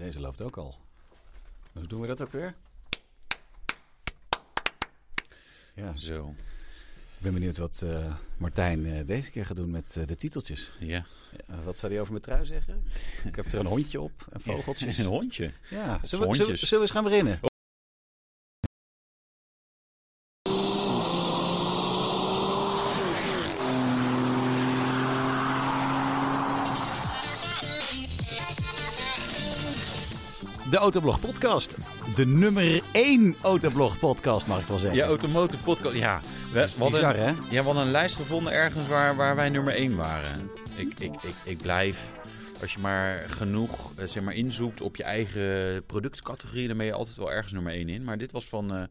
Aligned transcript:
deze 0.00 0.20
loopt 0.20 0.42
ook 0.42 0.56
al. 0.56 0.78
Hoe 1.72 1.86
doen 1.86 2.00
we 2.00 2.06
dat 2.06 2.22
ook 2.22 2.32
weer? 2.32 2.54
Ja, 5.74 5.96
Zo, 5.96 6.34
ik 7.16 7.22
ben 7.22 7.32
benieuwd 7.32 7.56
wat 7.56 7.82
eh, 7.82 8.14
Martijn 8.36 8.86
eh, 8.86 9.06
deze 9.06 9.30
keer 9.30 9.46
gaat 9.46 9.56
doen 9.56 9.70
met 9.70 9.96
eh, 9.96 10.06
de 10.06 10.16
titeltjes. 10.16 10.72
ja. 10.78 11.06
Ja, 11.48 11.62
wat 11.64 11.76
zou 11.78 11.92
hij 11.92 12.00
over 12.00 12.12
mijn 12.12 12.24
trui 12.24 12.44
zeggen? 12.46 12.84
Ik 13.24 13.36
heb 13.36 13.46
er 13.46 13.58
een 13.58 13.66
hondje 13.66 14.00
op 14.00 14.26
en 14.32 14.40
vogeltjes. 14.40 14.98
Een 14.98 15.04
hondje. 15.04 15.52
Ja, 15.70 15.98
zullen 16.02 16.28
we, 16.28 16.34
zullen 16.34 16.56
we 16.70 16.80
eens 16.80 16.90
gaan 16.90 17.04
beginnen? 17.04 17.40
Autoblog 30.80 31.20
podcast. 31.20 31.76
De 32.16 32.26
nummer 32.26 32.82
één 32.92 33.36
Autoblog 33.42 33.98
podcast, 33.98 34.46
mag 34.46 34.60
ik 34.60 34.66
wel 34.66 34.78
zeggen. 34.78 34.98
Ja, 34.98 35.06
Automotive 35.06 35.62
Podcast. 35.62 35.96
Ja, 35.96 36.20
we, 36.52 36.68
Bizar, 36.90 37.16
hè? 37.16 37.26
ja, 37.26 37.34
we 37.48 37.62
hadden 37.62 37.82
een 37.82 37.90
lijst 37.90 38.16
gevonden 38.16 38.52
ergens 38.52 38.88
waar, 38.88 39.16
waar 39.16 39.36
wij 39.36 39.48
nummer 39.48 39.74
1 39.74 39.96
waren. 39.96 40.50
Ik, 40.76 41.00
ik, 41.00 41.22
ik, 41.22 41.34
ik 41.44 41.58
blijf, 41.58 42.06
als 42.60 42.72
je 42.72 42.78
maar 42.78 43.24
genoeg 43.28 43.92
eh, 43.96 44.06
zeg 44.06 44.22
maar, 44.22 44.34
inzoekt 44.34 44.80
op 44.80 44.96
je 44.96 45.02
eigen 45.02 45.84
productcategorie, 45.86 46.68
dan 46.68 46.76
ben 46.76 46.86
je 46.86 46.92
altijd 46.92 47.16
wel 47.16 47.32
ergens 47.32 47.52
nummer 47.52 47.72
1 47.72 47.88
in. 47.88 48.04
Maar 48.04 48.18
dit 48.18 48.32
was 48.32 48.44
van, 48.44 48.74
eh, 48.74 48.82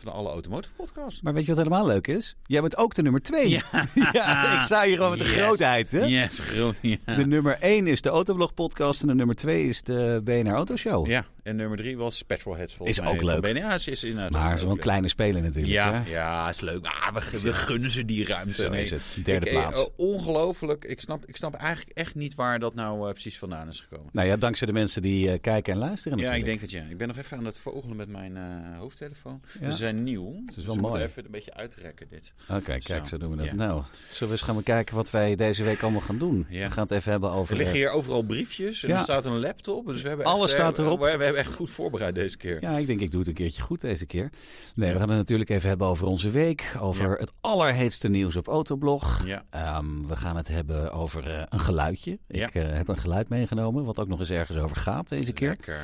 van 0.00 0.12
alle 0.12 0.28
Automotive 0.30 0.74
Podcasts. 0.74 1.22
Maar 1.22 1.32
weet 1.34 1.42
je 1.46 1.48
wat 1.54 1.64
helemaal 1.64 1.86
leuk 1.86 2.06
is? 2.06 2.36
Jij 2.46 2.60
bent 2.60 2.76
ook 2.76 2.94
de 2.94 3.02
nummer 3.02 3.22
twee. 3.22 3.48
Ja. 3.48 3.62
Ja, 4.12 4.54
ik 4.54 4.60
sta 4.60 4.84
hier 4.84 4.94
gewoon 4.96 5.10
met 5.10 5.18
de 5.18 5.24
Yes. 5.24 5.34
grootheid, 5.34 5.90
hè? 5.90 6.04
Yes, 6.04 6.38
groot. 6.38 6.76
Ja. 6.82 6.96
De 7.16 7.26
nummer 7.26 7.56
1 7.60 7.86
is 7.86 8.00
de 8.00 8.08
Autoblog 8.08 8.54
podcast 8.54 9.02
en 9.02 9.08
de 9.08 9.14
nummer 9.14 9.34
2 9.34 9.68
is 9.68 9.82
de 9.82 10.20
BNR 10.24 10.52
Autoshow. 10.54 11.06
ja, 11.06 11.24
en 11.42 11.56
nummer 11.56 11.76
3 11.78 11.96
was 11.96 12.22
Petrolheads 12.22 12.76
Is 12.82 13.00
ook 13.00 13.22
leuk. 13.22 13.56
Ja, 13.56 13.74
is, 13.74 13.86
is 13.88 14.04
inderdaad 14.04 14.30
Maar 14.30 14.58
zo'n 14.58 14.78
kleine 14.78 15.08
speler 15.08 15.42
natuurlijk. 15.42 15.72
Ja, 15.72 15.92
hè? 16.02 16.10
ja, 16.10 16.48
is 16.48 16.60
leuk. 16.60 16.84
Ah, 16.86 17.14
we, 17.14 17.40
we 17.42 17.52
gunnen 17.52 17.90
ze 17.90 18.04
die 18.04 18.26
ruimte. 18.26 18.52
Zo 18.54 18.68
Nee. 18.68 18.80
is 18.80 18.90
het. 18.90 19.18
Derde 19.24 19.46
Ik- 19.46 19.52
eh, 19.52 19.58
plaats. 19.60 19.84
oh, 19.84 19.92
ongelooflijk. 19.96 20.84
Ik 20.84 21.00
snap, 21.00 21.24
ik 21.26 21.36
snap 21.36 21.54
eigenlijk 21.54 21.98
echt 21.98 22.14
niet 22.14 22.34
waar 22.34 22.58
dat 22.58 22.74
nou 22.74 23.06
eh, 23.06 23.12
precies 23.12 23.38
vandaan 23.38 23.68
is 23.68 23.80
gekomen. 23.80 24.08
Nou 24.12 24.28
ja, 24.28 24.36
dankzij 24.36 24.66
de 24.66 24.72
mensen 24.72 25.02
die 25.02 25.30
eh, 25.30 25.40
kijken 25.40 25.72
en 25.72 25.78
luisteren 25.78 26.18
Ja, 26.18 26.24
ik 26.24 26.30
natuurlijk. 26.30 26.60
denk 26.60 26.70
het 26.72 26.80
ja. 26.84 26.90
Ik 26.90 26.96
ben 26.98 27.08
nog 27.08 27.16
even 27.16 27.36
aan 27.38 27.44
het 27.44 27.58
vogelen 27.58 27.96
met 27.96 28.08
mijn 28.08 28.36
eh, 28.36 28.78
hoofdtelefoon. 28.78 29.40
Ja. 29.60 29.70
Ze 29.70 29.76
zijn 29.76 30.02
nieuw. 30.02 30.42
is 30.48 30.54
dus 30.54 30.64
wel 30.64 30.74
we 30.74 30.80
moeten 30.80 31.02
even 31.02 31.24
een 31.24 31.30
beetje 31.30 31.54
uitrekken 31.54 32.06
dit. 32.10 32.32
Oké, 32.50 32.78
kijk, 32.78 33.08
Zo, 33.08 33.16
doen 33.18 33.30
we 33.30 33.36
dat. 33.36 33.46
ja. 33.46 33.54
Nou, 33.54 33.82
zullen 34.10 34.26
we 34.28 34.38
eens 34.38 34.42
gaan 34.42 34.56
bekijken 34.56 34.94
wat 34.96 35.10
wij 35.10 35.36
deze 35.36 35.62
week 35.64 35.82
allemaal 35.82 36.00
gaan 36.00 36.18
doen? 36.18 36.46
Ja. 36.48 36.66
We 36.66 36.72
gaan 36.72 36.82
het 36.82 36.92
even 36.92 37.10
hebben 37.10 37.30
over... 37.30 37.52
Er 37.52 37.58
liggen 37.58 37.76
eh, 37.76 37.82
hier 37.82 37.90
overal 37.90 38.22
briefjes 38.22 38.82
en 38.84 38.90
er 38.90 39.00
staat 39.02 39.24
een 39.26 39.40
laptop. 39.40 39.86
Dus 39.86 40.02
we 40.02 40.08
hebben 40.08 40.26
Alles 40.26 40.50
echt, 40.50 40.60
staat 40.60 40.78
erop. 40.78 41.00
We, 41.00 41.16
we 41.16 41.29
hebben 41.34 41.44
echt 41.50 41.54
goed 41.54 41.70
voorbereid 41.70 42.14
deze 42.14 42.36
keer. 42.36 42.62
Ja, 42.62 42.76
ik 42.76 42.86
denk 42.86 43.00
ik 43.00 43.10
doe 43.10 43.20
het 43.20 43.28
een 43.28 43.34
keertje 43.34 43.62
goed 43.62 43.80
deze 43.80 44.06
keer. 44.06 44.30
Nee, 44.74 44.92
we 44.92 44.98
gaan 44.98 45.08
het 45.08 45.18
natuurlijk 45.18 45.50
even 45.50 45.68
hebben 45.68 45.86
over 45.86 46.06
onze 46.06 46.30
week. 46.30 46.74
Over 46.80 47.08
Ja. 47.10 47.16
het 47.16 47.32
allerheetste 47.40 48.08
nieuws 48.08 48.36
op 48.36 48.48
Autoblog. 48.48 49.26
Ja. 49.26 49.44
Ehm, 49.50 50.06
we 50.06 50.16
gaan 50.16 50.36
het 50.36 50.48
hebben 50.48 50.92
over 50.92 51.30
eh, 51.30 51.42
een 51.48 51.60
geluidje. 51.60 52.18
Ja. 52.28 52.46
Ik 52.46 52.54
eh, 52.54 52.72
heb 52.72 52.88
een 52.88 52.98
geluid 52.98 53.28
meegenomen, 53.28 53.84
wat 53.84 53.98
ook 53.98 54.08
nog 54.08 54.18
eens 54.18 54.30
ergens 54.30 54.58
over 54.58 54.76
gaat 54.76 55.08
deze 55.08 55.32
keer. 55.32 55.48
Lekker. 55.48 55.80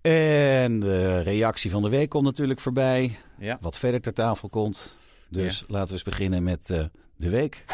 En 0.00 0.80
de 0.80 1.20
reactie 1.20 1.70
van 1.70 1.82
de 1.82 1.88
week 1.88 2.08
komt 2.08 2.24
natuurlijk 2.24 2.60
voorbij. 2.60 3.18
Ja. 3.38 3.58
Wat 3.60 3.78
verder 3.78 4.00
ter 4.00 4.12
tafel 4.12 4.48
komt. 4.48 4.96
Dus 5.30 5.64
laten 5.68 5.86
we 5.88 5.92
eens 5.92 6.02
beginnen 6.02 6.42
met 6.42 6.70
eh, 6.70 6.84
de 7.16 7.28
week. 7.30 7.64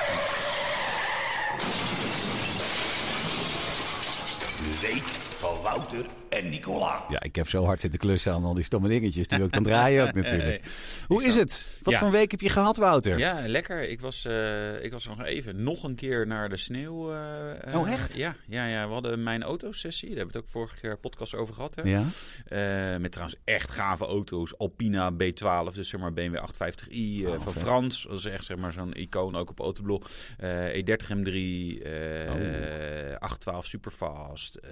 De 4.56 4.78
week 4.82 5.02
van 5.28 5.62
Wouter 5.62 6.06
en 6.34 6.48
Nicola. 6.48 7.04
Ja, 7.08 7.22
ik 7.22 7.36
heb 7.36 7.48
zo 7.48 7.64
hard 7.64 7.80
zitten 7.80 8.00
klussen 8.00 8.32
aan 8.32 8.44
al 8.44 8.54
die 8.54 8.64
stomme 8.64 8.88
dingetjes. 8.88 9.28
Die 9.28 9.42
ik 9.42 9.52
dan 9.52 9.62
draaien 9.62 10.02
ook 10.06 10.12
natuurlijk. 10.22 10.60
Eh, 10.64 10.70
Hoe 11.06 11.24
is 11.24 11.34
het? 11.34 11.78
Wat 11.82 11.92
Ja. 11.92 11.98
voor 11.98 12.08
een 12.08 12.14
week 12.14 12.30
heb 12.30 12.40
je 12.40 12.48
gehad, 12.48 12.76
Wouter? 12.76 13.18
Ja, 13.18 13.42
lekker. 13.46 13.88
Ik 13.88 14.00
was, 14.00 14.24
eh, 14.24 14.82
ik 14.84 14.92
was 14.92 15.06
nog 15.06 15.24
even 15.24 15.62
nog 15.62 15.82
een 15.84 15.94
keer 15.94 16.26
naar 16.26 16.48
de 16.48 16.56
sneeuw. 16.56 17.12
eh, 17.12 17.72
eh, 17.74 17.80
Oh, 17.80 17.90
echt? 17.92 18.14
Ja, 18.16 18.36
ja, 18.46 18.66
ja, 18.66 18.86
we 18.86 18.92
hadden 18.92 19.22
mijn 19.22 19.42
autosessie. 19.42 20.08
Daar 20.08 20.16
hebben 20.16 20.34
we 20.34 20.38
het 20.40 20.46
ook 20.48 20.52
vorige 20.52 20.80
keer 20.80 20.98
podcast 20.98 21.34
over 21.34 21.54
gehad. 21.54 21.74
Hè? 21.74 21.82
Ja? 21.82 22.02
Eh, 22.48 23.00
met 23.00 23.12
trouwens 23.12 23.38
echt 23.44 23.70
gave 23.70 24.04
auto's. 24.06 24.58
Alpina 24.58 25.10
B12, 25.12 25.74
dus 25.74 25.88
zeg 25.88 26.00
maar 26.00 26.12
BMW 26.12 26.36
850i 26.36 27.24
eh, 27.24 27.30
Oh, 27.32 27.40
van 27.40 27.52
vet. 27.52 27.62
Frans. 27.62 28.02
Dat 28.08 28.18
is 28.18 28.24
echt 28.24 28.44
zeg 28.44 28.56
maar 28.56 28.72
zo'n 28.72 28.92
icoon 28.94 29.36
ook 29.36 29.50
op 29.50 29.60
Autoblog. 29.60 30.10
Eh 30.38 30.82
E30 30.82 31.08
M3, 31.16 31.82
eh 31.82 31.92
Oh. 32.24 33.16
812 33.18 33.66
Superfast. 33.66 34.54
eh 34.54 34.70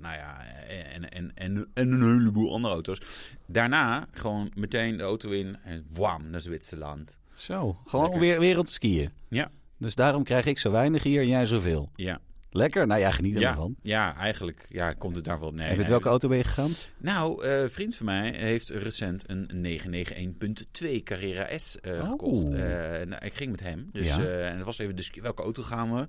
nou 0.00 0.14
ja, 0.16 0.44
en, 0.84 1.10
en, 1.10 1.32
en, 1.34 1.68
en 1.74 1.92
een 1.92 2.02
heleboel 2.02 2.52
andere 2.52 2.74
auto's. 2.74 3.00
Daarna 3.46 4.06
gewoon 4.12 4.50
meteen 4.54 4.96
de 4.96 5.02
auto 5.02 5.30
in 5.30 5.56
en 5.64 5.86
wam, 5.92 6.30
naar 6.30 6.40
Zwitserland. 6.40 7.18
Zo, 7.34 7.78
gewoon 7.84 8.04
Lekker. 8.04 8.20
weer 8.20 8.40
wereld 8.40 8.68
skiën. 8.68 9.10
Ja, 9.28 9.50
Dus 9.78 9.94
daarom 9.94 10.24
krijg 10.24 10.46
ik 10.46 10.58
zo 10.58 10.70
weinig 10.70 11.02
hier 11.02 11.20
en 11.20 11.28
jij 11.28 11.46
zoveel. 11.46 11.90
ja. 11.96 12.20
Lekker? 12.50 12.86
Nou 12.86 13.00
ja, 13.00 13.10
geniet 13.10 13.34
er 13.36 13.40
Ja, 13.82 14.16
eigenlijk 14.16 14.64
ja, 14.68 14.92
komt 14.92 15.16
het 15.16 15.24
daar 15.24 15.38
wel 15.40 15.48
op 15.48 15.54
neer. 15.54 15.66
en 15.66 15.76
met 15.76 15.88
welke 15.88 16.08
auto 16.08 16.28
ben 16.28 16.36
je 16.38 16.44
gegaan? 16.44 16.70
Nou, 16.98 17.44
eh, 17.44 17.60
een 17.60 17.70
vriend 17.70 17.94
van 17.94 18.06
mij 18.06 18.30
heeft 18.36 18.68
recent 18.68 19.24
een 19.30 19.48
991.2 19.60 21.02
Carrera 21.02 21.58
S 21.58 21.80
eh, 21.80 21.92
Oh. 22.00 22.08
gekocht. 22.08 22.44
Eh, 22.50 22.58
nou, 23.06 23.24
ik 23.24 23.34
ging 23.34 23.50
met 23.50 23.60
hem. 23.60 23.88
Dus, 23.92 24.08
Ja. 24.16 24.22
eh, 24.24 24.48
en 24.48 24.56
het 24.56 24.64
was 24.64 24.78
even 24.78 24.96
dus 24.96 25.10
welke 25.22 25.42
auto 25.42 25.62
gaan 25.62 25.94
we? 25.94 26.06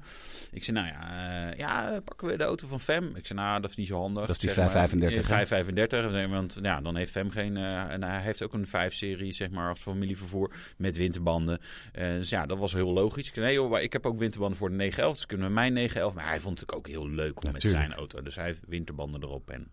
Ik 0.52 0.64
zei, 0.64 0.78
nou 0.78 0.90
ja, 0.90 1.48
eh, 1.52 1.58
ja, 1.58 2.00
pakken 2.06 2.28
we 2.28 2.38
de 2.38 2.44
auto 2.44 2.68
van 2.68 2.80
Fem? 2.80 3.16
Ik 3.16 3.26
zei, 3.26 3.40
nou, 3.40 3.62
dat 3.62 3.70
is 3.70 3.76
niet 3.76 3.88
zo 3.88 4.00
handig. 4.00 4.22
Dat 4.26 4.30
is 4.30 4.38
die 4.38 4.50
Zeg 4.50 4.58
maar, 4.58 4.70
535, 4.70 5.32
eh, 5.32 5.38
hè? 5.40 5.46
535, 5.48 6.30
want 6.32 6.58
ja, 6.62 6.82
dan 6.82 6.96
heeft 6.96 7.12
Fem 7.12 7.30
geen... 7.30 7.58
eh, 7.58 7.92
en 7.92 8.04
hij 8.04 8.22
heeft 8.22 8.44
ook 8.44 8.54
een 8.54 8.68
5-serie, 8.68 9.32
zeg 9.34 9.50
maar, 9.50 9.70
als 9.70 9.80
familievervoer 9.80 10.52
met 10.78 10.98
winterbanden. 10.98 11.60
Eh, 11.92 12.08
dus 12.10 12.30
ja, 12.30 12.46
dat 12.46 12.58
was 12.58 12.74
heel 12.74 12.92
logisch. 12.94 13.28
Ik 13.28 13.34
zei, 13.34 13.46
nee 13.46 13.56
joh, 13.56 13.70
maar 13.70 13.82
ik 13.82 13.94
heb 13.94 14.06
ook 14.06 14.18
winterbanden 14.18 14.58
voor 14.58 14.70
de 14.70 14.76
911, 14.76 15.16
dus 15.16 15.26
kunnen 15.26 15.48
we 15.48 15.54
mijn 15.54 15.74
911... 15.74 16.28
Hij 16.30 16.40
vond 16.40 16.60
het 16.60 16.74
ook 16.74 16.88
heel 16.88 17.10
leuk 17.10 17.44
om 17.44 17.52
met 17.52 17.62
zijn 17.62 17.94
auto. 17.94 18.22
Dus 18.22 18.36
hij 18.36 18.46
heeft 18.46 18.62
winterbanden 18.68 19.24
erop 19.24 19.50
en... 19.50 19.72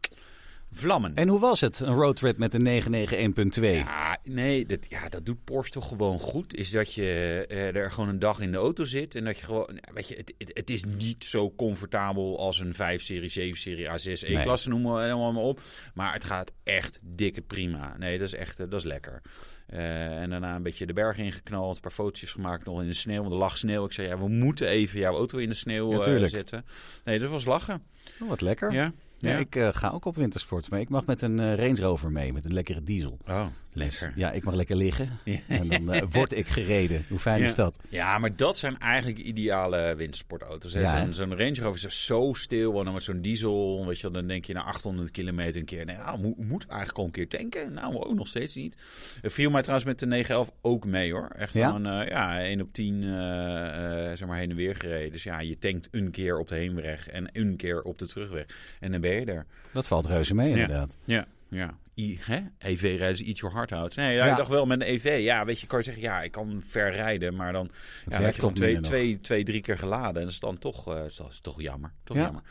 Vlammen. 0.78 1.14
En 1.14 1.28
hoe 1.28 1.41
was 1.41 1.60
het, 1.60 1.81
een 1.81 1.94
roadtrip 1.94 2.38
met 2.38 2.54
een 2.54 2.82
991.2? 3.59 3.62
Ja, 3.62 4.19
nee, 4.25 4.66
dat, 4.66 4.87
ja, 4.88 5.09
dat 5.09 5.26
doet 5.26 5.44
Porsche 5.44 5.72
toch 5.72 5.88
gewoon 5.88 6.19
goed. 6.19 6.54
Is 6.54 6.70
dat 6.70 6.94
je 6.94 7.44
eh, 7.48 7.75
er 7.76 7.92
gewoon 7.92 8.09
een 8.09 8.19
dag 8.19 8.41
in 8.41 8.50
de 8.53 8.56
auto 8.59 8.84
zit. 8.84 9.15
En 9.15 9.25
dat 9.25 9.38
je 9.38 9.44
gewoon, 9.44 9.81
weet 9.94 10.09
je, 10.09 10.15
het, 10.16 10.34
het, 10.38 10.50
het 10.54 10.70
is 10.70 10.84
niet 10.84 11.25
zo 11.25 11.54
comfortabel 11.54 12.38
als 12.38 12.59
een 12.60 12.75
5-serie, 12.75 13.53
7-serie, 13.54 13.86
A6, 13.88 14.04
Nee. 14.28 14.36
E-klasse, 14.38 14.69
noem 14.69 14.82
maar 14.82 15.03
helemaal 15.03 15.32
maar 15.32 15.42
op. 15.42 15.60
Maar 15.94 16.12
het 16.12 16.25
gaat 16.25 16.53
echt 16.65 17.00
dikke 17.03 17.41
prima. 17.41 17.97
Nee, 17.98 18.19
dat 18.19 18.26
is 18.26 18.34
echt, 18.34 18.60
eh, 18.60 18.66
dat 18.69 18.81
is 18.81 18.86
lekker. 18.86 19.22
Eh, 19.66 20.20
en 20.20 20.31
daarna 20.31 20.54
een 20.54 20.62
beetje 20.62 20.86
de 20.86 20.92
berg 20.92 21.16
ingeknald, 21.16 21.75
een 21.75 21.81
paar 21.81 21.91
fotootjes 21.91 22.32
gemaakt 22.32 22.65
nog 22.65 22.81
in 22.81 22.86
de 22.86 22.94
sneeuw. 22.94 23.20
Want 23.20 23.32
er 23.32 23.38
lag 23.38 23.59
sneeuw. 23.59 23.84
Ik 23.84 23.92
zei, 23.92 24.09
ja, 24.09 24.19
we 24.19 24.28
moeten 24.28 24.69
even 24.69 24.98
jouw 24.98 25.15
auto 25.15 25.38
in 25.38 25.48
de 25.48 25.54
sneeuw 25.54 25.92
Ja, 25.92 25.98
tuurlijk. 25.98 26.31
zetten. 26.31 26.65
Nee, 27.04 27.19
dat 27.19 27.31
was 27.31 27.44
lachen. 27.44 27.82
Oh, 28.22 28.28
wat 28.28 28.41
lekker. 28.41 28.72
Ja. 28.72 28.92
Ja, 29.19 29.31
Ja. 29.31 29.38
ik 29.38 29.56
eh, 29.56 29.69
ga 29.72 29.91
ook 29.91 30.04
op 30.04 30.16
wintersport, 30.16 30.71
maar 30.71 30.81
ik 30.81 30.88
mag 30.88 31.06
met 31.06 31.21
een 31.22 31.38
eh, 31.41 31.54
Range 31.54 31.81
Rover 31.81 32.12
mee, 32.12 32.32
met 32.32 32.44
een 32.44 32.53
lekkere 32.53 32.82
diesel. 32.82 33.19
Oh, 33.28 33.47
Dus, 33.76 34.00
lekker. 34.00 34.19
ja, 34.20 34.32
ik 34.32 34.44
mag 34.44 34.54
lekker 34.54 34.76
liggen 34.76 35.09
Ja. 35.25 35.38
en 35.48 35.69
dan 35.69 35.92
eh, 35.92 36.03
word 36.10 36.32
ik 36.37 36.47
gereden. 36.48 37.04
Hoe 37.09 37.19
fijn 37.19 37.42
is 37.42 37.54
dat? 37.54 37.78
Ja, 37.88 38.19
maar 38.19 38.37
dat 38.37 38.56
zijn 38.59 38.78
eigenlijk 38.78 39.19
ideale 39.19 39.94
wintersportauto's. 39.97 40.72
hè. 40.72 40.81
Ja? 40.81 40.98
Zo'n 40.98 41.12
zo'n 41.14 41.37
Range 41.37 41.60
Rover 41.60 41.86
is 41.86 42.04
zo 42.04 42.32
stil. 42.32 42.78
En 42.78 42.84
dan 42.84 42.94
met 42.94 43.03
zo'n 43.03 43.20
diesel, 43.20 43.86
weet 43.86 44.00
je, 44.00 44.10
dan 44.10 44.26
denk 44.26 44.44
je 44.44 44.53
na 44.53 44.62
800 44.62 45.10
kilometer 45.10 45.60
een 45.60 45.66
keer... 45.66 45.84
Nou, 45.84 46.20
mo- 46.22 46.34
moeten 46.36 46.69
we 46.69 46.75
eigenlijk 46.75 46.98
al 46.98 47.04
een 47.04 47.10
keer 47.10 47.28
tanken? 47.28 47.72
Nou, 47.72 47.94
ook 47.97 48.15
nog 48.15 48.28
steeds 48.28 48.54
niet. 48.54 48.76
Het 49.20 49.32
viel 49.32 49.50
mij 49.50 49.60
trouwens 49.62 49.88
met 49.88 49.98
de 49.98 50.06
911 50.06 50.50
ook 50.62 50.84
mee, 50.84 51.12
hoor. 51.12 51.28
Echt 51.36 51.54
Ja? 51.54 51.66
gewoon, 51.66 51.86
eh, 51.86 52.09
ja, 52.09 52.41
1 52.42 52.60
op 52.60 52.72
10 52.72 53.03
eh, 53.03 54.10
eh, 54.10 54.16
zeg 54.16 54.28
maar 54.28 54.38
heen 54.38 54.50
en 54.50 54.56
weer 54.56 54.76
gereden. 54.76 55.12
Dus 55.12 55.22
ja, 55.22 55.41
je 55.41 55.59
tankt 55.59 55.88
een 55.91 56.10
keer 56.10 56.38
op 56.38 56.48
de 56.48 56.54
heenweg 56.54 57.09
en 57.09 57.28
een 57.32 57.56
keer 57.56 57.82
op 57.82 57.98
de 57.98 58.06
terugweg. 58.06 58.47
En 58.81 58.92
dan 58.92 59.00
ben 59.00 59.15
je 59.15 59.25
er. 59.25 59.47
Dat 59.72 59.89
valt 59.89 60.06
reuze 60.06 60.34
mee 60.34 60.51
inderdaad. 60.51 60.97
Ja, 61.04 61.27
ja. 61.48 61.78
I, 61.98 62.19
hè? 62.21 62.39
EV 62.59 62.81
rijden 62.83 63.10
is 63.10 63.22
eat 63.22 63.39
your 63.39 63.54
heart 63.54 63.72
out. 63.72 63.97
Nee, 63.97 64.15
ja, 64.16 64.25
Ja. 64.25 64.31
ik 64.31 64.37
dacht 64.37 64.48
wel 64.51 64.66
met 64.66 64.81
een 64.81 64.87
EV. 64.87 65.19
Ja, 65.22 65.45
weet 65.45 65.60
je, 65.60 65.66
kan 65.66 65.78
je 65.78 65.84
zeggen, 65.84 66.03
ja, 66.03 66.22
ik 66.22 66.31
kan 66.33 66.63
ver 66.66 66.91
rijden, 66.93 67.37
maar 67.37 67.53
dan 67.53 67.71
ja, 68.04 68.10
dan 68.10 68.22
heb 68.22 68.34
je 68.34 68.41
toch 68.41 68.53
twee, 68.53 68.81
twee, 68.81 69.21
twee, 69.21 69.45
drie 69.45 69.60
keer 69.60 69.78
geladen. 69.78 70.15
En 70.15 70.21
dat 70.21 70.31
is 70.31 70.41
dan 70.41 70.59
toch, 70.59 70.95
eh, 70.95 71.04
is, 71.04 71.16
dat 71.16 71.31
is 71.33 71.41
toch 71.41 71.63
jammer. 71.63 71.93
Toch 72.04 72.16
Ja. 72.16 72.22
jammer. 72.22 72.43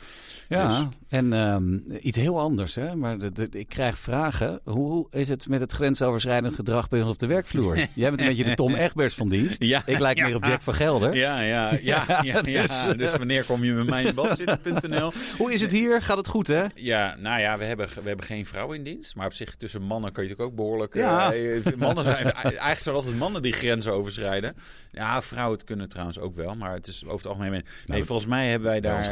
Ja, 0.49 0.67
Dus- 0.67 0.83
en 1.09 1.33
ehm, 1.33 1.79
iets 2.01 2.17
heel 2.17 2.39
anders, 2.39 2.75
hè? 2.75 2.95
maar 2.95 3.17
de, 3.17 3.31
de- 3.31 3.47
ik 3.59 3.67
krijg 3.69 3.97
vragen. 3.97 4.59
Hoe, 4.63 5.07
is 5.11 5.29
het 5.29 5.47
met 5.47 5.59
het 5.59 5.71
grensoverschrijdend 5.71 6.55
gedrag 6.55 6.89
bij 6.89 7.01
ons 7.01 7.11
op 7.11 7.19
de 7.19 7.27
werkvloer? 7.27 7.75
Jij 7.93 8.09
bent 8.09 8.21
een 8.21 8.27
beetje 8.27 8.43
de 8.43 8.53
Tom 8.55 8.73
Egberts 8.75 9.15
van 9.15 9.29
dienst. 9.29 9.63
Ja, 9.63 9.81
ik 9.85 9.99
lijk 9.99 10.21
meer 10.21 10.35
op 10.35 10.45
Jack 10.45 10.61
van 10.61 10.73
Gelder. 10.73 11.15
Ja, 11.15 11.39
ja, 11.41 11.71
ja. 11.81 12.03
ja, 12.07 12.21
ja, 12.21 12.41
dus, 12.41 12.83
dus, 12.97 13.11
wanneer 13.17 13.43
kom 13.43 13.63
je 13.63 13.71
met 13.73 13.85
mij 13.89 14.03
in 14.03 14.15
bad 14.15 14.37
zitten.nl? 14.37 15.11
Hoe 15.37 15.53
is 15.53 15.61
het 15.61 15.71
hier? 15.71 16.01
Gaat 16.01 16.17
het 16.17 16.27
goed, 16.27 16.47
hè? 16.47 16.63
Ja, 16.75 17.15
nou 17.19 17.39
ja, 17.41 17.57
we 17.57 17.63
hebben, 17.63 17.87
we 17.87 18.07
hebben 18.07 18.25
geen 18.25 18.45
vrouw 18.45 18.71
in 18.71 18.83
dienst. 18.83 19.15
Maar 19.15 19.25
zich 19.35 19.55
tussen 19.55 19.81
mannen 19.81 20.11
kan 20.11 20.23
je 20.23 20.29
natuurlijk 20.29 20.59
ook 20.59 20.65
behoorlijk... 20.65 20.93
Ja. 20.93 21.33
eh, 21.33 21.73
mannen 21.77 22.03
zijn, 22.03 22.31
eigenlijk 22.33 22.81
zijn 22.81 22.95
altijd 22.95 23.17
mannen 23.17 23.41
die 23.41 23.53
grenzen 23.53 23.93
overschrijden. 23.93 24.55
Ja, 24.91 25.21
vrouwen 25.21 25.57
het 25.57 25.65
kunnen 25.65 25.89
trouwens 25.89 26.19
ook 26.19 26.35
wel. 26.35 26.55
Maar 26.55 26.73
het 26.73 26.87
is 26.87 27.03
over 27.03 27.17
het 27.17 27.25
algemeen... 27.27 27.51
Nee, 27.51 27.63
Nou, 27.85 28.05
volgens 28.05 28.27
mij 28.27 28.49
hebben 28.49 28.67
wij 28.69 28.81
daar 28.81 29.03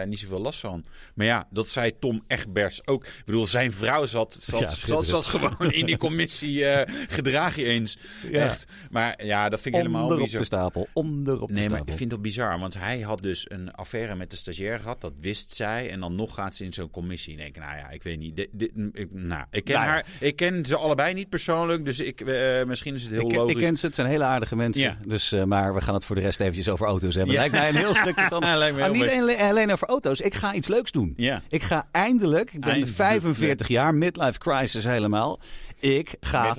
eh, 0.00 0.06
niet 0.06 0.18
zoveel 0.18 0.40
last 0.40 0.60
van. 0.60 0.84
Maar 1.14 1.26
ja, 1.26 1.46
dat 1.50 1.68
zei 1.68 1.98
Tom 1.98 2.24
Egbers 2.26 2.86
ook. 2.86 3.04
Ik 3.06 3.22
bedoel, 3.24 3.46
zijn 3.46 3.72
vrouw 3.72 4.06
zat, 4.06 4.34
zat, 4.40 4.60
Ja, 4.60 5.02
zat, 5.02 5.26
gewoon 5.26 5.72
in 5.72 5.86
die 5.86 5.96
commissie. 5.96 6.64
eh 6.64 7.06
gedraag 7.08 7.56
je 7.56 7.64
eens. 7.64 7.98
Ja. 8.30 8.44
Echt. 8.44 8.66
Maar 8.90 9.24
ja, 9.24 9.48
dat 9.48 9.60
vind 9.60 9.74
ik 9.74 9.80
helemaal 9.80 10.02
Onder 10.02 10.20
op 10.20 10.30
de 10.30 10.44
stapel. 10.44 10.88
Onder 10.92 11.40
op 11.40 11.48
de 11.48 11.54
Nee, 11.54 11.62
maar 11.62 11.70
stapel. 11.76 11.92
ik 11.92 11.98
vind 11.98 12.10
dat 12.10 12.22
bizar. 12.22 12.58
Want 12.58 12.74
hij 12.74 13.00
had 13.00 13.22
dus 13.22 13.50
een 13.50 13.70
affaire 13.72 14.14
met 14.14 14.30
de 14.30 14.36
stagiair 14.36 14.80
gehad. 14.80 15.00
Dat 15.00 15.12
wist 15.20 15.54
zij. 15.54 15.90
En 15.90 16.00
dan 16.00 16.14
nog 16.14 16.34
gaat 16.34 16.54
ze 16.54 16.64
in 16.64 16.72
zo'n 16.72 16.90
commissie. 16.90 17.32
En 17.32 17.38
denk 17.38 17.56
ik, 17.56 17.62
nou 17.62 17.76
ja, 17.76 17.90
ik 17.90 18.02
weet 18.02 18.18
niet. 18.18 18.36
Dit, 18.36 18.48
dit- 18.52 18.72
ik, 18.92 19.08
nou, 19.12 19.44
ik, 19.58 19.64
ken 19.64 19.74
Nou 19.74 19.86
ja. 19.86 19.92
haar, 19.92 20.06
ik 20.20 20.36
ken 20.36 20.64
ze 20.66 20.76
allebei 20.76 21.14
niet 21.14 21.28
persoonlijk. 21.28 21.84
Dus 21.84 22.00
ik, 22.00 22.20
eh, 22.20 22.64
misschien 22.64 22.94
is 22.94 23.02
het 23.02 23.10
heel 23.12 23.30
ik, 23.30 23.36
logisch. 23.36 23.54
ik 23.54 23.60
ken 23.62 23.76
ze, 23.76 23.86
het 23.86 23.94
zijn 23.94 24.06
hele 24.08 24.24
aardige 24.24 24.56
mensen. 24.56 24.82
Ja. 24.82 24.96
Dus, 25.06 25.32
eh, 25.32 25.44
maar 25.44 25.74
we 25.74 25.80
gaan 25.80 25.94
het 25.94 26.04
voor 26.04 26.16
de 26.16 26.22
rest 26.22 26.40
eventjes 26.40 26.68
over 26.68 26.86
auto's 26.86 27.14
hebben. 27.14 27.34
Ja. 27.34 27.40
Lijkt 27.40 27.54
mij 27.54 27.68
een 27.68 27.76
heel 27.76 27.94
stuk 27.94 28.16
Ah, 28.28 28.60
heel 28.62 28.90
niet 28.92 29.08
alleen, 29.10 29.38
alleen 29.38 29.72
over 29.72 29.88
auto's. 29.88 30.20
Ik 30.20 30.34
ga 30.34 30.54
iets 30.54 30.68
leuks 30.68 30.92
doen. 30.92 31.12
Ja. 31.16 31.42
Ik 31.48 31.62
ga 31.62 31.88
eindelijk, 31.90 32.52
ik 32.52 32.60
ben 32.60 32.70
Eindelijk. 32.70 32.96
45 32.96 33.68
jaar, 33.68 33.94
midlife 33.94 34.38
crisis 34.38 34.84
helemaal. 34.84 35.40
Ik 35.78 36.14
ga 36.20 36.54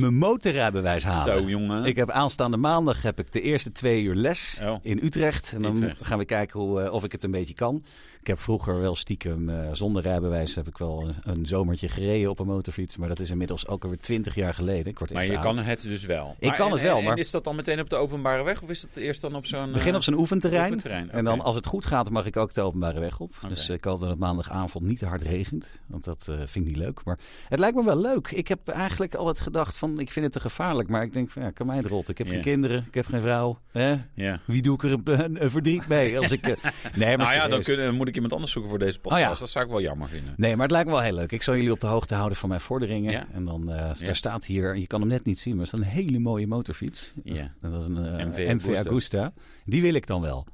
mijn 0.00 0.14
motorrijbewijs 0.14 1.04
halen. 1.04 1.38
Zo, 1.38 1.48
jongen. 1.48 1.84
Ik 1.84 1.96
heb 1.96 2.10
aanstaande 2.10 2.56
maandag 2.56 3.02
heb 3.02 3.18
ik 3.18 3.32
de 3.32 3.40
eerste 3.40 3.72
twee 3.72 4.02
uur 4.02 4.14
les 4.14 4.58
Oh. 4.62 4.78
in 4.82 5.00
Utrecht. 5.02 5.52
En 5.52 5.62
dan 5.62 5.76
Utrecht. 5.76 6.04
gaan 6.04 6.18
we 6.18 6.24
kijken 6.24 6.60
hoe, 6.60 6.82
eh, 6.82 6.92
of 6.92 7.04
ik 7.04 7.12
het 7.12 7.24
een 7.24 7.30
beetje 7.30 7.54
kan. 7.54 7.82
Ik 8.20 8.26
heb 8.26 8.38
vroeger 8.38 8.80
wel 8.80 8.94
stiekem 8.96 9.48
eh, 9.48 9.68
zonder 9.72 10.02
rijbewijs 10.02 10.54
heb 10.54 10.68
ik 10.68 10.78
wel 10.78 11.08
een, 11.24 11.32
een 11.38 11.46
zomertje 11.46 11.88
gereden 11.88 12.30
op 12.30 12.38
een 12.38 12.46
motorfiets. 12.46 12.96
Maar 12.96 13.08
dat 13.08 13.18
is 13.18 13.30
inmiddels 13.30 13.66
ook 13.66 13.82
alweer 13.82 13.98
20 13.98 14.34
jaar 14.34 14.54
geleden. 14.54 14.86
Ik 14.86 14.98
word 14.98 15.12
maar 15.12 15.24
je 15.26 15.32
oud. 15.34 15.42
kan 15.42 15.58
het 15.58 15.82
dus 15.82 16.04
wel. 16.04 16.36
Ik 16.38 16.48
Maar 16.48 16.56
kan 16.56 16.66
en- 16.66 16.72
het 16.72 16.82
wel, 16.82 16.96
en- 16.98 17.04
maar- 17.04 17.12
En 17.12 17.18
is 17.18 17.30
dat 17.30 17.44
dan 17.44 17.56
meteen 17.56 17.80
op 17.80 17.90
de 17.90 17.96
openbare 17.96 18.42
weg? 18.42 18.62
Of 18.62 18.70
is 18.70 18.82
het 18.82 18.96
eerst 18.96 19.20
dan 19.20 19.34
op 19.34 19.46
zo'n... 19.46 19.72
Begin 19.72 19.90
eh, 19.90 19.96
op 19.96 20.02
zijn 20.02 20.16
oefenterrein. 20.16 20.64
oefenterrein, 20.72 21.10
En 21.10 21.24
dan 21.24 21.40
als 21.40 21.54
het 21.54 21.66
goed 21.66 21.86
gaat, 21.86 22.10
mag 22.10 22.26
ik 22.26 22.36
ook 22.36 22.54
de 22.54 22.62
openbare 22.62 23.00
weg 23.00 23.20
op. 23.20 23.34
Dus 23.48 23.68
eh, 23.68 23.74
ik 23.76 23.84
hoop 23.84 24.00
dat 24.00 24.08
het 24.08 24.18
maandagavond 24.18 24.84
niet 24.84 24.98
te 24.98 25.06
hard 25.06 25.22
regent. 25.22 25.68
Want 25.86 26.04
dat 26.04 26.26
eh, 26.30 26.34
vind 26.36 26.54
ik 26.54 26.64
niet 26.64 26.76
leuk. 26.76 27.00
Maar 27.04 27.18
het 27.48 27.58
lijkt 27.58 27.76
me 27.76 27.84
wel 27.84 27.98
leuk. 28.00 28.30
Ik 28.30 28.48
heb 28.48 28.68
eigenlijk 28.68 29.14
altijd 29.14 29.40
gedacht 29.40 29.76
van, 29.76 29.98
ik 30.00 30.10
vind 30.10 30.24
het 30.24 30.34
te 30.34 30.40
gevaarlijk. 30.40 30.88
Maar 30.88 31.02
ik 31.02 31.12
denk 31.12 31.30
van, 31.30 31.42
ja, 31.42 31.50
kan 31.50 31.66
mij 31.66 31.76
het 31.76 31.86
rot. 31.86 32.08
Ik 32.08 32.18
heb 32.18 32.28
geen 32.28 32.40
kinderen, 32.40 32.84
ik 32.88 32.94
heb 32.94 33.06
geen 33.06 33.20
vrouw. 33.20 33.58
Hè? 33.72 33.96
Wie 34.44 34.62
doe 34.62 34.74
ik 34.74 34.82
er 34.82 34.92
een, 35.20 35.50
verdriet 35.50 35.88
mee? 35.88 36.18
Als 36.18 36.32
ik, 36.32 36.46
eh, 36.46 36.52
nee, 36.94 37.16
maar 37.16 37.26
Nou 37.26 37.36
ja, 37.38 37.48
dan 37.48 37.62
kunnen, 37.62 37.94
moet 37.94 38.07
ik 38.08 38.14
iemand 38.14 38.32
anders 38.32 38.52
zoeken 38.52 38.70
voor 38.70 38.78
deze 38.78 38.98
podcast. 39.00 39.22
Oh 39.24 39.32
ja. 39.32 39.38
Dat 39.38 39.50
zou 39.50 39.64
ik 39.64 39.70
wel 39.70 39.80
jammer 39.80 40.08
vinden. 40.08 40.34
Nee, 40.36 40.52
maar 40.52 40.62
het 40.62 40.70
lijkt 40.70 40.86
me 40.88 40.92
wel 40.94 41.02
heel 41.02 41.14
leuk. 41.14 41.32
Ik 41.32 41.42
zal 41.42 41.54
jullie 41.56 41.72
op 41.72 41.80
de 41.80 41.86
hoogte 41.86 42.14
houden 42.14 42.38
van 42.38 42.48
mijn 42.48 42.60
vorderingen. 42.60 43.12
Ja. 43.12 43.26
En 43.32 43.44
dan, 43.44 43.70
eh, 43.72 43.90
Ja. 43.98 44.06
daar 44.06 44.16
staat 44.16 44.44
hier, 44.46 44.76
je 44.76 44.86
kan 44.86 45.00
hem 45.00 45.08
net 45.08 45.24
niet 45.24 45.38
zien, 45.38 45.52
maar 45.52 45.62
er 45.62 45.68
staat 45.68 45.80
een 45.80 45.86
hele 45.86 46.18
mooie 46.18 46.46
motorfiets. 46.46 47.12
Ja. 47.24 47.52
Dat 47.60 47.80
is 47.80 47.86
een 47.86 48.04
eh, 48.04 48.26
MV 48.26 48.52
MV 48.54 48.76
Agusta. 48.86 49.32
Die 49.64 49.82
wil 49.82 49.94
ik 49.94 50.06
dan 50.06 50.20
wel. 50.20 50.46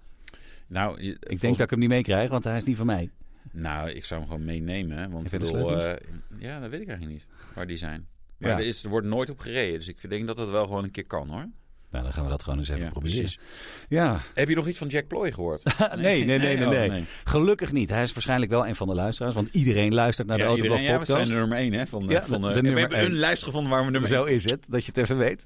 Nou, 0.68 1.02
je- 1.02 1.16
Ik 1.20 1.40
denk 1.40 1.52
dat 1.54 1.64
ik 1.64 1.70
hem 1.70 1.78
niet 1.78 1.88
meekrijg, 1.88 2.30
want 2.30 2.44
hij 2.44 2.56
is 2.56 2.64
niet 2.64 2.76
van 2.76 2.86
mij. 2.86 3.10
Nou, 3.52 3.90
ik 3.90 4.04
zou 4.04 4.20
hem 4.20 4.28
gewoon 4.28 4.44
meenemen. 4.44 5.10
Want 5.10 5.32
ik 5.32 5.38
bedoel, 5.40 5.80
eh, 5.80 5.96
ja, 6.38 6.60
dat 6.60 6.70
weet 6.70 6.80
ik 6.80 6.88
eigenlijk 6.88 7.18
niet. 7.18 7.36
Waar 7.54 7.66
die 7.66 7.76
zijn. 7.76 8.06
Maar 8.38 8.50
er, 8.50 8.60
is, 8.66 8.84
er 8.84 8.90
wordt 8.90 9.06
nooit 9.06 9.30
op 9.30 9.38
gereden. 9.38 9.78
Dus 9.78 9.88
ik 9.88 10.08
denk 10.10 10.26
dat 10.26 10.36
het 10.36 10.50
wel 10.50 10.64
gewoon 10.66 10.84
een 10.84 10.90
keer 10.90 11.06
kan 11.06 11.28
hoor. 11.28 11.46
Nou, 11.94 12.06
dan 12.06 12.14
gaan 12.14 12.24
we 12.24 12.30
dat 12.30 12.42
gewoon 12.42 12.58
eens 12.58 12.68
even 12.68 12.82
Ja, 12.82 12.88
proberen. 12.90 13.16
precies. 13.18 13.38
Ja, 13.88 14.20
Heb 14.34 14.48
je 14.48 14.54
nog 14.54 14.68
iets 14.68 14.78
van 14.78 14.88
Jack 14.88 15.06
Ploy 15.06 15.32
gehoord? 15.32 15.62
nee, 15.96 16.24
nee, 16.24 16.38
nee, 16.38 16.56
nee, 16.56 16.84
Oh, 16.84 16.90
nee. 16.92 17.04
Gelukkig 17.24 17.72
niet. 17.72 17.88
Hij 17.90 18.02
is 18.02 18.12
waarschijnlijk 18.12 18.50
wel 18.50 18.66
een 18.66 18.76
van 18.76 18.86
de 18.88 18.94
luisteraars, 18.94 19.34
want 19.34 19.48
iedereen 19.52 19.94
luistert 19.94 20.28
naar 20.28 20.36
de 20.36 20.42
Ja, 20.42 20.48
Autoblog 20.48 20.78
iedereen, 20.78 20.94
ja, 20.94 21.00
we 21.00 21.06
zijn 21.06 21.18
podcast. 21.18 21.38
nummer 21.38 21.58
1 21.58 21.72
hè, 21.72 21.86
van, 21.86 22.06
de- 22.06 22.12
Ja, 22.12 22.22
van 22.24 22.40
de- 22.40 22.52
de, 22.52 22.62
de 22.62 22.72
we 22.72 22.80
hebben 22.80 22.98
één. 22.98 23.06
een 23.06 23.16
lijst 23.16 23.42
gevonden 23.42 23.70
waar 23.70 23.84
we 23.84 23.90
nummer 23.90 24.08
Zo 24.10 24.24
1 24.24 24.34
is 24.34 24.50
het, 24.50 24.66
dat 24.68 24.84
je 24.84 24.90
het 24.94 24.96
even 25.02 25.16
weet. 25.16 25.42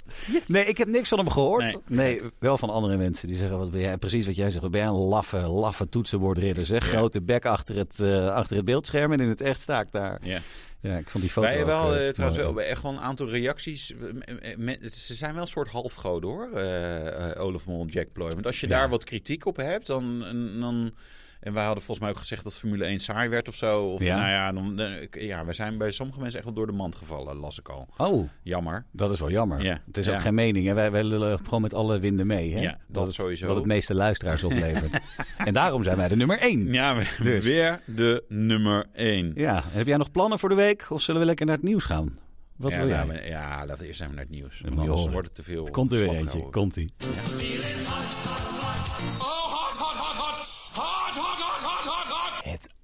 Nee, 0.46 0.64
ik 0.64 0.78
heb 0.78 0.88
niks 0.88 1.08
van 1.08 1.18
hem 1.18 1.30
gehoord. 1.30 1.78
Nee, 1.86 2.20
wel 2.38 2.58
van 2.58 2.70
andere 2.70 2.96
mensen 2.96 3.26
die 3.28 3.36
zeggen, 3.36 3.58
wat 3.58 3.70
ben 3.70 3.80
jij, 3.80 3.96
precies 3.96 4.26
wat 4.26 4.36
jij 4.36 4.50
zegt, 4.50 4.62
wat 4.62 4.70
ben 4.70 4.80
jij 4.80 4.88
een 4.90 4.94
laffe, 4.96 5.38
laffe 5.38 5.88
toetsenbordridder. 5.88 6.64
Zeg, 6.66 6.84
grote 6.84 7.22
bek 7.22 7.44
achter 7.46 7.76
het, 7.76 8.00
eh, 8.00 8.28
achter 8.28 8.56
het 8.56 8.64
beeldscherm 8.64 9.12
en 9.12 9.20
in 9.20 9.28
het 9.28 9.40
echt 9.40 9.60
sta 9.60 9.80
ik 9.80 9.92
daar. 9.92 10.18
Ja. 10.22 10.38
Ja, 10.80 10.96
ik 10.96 11.10
vond 11.10 11.22
die 11.24 11.32
foto 11.32 11.48
Wij 11.48 11.66
wel 11.66 11.94
eh, 11.94 12.06
eh, 12.08 12.12
trouwens 12.14 12.42
mooi. 12.42 12.54
wel 12.54 12.64
echt 12.64 12.80
gewoon 12.80 12.96
een 12.96 13.02
aantal 13.02 13.28
reacties. 13.28 13.86
Ze 14.90 15.14
zijn 15.14 15.32
wel 15.32 15.42
een 15.42 15.48
soort 15.48 15.68
halfgoden 15.68 16.30
hoor, 16.30 16.52
eh, 16.52 17.42
Olaf 17.44 17.66
Mol 17.66 17.80
en 17.82 17.86
Jack 17.86 18.12
Ploy. 18.12 18.28
Want 18.30 18.46
als 18.46 18.60
je 18.60 18.68
Ja. 18.68 18.78
daar 18.78 18.88
wat 18.88 19.04
kritiek 19.04 19.46
op 19.46 19.56
hebt, 19.56 19.86
dan, 19.86 20.18
dan... 20.60 20.94
En 21.40 21.52
wij 21.52 21.64
hadden 21.64 21.82
volgens 21.82 22.06
mij 22.06 22.14
ook 22.14 22.20
gezegd 22.20 22.44
dat 22.44 22.54
Formule 22.54 22.84
1 22.84 22.98
saai 22.98 23.28
werd 23.28 23.48
of 23.48 23.54
zo. 23.54 23.84
Of, 23.84 24.02
Ja. 24.02 24.16
Nou 24.16 24.28
ja, 24.28 24.52
dan, 24.52 24.76
dan- 24.76 25.06
ja, 25.10 25.44
we 25.44 25.52
zijn 25.52 25.78
bij 25.78 25.90
sommige 25.90 26.18
mensen 26.20 26.36
echt 26.38 26.46
wel 26.48 26.56
door 26.56 26.66
de 26.66 26.72
mand 26.72 26.96
gevallen, 26.96 27.36
las 27.36 27.58
ik 27.58 27.68
al. 27.68 27.88
Oh, 27.96 28.28
Jammer. 28.42 28.84
dat 28.92 29.12
is 29.12 29.20
wel 29.20 29.30
jammer. 29.30 29.62
Ja. 29.62 29.80
Het 29.86 29.96
is 29.96 30.06
Ja. 30.06 30.14
ook 30.14 30.20
geen 30.20 30.34
mening. 30.34 30.66
Hè? 30.66 30.74
Wij, 30.74 30.90
wij 30.90 31.04
lullen 31.04 31.38
gewoon 31.44 31.62
met 31.62 31.74
alle 31.74 31.98
winden 31.98 32.26
mee. 32.26 32.54
Hè? 32.54 32.60
Ja, 32.60 32.78
dat 32.86 33.06
het, 33.06 33.14
sowieso. 33.14 33.46
Wat 33.46 33.56
het 33.56 33.64
meeste 33.66 33.94
luisteraars 33.94 34.44
oplevert. 34.44 35.00
en 35.38 35.52
daarom 35.52 35.82
zijn 35.82 35.96
wij 35.96 36.08
de 36.08 36.16
nummer 36.16 36.38
één. 36.38 36.72
Ja, 36.72 36.96
we- 36.96 37.22
Dus. 37.22 37.46
weer 37.46 37.80
de 37.86 38.24
nummer 38.28 38.86
1. 38.92 39.32
Ja, 39.34 39.62
heb 39.66 39.86
jij 39.86 39.96
nog 39.96 40.10
plannen 40.10 40.38
voor 40.38 40.48
de 40.48 40.54
week? 40.54 40.86
Of 40.90 41.00
zullen 41.02 41.20
we 41.20 41.26
lekker 41.26 41.46
naar 41.46 41.54
het 41.54 41.64
nieuws 41.64 41.84
gaan? 41.84 42.18
Wat 42.56 42.72
ja, 42.72 42.78
wil 42.78 42.88
jij? 42.88 42.96
nou, 43.04 43.08
we- 43.20 43.26
ja, 43.28 43.58
laten 43.66 43.78
we 43.82 43.86
eerst 43.86 44.00
even 44.00 44.14
naar 44.14 44.24
het 44.24 44.32
nieuws. 44.32 44.62
Anders 44.68 44.88
horen. 44.98 45.12
wordt 45.12 45.26
het 45.26 45.36
te 45.36 45.42
veel. 45.42 45.64
Komt 45.70 45.92
er 45.92 45.98
weer 45.98 46.08
eentje. 46.14 46.50
Komt-ie. 46.50 46.92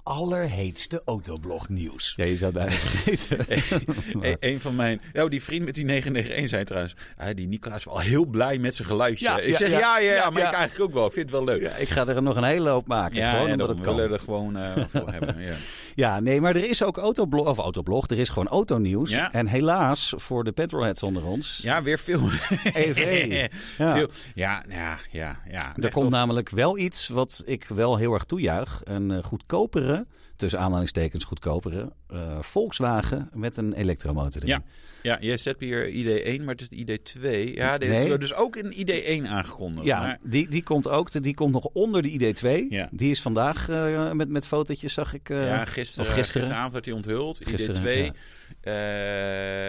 Allerheetste 0.05 1.03
autoblog 1.05 1.69
nieuws. 1.69 2.13
Ja, 2.17 2.25
je 2.25 2.37
zou 2.37 2.59
het 2.59 2.65
bijna 2.65 2.81
vergeten. 2.81 3.47
E- 4.31 4.37
een 4.41 4.61
van 4.61 4.75
mijn... 4.75 5.01
Oh, 5.13 5.31
die 5.31 5.43
vriend 5.43 5.65
met 5.65 5.75
die 5.75 5.85
991 5.85 6.49
zei 6.49 6.65
trouwens... 6.65 6.95
ah, 7.17 7.37
die 7.37 7.49
Nicolaas 7.49 7.79
is 7.79 7.85
wel 7.85 7.99
heel 7.99 8.25
blij 8.25 8.59
met 8.59 8.75
zijn 8.75 8.89
geluidje. 8.89 9.25
Ja, 9.25 9.39
ik 9.39 9.51
ja, 9.51 9.57
zeg 9.57 9.71
ja, 9.71 9.79
ja, 9.79 9.99
ja, 9.99 10.13
ja, 10.15 10.31
maar 10.31 10.43
ja. 10.43 10.49
ik 10.49 10.55
eigenlijk 10.55 10.91
ook 10.91 10.95
wel. 10.97 11.07
Ik 11.07 11.13
vind 11.13 11.31
het 11.31 11.39
wel 11.39 11.45
leuk. 11.45 11.63
Ja, 11.63 11.77
ik 11.77 11.89
ga 11.89 12.07
er 12.07 12.23
nog 12.23 12.37
een 12.37 12.45
hele 12.45 12.69
hoop 12.69 12.87
maken. 12.87 13.17
Ja, 13.17 13.31
gewoon 13.31 13.47
ja, 13.47 13.53
omdat 13.53 13.67
dat 13.67 13.77
het 13.77 13.79
we 13.79 13.91
kan. 13.91 13.97
willen 13.97 14.13
er 14.13 14.25
gewoon 14.25 14.57
eh, 14.57 14.85
voor 14.89 15.11
hebben. 15.11 15.41
Ja. 15.41 15.55
Ja, 15.95 16.21
nee, 16.21 16.41
maar 16.41 16.57
er 16.57 16.69
is 16.69 16.83
ook 16.83 16.97
autoblog, 16.97 17.49
of 17.49 17.59
autoblog, 17.59 18.09
er 18.09 18.19
is 18.19 18.29
gewoon 18.29 18.49
autonieuws. 18.49 19.11
Ja. 19.11 19.33
En 19.33 19.47
helaas 19.47 20.15
voor 20.17 20.45
de 20.45 20.53
petrolheads 20.53 21.03
onder 21.03 21.25
ons, 21.25 21.61
ja, 21.63 21.83
weer 21.83 21.99
veel. 21.99 22.21
EV. 22.75 23.49
Ja. 23.79 23.93
Veel, 23.93 24.09
ja, 24.35 24.65
ja, 24.69 24.99
ja. 25.11 25.41
ja. 25.49 25.77
er 25.77 25.85
Echt 25.85 25.93
komt 25.93 26.11
namelijk 26.11 26.51
wel 26.51 26.79
iets 26.79 27.09
wat 27.09 27.43
ik 27.47 27.67
wel 27.69 27.97
heel 27.97 28.13
erg 28.13 28.25
toejuich. 28.25 28.81
Een 28.85 29.11
eh, 29.11 29.23
goedkopere, 29.23 30.04
tussen 30.37 30.61
aanhalingstekens 30.61 31.25
goedkopere, 31.25 31.93
eh, 32.07 32.39
Volkswagen 32.41 33.29
met 33.33 33.57
een 33.57 33.73
elektromotor 33.73 34.43
erin. 34.43 34.65
Ja, 35.05 35.17
je 35.21 35.37
zet 35.37 35.61
hier 35.61 35.89
ID1, 35.91 36.41
maar 36.45 36.55
het 36.55 36.61
is 36.61 36.69
de 36.69 36.77
ID2. 36.77 37.55
Ja, 37.55 37.79
dit 37.79 37.89
Nee. 37.89 38.19
dus 38.19 38.35
ook 38.35 38.57
een 38.57 38.73
ID1 38.73 39.27
aangekondigd. 39.29 39.87
Ja, 39.87 40.01
Maar, 40.01 40.19
die, 40.23 40.49
die 40.49 40.63
komt 40.63 40.89
ook. 40.89 41.23
Die 41.23 41.35
komt 41.35 41.53
nog 41.53 41.65
onder 41.65 42.03
de 42.03 42.11
ID2. 42.11 42.69
Ja. 42.69 42.89
Die 42.93 43.11
is 43.11 43.23
vandaag 43.23 43.69
eh, 43.69 44.13
met, 44.13 44.29
met 44.29 44.47
fotootjes, 44.47 44.93
zag 44.95 45.15
ik. 45.15 45.31
eh, 45.31 45.47
ja, 45.47 45.65
gisteren, 45.65 46.09
of 46.09 46.15
gisteren. 46.15 46.41
gisteravond 46.43 46.73
werd 46.73 46.85
hij 46.85 46.95
onthuld. 46.95 47.41
Gisteren, 47.45 47.83
ID2. 47.83 48.05
ja. 48.05 48.13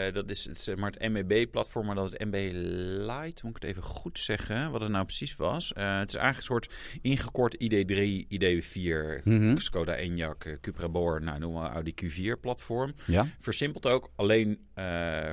Eh, 0.07 0.13
dat 0.13 0.29
is 0.29 0.45
het, 0.45 0.59
zeg 0.59 0.75
maar 0.75 0.91
het 0.97 1.11
MEB-platform, 1.11 1.85
maar 1.85 1.95
dat 1.95 2.11
het 2.11 2.25
MB 2.25 2.49
Lite, 2.99 3.41
moet 3.45 3.55
ik 3.55 3.61
het 3.61 3.63
even 3.71 3.83
goed 3.83 4.19
zeggen, 4.19 4.71
wat 4.71 4.81
het 4.81 4.91
nou 4.91 5.05
precies 5.05 5.35
was. 5.35 5.67
Het 5.75 6.09
is 6.09 6.15
eigenlijk 6.15 6.37
een 6.37 6.43
soort 6.43 6.69
ingekort 7.01 7.53
ID3, 7.63 8.25
ID4, 8.29 9.21
Mhm. 9.23 9.57
Skoda 9.57 9.97
Enyaq, 9.97 10.59
Cupra 10.61 10.89
Born, 10.89 11.23
nou 11.23 11.39
noemen 11.39 11.61
we 11.61 11.67
Audi 11.69 11.93
Q4-platform. 12.03 12.93
Ja, 13.07 13.27
Versimpelt 13.39 13.85
ook 13.87 14.11
alleen 14.15 14.59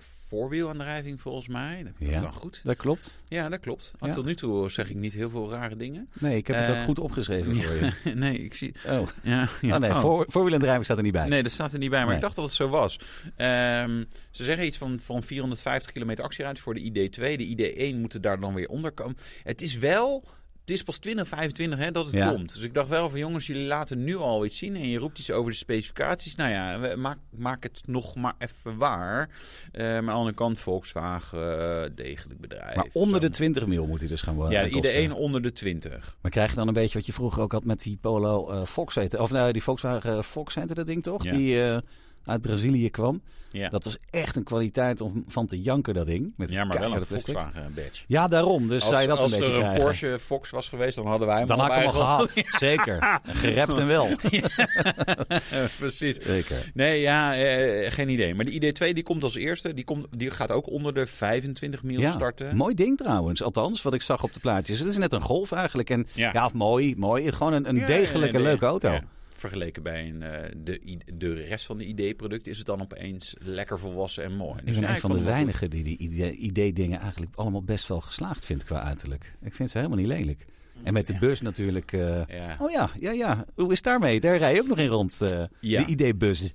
voorwielaandrijving 0.01 1.21
volgens 1.21 1.49
mij. 1.49 1.83
Dat 1.83 1.93
Ja. 2.09 2.15
is 2.15 2.21
dan 2.21 2.33
goed. 2.33 2.61
dat 2.65 2.77
klopt. 2.77 3.21
Ja, 3.29 3.49
dat 3.49 3.61
klopt. 3.61 3.93
Ja. 4.01 4.11
Tot 4.13 4.25
nu 4.25 4.35
toe 4.35 4.71
zeg 4.71 4.91
ik 4.91 4.97
niet 4.97 5.13
heel 5.13 5.31
veel 5.31 5.51
rare 5.51 5.77
dingen. 5.77 6.09
Nee, 6.13 6.37
ik 6.37 6.47
heb 6.47 6.57
het 6.57 6.69
Eh, 6.69 6.79
ook 6.79 6.85
goed 6.85 6.99
opgeschreven 6.99 7.55
voor 7.55 7.65
je. 7.75 8.15
nee, 8.15 8.39
ik 8.39 8.55
zie... 8.55 8.75
Oh, 8.87 9.09
Ja, 9.23 9.49
ja. 9.61 9.75
oh 9.75 9.81
nee, 9.81 9.91
Oh. 9.91 10.01
voor, 10.01 10.25
voorwielaandrijving 10.29 10.85
staat 10.85 10.97
er 10.97 11.03
niet 11.03 11.13
bij. 11.13 11.29
Nee, 11.29 11.43
dat 11.43 11.53
staat 11.53 11.73
er 11.73 11.79
niet 11.79 11.91
bij, 11.91 11.99
maar 11.99 12.07
Nee. 12.09 12.17
ik 12.17 12.23
dacht 12.23 12.37
dat 12.37 12.45
het 12.45 12.55
zo 12.55 12.69
was. 12.69 13.01
Ehm, 13.37 14.05
ze 14.31 14.45
zeggen 14.45 14.67
iets 14.67 14.79
van, 14.79 14.99
van 15.01 15.23
450 15.23 15.93
kilometer 15.93 16.25
actieruimte 16.25 16.61
voor 16.63 16.75
de 16.75 16.81
ID2. 16.81 17.37
De 17.37 17.47
ID1 17.95 17.97
moeten 18.01 18.23
daar 18.23 18.41
dan 18.41 18.55
weer 18.55 18.69
onder 18.69 18.93
komen. 18.93 19.17
Het 19.43 19.61
is 19.63 19.77
wel... 19.79 20.25
Het 20.63 20.71
is 20.71 20.83
pas 20.83 20.99
2025 20.99 21.79
hè, 21.79 21.91
dat 21.91 22.05
het 22.05 22.15
Ja. 22.15 22.31
komt. 22.33 22.55
Dus 22.55 22.63
ik 22.63 22.75
dacht 22.75 22.89
wel 22.89 23.11
van 23.11 23.19
jongens, 23.19 23.47
jullie 23.47 23.67
laten 23.67 24.05
nu 24.05 24.17
al 24.17 24.45
iets 24.45 24.59
zien. 24.59 24.77
En 24.77 24.89
je 24.89 24.99
roept 24.99 25.19
iets 25.19 25.31
over 25.31 25.51
de 25.51 25.57
specificaties. 25.57 26.35
Nou 26.35 26.51
ja, 26.51 26.97
maak, 26.97 27.19
maak 27.31 27.63
het 27.63 27.83
nog 27.87 28.15
maar 28.15 28.35
even 28.39 28.77
waar. 28.77 29.29
Eh, 29.73 29.83
maar 29.85 29.97
aan 29.99 30.05
de 30.05 30.11
andere 30.11 30.37
kant, 30.37 30.59
Volkswagen, 30.59 31.61
eh, 31.85 31.91
degelijk 31.95 32.41
bedrijf. 32.41 32.77
Maar 32.77 32.89
onder 32.93 33.21
de 33.21 33.27
Zo. 33.27 33.33
20 33.33 33.67
mil 33.67 33.87
moet 33.87 34.01
hij 34.01 34.09
dus 34.09 34.23
gaan 34.23 34.35
worden. 34.35 34.59
Ja, 34.59 34.81
de 34.81 35.07
ID1 35.09 35.13
onder 35.13 35.43
de 35.43 35.53
20. 35.53 36.17
Maar 36.21 36.31
krijg 36.31 36.51
je 36.51 36.57
dan 36.57 36.69
een 36.69 36.75
beetje 36.75 36.99
wat 36.99 37.07
je 37.07 37.13
vroeger 37.13 37.43
ook 37.43 37.53
had 37.53 37.65
met 37.65 37.83
die 37.83 37.99
Polo 38.01 38.51
eh, 38.51 38.65
Fox 38.65 38.95
heette. 38.95 39.21
Of 39.21 39.31
nou, 39.31 39.53
die 39.53 39.63
Volkswagen 39.63 40.25
Fox 40.25 40.55
heette 40.55 40.75
dat 40.75 40.87
ding 40.87 41.03
toch? 41.03 41.25
Ja. 41.25 41.31
Die, 41.37 41.81
uit 42.25 42.43
Brazilië 42.43 42.91
kwam. 42.91 43.21
Ja, 43.53 43.69
Dat 43.69 43.85
was 43.85 43.97
echt 44.11 44.37
een 44.37 44.45
kwaliteit 44.45 45.01
om 45.01 45.25
van 45.27 45.47
te 45.47 45.61
janken, 45.61 45.95
dat 45.95 46.07
ding. 46.07 46.33
Met 46.37 46.51
ja 46.51 46.65
maar 46.65 46.79
wel 46.79 46.95
een. 46.95 47.07
Volkswagen 47.07 47.73
badge. 47.75 48.05
Ja, 48.07 48.29
daarom. 48.29 48.69
Dus 48.69 48.89
zou 48.89 49.01
je 49.01 49.07
dat 49.07 49.19
als 49.19 49.33
een 49.33 49.39
beetje 49.39 49.53
er 49.55 49.59
een 49.59 49.65
krijgen. 49.65 49.85
Porsche 49.85 50.19
Fox 50.19 50.51
was 50.51 50.69
geweest, 50.69 50.97
dan 50.97 51.07
hadden 51.07 51.27
wij 51.27 51.39
hem 51.39 51.47
Dan 51.47 51.59
had 51.59 51.69
ik 51.69 51.75
hem 51.75 51.87
al 51.87 51.93
gehad. 51.93 52.31
Zeker. 52.59 53.21
Gerept 53.27 53.79
en 53.79 53.87
wel. 53.87 54.09
Precies. 55.79 56.17
Zeker. 56.17 56.71
Nee, 56.75 57.01
ja, 57.01 57.37
eh, 57.37 57.93
geen 57.93 58.09
idee. 58.09 58.35
Maar 58.35 58.45
de 58.45 58.73
ID2 58.73 58.93
die 58.93 59.03
komt 59.03 59.23
als 59.23 59.35
eerste. 59.35 59.75
Die, 59.75 59.85
komt, 59.85 60.07
die 60.11 60.31
gaat 60.31 60.51
ook 60.51 60.71
onder 60.71 60.95
de 60.95 61.07
25 61.07 61.83
mil 61.83 62.09
starten. 62.09 62.57
Mooi 62.57 62.75
ding 62.75 62.97
trouwens. 62.99 63.43
Althans, 63.43 63.83
wat 63.83 63.95
ik 63.95 64.03
zag 64.03 64.23
op 64.23 64.33
de 64.33 64.41
plaatjes. 64.41 64.79
Het 64.79 64.89
is 64.89 64.97
net 64.97 65.13
een 65.13 65.21
golf 65.21 65.53
eigenlijk. 65.53 65.91
En 65.91 66.07
ja, 66.13 66.45
of 66.45 66.53
mooi, 66.55 66.95
mooi. 66.97 67.33
Gewoon 67.33 67.65
een, 67.65 67.87
degelijke, 67.87 68.41
leuke 68.41 68.67
auto. 68.67 68.99
Vergeleken 69.43 69.83
bij 69.83 70.09
een, 70.09 70.23
eh, 70.23 70.51
de, 70.57 70.99
de 71.15 71.33
rest 71.35 71.67
van 71.67 71.79
de 71.79 71.85
ID-product 71.85 72.47
is 72.47 72.57
het 72.59 72.67
dan 72.67 72.81
opeens 72.81 73.35
lekker 73.39 73.79
volwassen 73.79 74.25
en 74.25 74.37
mooi. 74.37 74.59
Ik 74.61 74.67
Dus 74.67 74.75
ben 74.75 74.83
ja, 74.83 74.89
een 74.89 74.95
ik 74.95 75.01
van 75.01 75.13
de 75.13 75.23
weinigen 75.23 75.71
die 75.71 75.83
die 75.83 76.37
idee-dingen 76.37 77.01
eigenlijk 77.01 77.35
allemaal 77.35 77.63
best 77.63 77.89
wel 77.89 78.01
geslaagd 78.01 78.47
vindt 78.47 78.65
qua 78.65 78.83
uiterlijk. 78.83 79.35
Ik 79.43 79.55
vind 79.55 79.71
ze 79.71 79.77
helemaal 79.79 79.99
niet 79.99 80.07
lelijk. 80.07 80.47
En 80.83 80.93
met 80.93 81.07
de 81.07 81.19
bus 81.19 81.41
natuurlijk. 81.41 81.93
eh. 81.93 82.27
Ja. 82.27 82.57
Oh 82.59 82.71
ja, 82.71 82.91
ja, 83.01 83.11
ja. 83.11 83.45
Hoe 83.55 83.73
is 83.73 83.83
daarmee? 83.83 84.21
Daar 84.21 84.37
rij 84.37 84.55
je 84.55 84.61
ook 84.61 84.67
nog 84.69 84.79
in 84.79 84.87
rond. 84.87 85.21
eh, 85.21 85.43
Ja. 85.61 85.85
De 85.85 85.91
idee-bus. 85.91 86.53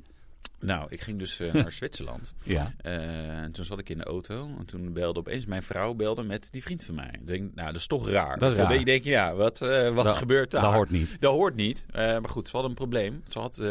Nou, 0.59 0.85
ik 0.89 1.01
ging 1.01 1.19
dus 1.19 1.39
eh, 1.39 1.53
naar 1.63 1.71
Zwitserland. 1.71 2.33
Ja. 2.43 2.73
Eh, 2.81 3.39
en 3.41 3.51
toen 3.51 3.65
zat 3.65 3.79
ik 3.79 3.89
in 3.89 3.97
de 3.97 4.03
auto. 4.03 4.49
En 4.59 4.65
toen 4.65 4.93
belde 4.93 5.19
opeens 5.19 5.45
mijn 5.45 5.63
vrouw 5.63 5.93
belde 5.93 6.23
met 6.23 6.51
die 6.51 6.61
vriend 6.63 6.83
van 6.83 6.95
mij. 6.95 7.09
Ik 7.11 7.27
denk, 7.27 7.55
nou, 7.55 7.67
dat 7.71 7.75
is 7.79 7.87
toch 7.87 8.09
raar. 8.09 8.37
Dat 8.37 8.51
is 8.51 8.57
raar. 8.57 8.73
Dan 8.73 8.83
denk 8.83 9.03
je, 9.03 9.09
ja, 9.09 9.35
wat, 9.35 9.61
eh, 9.61 9.93
wat 9.93 10.03
Dat- 10.03 10.15
gebeurt 10.17 10.51
daar? 10.51 10.61
Dat 10.61 10.73
hoort 10.73 10.89
niet. 10.89 11.17
Dat 11.19 11.31
hoort 11.31 11.55
niet. 11.55 11.85
Maar 11.93 12.29
goed, 12.29 12.47
ze 12.49 12.55
had 12.57 12.65
een 12.65 12.73
probleem. 12.73 13.23
Ze 13.27 13.39
had... 13.39 13.55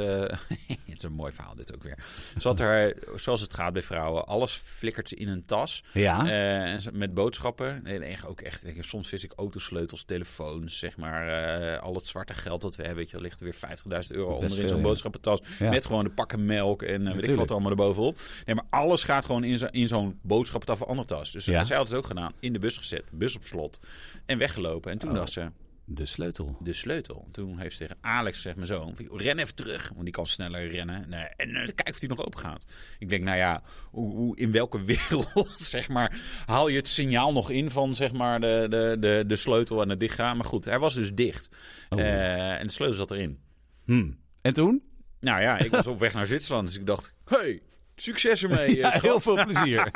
het 0.87 0.97
is 0.97 1.03
een 1.03 1.13
mooi 1.13 1.33
verhaal 1.33 1.55
dit 1.55 1.75
ook 1.75 1.83
weer. 1.83 1.99
Ze 2.39 2.49
had 2.49 2.61
er, 2.61 2.97
zoals 3.17 3.41
het 3.41 3.55
gaat 3.55 3.73
bij 3.73 3.83
vrouwen, 3.83 4.27
alles 4.27 4.53
flikkert 4.53 5.09
ze 5.09 5.17
in 5.17 5.29
een 5.29 5.45
tas. 5.45 5.85
Ja. 5.93 6.29
En 6.29 6.81
met 6.93 7.15
boodschappen. 7.15 7.87
En 7.87 8.03
echt 8.03 8.27
ook 8.27 8.41
echt, 8.41 8.63
weet 8.63 8.75
je, 8.75 8.83
soms 8.83 9.09
vis 9.09 9.25
ik 9.25 9.33
autosleutels, 9.37 10.05
telefoons, 10.05 10.79
zeg 10.79 10.97
maar. 10.97 11.79
al 11.79 11.95
het 11.95 12.07
zwarte 12.07 12.35
geld 12.35 12.61
dat 12.61 12.77
we 12.77 12.83
hebben. 12.83 13.01
Weet 13.03 13.11
je, 13.11 13.21
ligt 13.21 13.41
er 13.41 13.45
weer 13.45 14.03
50.000 14.05 14.17
euro 14.17 14.35
onder 14.35 14.59
in 14.59 14.69
zo'n 14.69 14.83
boodschappentas. 14.83 15.41
Ja. 15.59 15.71
Met 15.71 15.87
gewoon 15.87 16.05
de 16.05 16.11
pakken 16.11 16.45
melk 16.45 16.76
en 16.83 17.07
eh, 17.07 17.15
weet 17.15 17.29
ik 17.29 17.35
wat 17.35 17.47
er 17.47 17.53
allemaal 17.53 17.71
erbovenop. 17.71 18.19
Nee, 18.45 18.55
maar 18.55 18.65
alles 18.71 19.05
gaat 19.05 19.25
gewoon 19.25 19.45
in, 19.45 19.59
zo, 19.59 19.67
in 19.71 19.89
zo'n 19.89 20.19
boodschappentas 20.23 20.81
of 20.81 20.89
andere 20.89 21.09
tas. 21.09 21.33
Dus 21.33 21.45
Ja. 21.45 21.65
zij 21.65 21.77
had 21.77 21.89
het 21.89 21.97
ook 21.99 22.07
gedaan. 22.07 22.33
In 22.41 22.53
de 22.53 22.59
bus 22.59 22.77
gezet, 22.77 23.05
bus 23.11 23.37
op 23.37 23.45
slot. 23.45 23.79
En 24.27 24.39
weggelopen. 24.39 24.91
En 24.93 24.99
toen 24.99 25.11
Oh. 25.11 25.17
dacht 25.17 25.33
ze, 25.33 25.51
De 25.89 26.05
sleutel. 26.05 26.57
de 26.63 26.73
sleutel. 26.73 27.29
Toen 27.33 27.59
heeft 27.59 27.77
ze 27.77 27.83
tegen 27.83 27.97
Alex, 28.01 28.43
zeg 28.43 28.55
mijn 28.55 28.67
zoon, 28.67 28.97
van, 28.97 29.05
"Joh, 29.05 29.21
ren 29.21 29.39
even 29.39 29.55
terug. 29.55 29.89
Want 29.93 30.05
die 30.05 30.13
kan 30.13 30.27
sneller 30.27 30.71
rennen. 30.71 31.09
Nee, 31.09 31.25
en 31.37 31.55
eh, 31.57 31.65
kijk 31.75 31.89
of 31.89 31.99
die 31.99 32.09
nog 32.09 32.25
open 32.27 32.39
gaat. 32.41 32.65
Ik 32.99 33.09
denk, 33.09 33.23
nou 33.23 33.37
ja, 33.37 33.63
hoe, 33.91 34.15
hoe, 34.15 34.37
in 34.37 34.53
welke 34.53 34.85
wereld, 34.93 35.53
zeg 35.57 35.89
maar, 35.89 36.21
haal 36.47 36.69
je 36.69 36.77
het 36.77 36.89
signaal 36.89 37.33
nog 37.33 37.51
in 37.51 37.71
van, 37.71 37.95
zeg 37.95 38.13
maar, 38.13 38.41
de, 38.41 38.67
de, 38.71 38.97
de, 39.01 39.25
de 39.27 39.37
sleutel 39.37 39.83
en 39.83 39.89
het 39.89 40.01
dichtgaan. 40.01 40.37
Maar 40.37 40.47
goed, 40.47 40.65
hij 40.65 40.79
was 40.79 40.95
dus 40.95 41.15
dicht. 41.15 41.49
Oh. 41.89 42.01
Eh, 42.01 42.59
en 42.61 42.67
de 42.67 42.73
sleutel 42.73 42.97
zat 42.97 43.11
erin. 43.11 43.39
Hm. 43.85 44.11
En 44.43 44.53
toen? 44.55 44.83
Nou 45.21 45.41
ja, 45.41 45.59
ik 45.59 45.71
was 45.71 45.87
op 45.97 45.99
weg 45.99 46.13
naar 46.15 46.27
Zwitserland. 46.27 46.67
Dus 46.67 46.77
ik 46.77 46.87
dacht, 46.87 47.15
hey, 47.25 47.61
succes 47.97 48.43
ermee. 48.45 48.77
Ja, 48.77 48.93
eh, 48.95 49.03
heel 49.03 49.21
veel 49.21 49.45
plezier. 49.45 49.79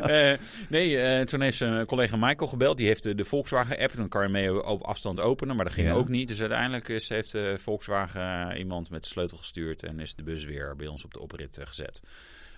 eh, 0.00 0.38
nee, 0.68 0.98
eh, 0.98 1.26
toen 1.26 1.40
heeft 1.40 1.56
zijn 1.56 1.86
collega 1.86 2.16
Michael 2.16 2.46
gebeld. 2.50 2.76
Die 2.76 2.86
heeft 2.86 3.02
de, 3.02 3.14
de 3.14 3.24
Volkswagen-app. 3.24 3.96
Dan 3.96 4.08
kan 4.08 4.22
je 4.22 4.28
mee 4.28 4.64
op 4.64 4.82
afstand 4.82 5.20
openen. 5.20 5.56
Maar 5.56 5.64
dat 5.64 5.74
ging 5.74 5.86
Ja. 5.88 5.94
ook 5.94 6.08
niet. 6.08 6.28
Dus 6.28 6.40
uiteindelijk 6.40 6.88
is, 6.88 7.08
heeft 7.08 7.32
de 7.32 7.54
Volkswagen 7.58 8.56
iemand 8.56 8.90
met 8.90 9.02
de 9.02 9.08
sleutel 9.08 9.36
gestuurd. 9.36 9.82
En 9.82 10.00
is 10.00 10.14
de 10.14 10.22
bus 10.22 10.44
weer 10.44 10.76
bij 10.76 10.86
ons 10.86 11.04
op 11.04 11.12
de 11.14 11.20
oprit 11.20 11.58
gezet. 11.62 12.00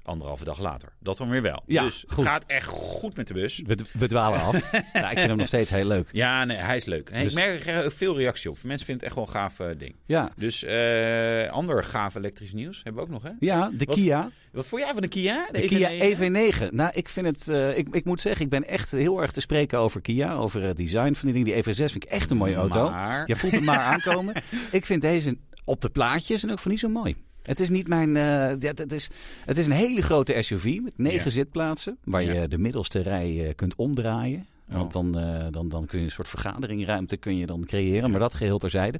Anderhalve 0.04 0.44
dag 0.44 0.58
later. 0.58 0.92
Dat 1.00 1.16
dan 1.16 1.28
weer 1.28 1.42
wel. 1.42 1.62
Ja, 1.66 1.82
dus 1.84 2.04
goed. 2.08 2.16
het 2.24 2.26
gaat 2.32 2.44
echt 2.46 2.66
goed 2.66 3.16
met 3.16 3.26
de 3.26 3.34
bus. 3.34 3.62
We, 3.66 3.76
we 3.92 4.06
dwalen 4.08 4.40
af. 4.40 4.52
nou, 4.92 5.10
ik 5.10 5.16
vind 5.18 5.28
hem 5.28 5.36
nog 5.36 5.46
steeds 5.46 5.70
heel 5.70 5.84
leuk. 5.84 6.08
Ja, 6.12 6.44
nee, 6.44 6.56
hij 6.56 6.76
is 6.76 6.84
leuk. 6.84 7.10
Nee, 7.10 7.22
Dus- 7.22 7.32
Ik 7.32 7.38
merk 7.38 7.66
er 7.66 7.92
veel 7.92 8.16
reactie 8.16 8.50
op. 8.50 8.58
Mensen 8.62 8.86
vinden 8.86 8.94
het 8.94 9.02
echt 9.02 9.14
wel 9.14 9.24
een 9.34 9.40
gaaf 9.50 9.60
eh, 9.60 9.78
ding. 9.78 9.94
Ja. 10.06 10.30
Dus 10.36 10.64
eh 10.64 11.50
ander 11.50 11.84
gaaf 11.84 12.14
elektrisch 12.14 12.52
nieuws 12.52 12.80
hebben 12.84 13.02
we 13.02 13.08
ook 13.08 13.14
nog, 13.14 13.22
hè? 13.22 13.30
Ja, 13.38 13.70
de 13.76 13.84
Wat- 13.84 13.94
Kia. 13.94 14.30
Wat 14.52 14.66
vond 14.66 14.82
jij 14.82 14.92
van 14.92 15.02
de 15.02 15.08
Kia? 15.08 15.48
De 15.52 15.60
Kia 15.64 15.90
EV9. 15.90 16.68
Nou, 16.70 16.90
ik 16.94 17.08
vind 17.08 17.26
het. 17.26 17.48
eh, 17.48 17.78
ik, 17.78 17.88
ik 17.94 18.04
moet 18.04 18.20
zeggen, 18.20 18.44
ik 18.44 18.50
ben 18.50 18.64
echt 18.68 18.90
heel 18.90 19.20
erg 19.22 19.30
te 19.32 19.40
spreken 19.40 19.78
over 19.78 20.00
Kia. 20.00 20.32
Over 20.34 20.62
het 20.62 20.76
design 20.76 21.12
van 21.12 21.32
die 21.32 21.44
ding. 21.44 21.64
Die 21.64 21.74
EV6 21.74 21.76
vind 21.76 21.94
ik 21.94 22.04
echt 22.04 22.30
een 22.30 22.36
mooie 22.36 22.54
auto. 22.54 22.90
Maar- 22.90 23.24
Je 23.26 23.36
voelt 23.36 23.52
hem 23.52 23.64
maar 23.64 23.78
aankomen. 23.92 24.34
Ik 24.70 24.86
vind 24.86 25.00
deze 25.00 25.36
op 25.64 25.80
de 25.80 25.90
plaatjes 25.90 26.42
en 26.42 26.50
ook 26.50 26.58
van 26.58 26.70
niet 26.70 26.80
zo 26.80 26.88
mooi. 26.88 27.16
Het 27.42 27.60
is 27.60 27.70
niet 27.70 27.88
mijn. 27.88 28.16
eh, 28.16 28.22
ja, 28.58 28.72
het, 28.74 28.92
is, 28.92 29.10
het 29.44 29.58
is 29.58 29.66
een 29.66 29.72
hele 29.72 30.02
grote 30.02 30.42
SUV 30.42 30.78
met 30.82 30.92
negen 30.98 31.24
Ja. 31.24 31.30
zitplaatsen. 31.30 31.96
Waar 32.04 32.22
Ja. 32.22 32.32
je 32.32 32.48
de 32.48 32.58
middelste 32.58 33.00
rij 33.00 33.46
eh, 33.48 33.54
kunt 33.54 33.74
omdraaien. 33.76 34.46
Oh. 34.70 34.76
Want 34.76 34.92
dan, 34.92 35.18
eh, 35.18 35.46
dan, 35.50 35.68
dan 35.68 35.86
kun 35.86 35.98
je 35.98 36.04
een 36.04 36.10
soort 36.10 36.28
vergaderingruimte 36.28 37.16
kun 37.16 37.36
je 37.36 37.46
dan 37.46 37.64
creëren. 37.66 38.10
Maar 38.10 38.20
dat 38.20 38.34
geheel 38.34 38.58
terzijde. 38.58 38.98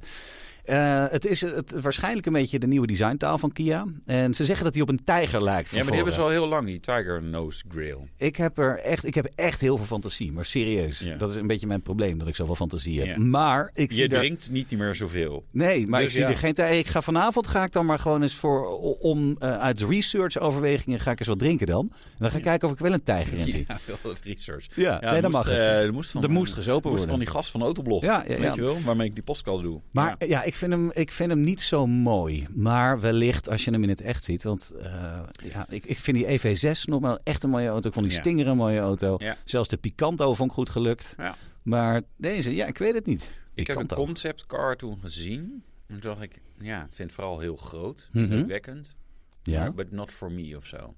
Eh, 0.63 1.05
het 1.09 1.25
is 1.25 1.41
het, 1.41 1.81
waarschijnlijk 1.81 2.25
een 2.25 2.33
beetje 2.33 2.59
de 2.59 2.67
nieuwe 2.67 2.87
designtaal 2.87 3.37
van 3.37 3.51
Kia. 3.51 3.85
En 4.05 4.33
ze 4.33 4.45
zeggen 4.45 4.63
dat 4.63 4.73
hij 4.73 4.81
op 4.83 4.89
een 4.89 5.03
tijger 5.03 5.43
lijkt. 5.43 5.69
Ja, 5.69 5.75
maar 5.75 5.85
die 5.85 5.95
hebben 5.95 6.13
ze 6.13 6.21
al 6.21 6.29
heel 6.29 6.47
lang, 6.47 6.65
die 6.65 6.79
Tiger 6.79 7.23
Nose 7.23 7.63
Grill. 7.69 7.97
Ik 8.17 8.35
heb 8.35 8.57
er 8.57 8.79
echt, 8.79 9.05
ik 9.05 9.15
heb 9.15 9.25
echt 9.35 9.61
heel 9.61 9.77
veel 9.77 9.85
fantasie, 9.85 10.31
maar 10.31 10.45
serieus. 10.45 10.99
Ja. 10.99 11.15
Dat 11.15 11.29
is 11.29 11.35
een 11.35 11.47
beetje 11.47 11.67
mijn 11.67 11.81
probleem, 11.81 12.17
dat 12.17 12.27
ik 12.27 12.35
zoveel 12.35 12.55
fantasie 12.55 12.97
heb. 12.99 13.07
Ja. 13.07 13.17
Maar 13.19 13.69
ik 13.73 13.89
Je 13.89 13.95
zie 13.95 14.03
er, 14.09 14.17
drinkt 14.19 14.51
niet 14.51 14.71
meer 14.71 14.95
zoveel. 14.95 15.45
nee, 15.51 15.87
maar 15.87 15.99
Dus 16.01 16.09
ik 16.09 16.15
zie 16.15 16.25
ja. 16.25 16.29
er 16.33 16.37
geen 16.37 16.53
tijd. 16.53 16.79
Ik 16.85 16.87
ga 16.87 17.01
vanavond 17.01 17.47
ga 17.47 17.63
ik 17.63 17.71
dan 17.71 17.85
maar 17.85 17.99
gewoon 17.99 18.21
eens 18.21 18.35
voor 18.35 18.77
om 18.99 19.35
eh, 19.39 19.57
uit 19.57 19.81
research 19.81 20.37
overwegingen 20.39 20.99
ga 20.99 21.11
ik 21.11 21.19
eens 21.19 21.27
wat 21.27 21.39
drinken 21.39 21.67
dan. 21.67 21.89
En 21.91 21.99
dan 22.17 22.29
ga 22.31 22.37
ik 22.37 22.43
kijken 22.43 22.67
of 22.67 22.73
ik 22.73 22.79
wel 22.79 22.93
een 22.93 23.03
tijger 23.03 23.37
in 23.37 23.51
zie. 23.51 23.65
Ja, 23.67 23.79
wel 24.01 24.11
het 24.11 24.21
research. 24.23 24.65
Ja, 24.75 24.99
nee, 25.11 25.21
dat 25.21 25.31
mag. 25.31 25.47
eh, 25.49 25.81
er 25.81 25.93
moest 25.93 26.11
van, 26.11 26.23
Er 26.23 26.31
moest 26.31 26.53
gezopen 26.53 26.89
moest 26.91 27.03
worden. 27.05 27.09
van 27.09 27.19
die 27.19 27.35
gast 27.35 27.51
van 27.51 27.61
Autoblog. 27.61 28.01
Ja, 28.01 28.23
ja, 28.27 28.33
ja. 28.33 28.39
Weet 28.39 28.55
je 28.55 28.61
wel, 28.61 28.81
waarmee 28.81 29.07
ik 29.07 29.13
die 29.13 29.23
podcast 29.23 29.61
doe. 29.63 29.81
Maar 29.91 30.15
Ja. 30.19 30.27
ja, 30.27 30.43
ik, 30.53 30.59
vind 30.59 30.71
hem, 30.71 30.91
ik 30.91 31.11
vind 31.11 31.29
hem 31.29 31.41
niet 31.41 31.61
zo 31.61 31.87
mooi. 31.87 32.47
Maar 32.51 32.99
wellicht 32.99 33.49
als 33.49 33.63
je 33.65 33.71
hem 33.71 33.83
in 33.83 33.89
het 33.89 34.01
echt 34.01 34.23
ziet. 34.23 34.43
Want 34.43 34.71
eh, 34.71 35.23
ja, 35.43 35.65
ik, 35.69 35.85
ik 35.85 35.99
vind 35.99 36.17
die 36.17 36.39
EV6 36.39 36.79
nog 36.83 37.01
wel 37.01 37.19
echt 37.23 37.43
een 37.43 37.49
mooie 37.49 37.67
auto. 37.67 37.87
Ik 37.87 37.93
vond 37.93 38.05
die 38.05 38.15
Ja. 38.15 38.21
Stinger 38.21 38.47
een 38.47 38.57
mooie 38.57 38.79
auto. 38.79 39.15
Ja. 39.19 39.37
Zelfs 39.45 39.69
de 39.69 39.77
Picanto 39.77 40.33
vond 40.33 40.49
ik 40.49 40.55
goed 40.55 40.69
gelukt. 40.69 41.13
Ja. 41.17 41.35
Maar 41.63 42.01
deze, 42.17 42.55
ja, 42.55 42.65
ik 42.65 42.77
weet 42.77 42.93
het 42.93 43.05
niet. 43.05 43.21
Ik 43.53 43.67
heb 43.67 43.77
een 43.77 43.81
Picanto. 43.81 44.05
conceptcar 44.05 44.75
toen 44.77 44.97
gezien. 45.01 45.63
En 45.87 45.99
toen 45.99 46.11
dacht 46.11 46.21
ik, 46.21 46.41
ja, 46.59 46.79
ik 46.83 46.93
vind 46.93 47.09
het 47.09 47.19
vooral 47.19 47.39
heel 47.39 47.55
groot. 47.55 48.07
Mhm. 48.11 48.23
Indrukwekkend. 48.23 48.95
Ja. 49.43 49.59
Maar, 49.59 49.73
but 49.73 49.91
not 49.91 50.11
for 50.11 50.31
me 50.31 50.57
of 50.57 50.65
zo. 50.65 50.95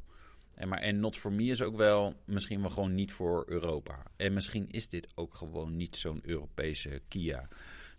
En, 0.54 0.68
maar, 0.68 0.80
en 0.80 1.00
not 1.00 1.18
for 1.18 1.32
me 1.34 1.44
is 1.44 1.62
ook 1.62 1.76
wel 1.76 2.14
misschien 2.26 2.62
wel 2.62 2.70
gewoon 2.70 2.96
niet 2.96 3.12
voor 3.12 3.44
Europa. 3.48 4.04
En 4.16 4.34
misschien 4.34 4.68
is 4.70 4.90
dit 4.90 5.08
ook 5.16 5.36
gewoon 5.36 5.76
niet 5.76 5.96
zo'n 5.96 6.20
Europese 6.24 7.02
Kia. 7.08 7.48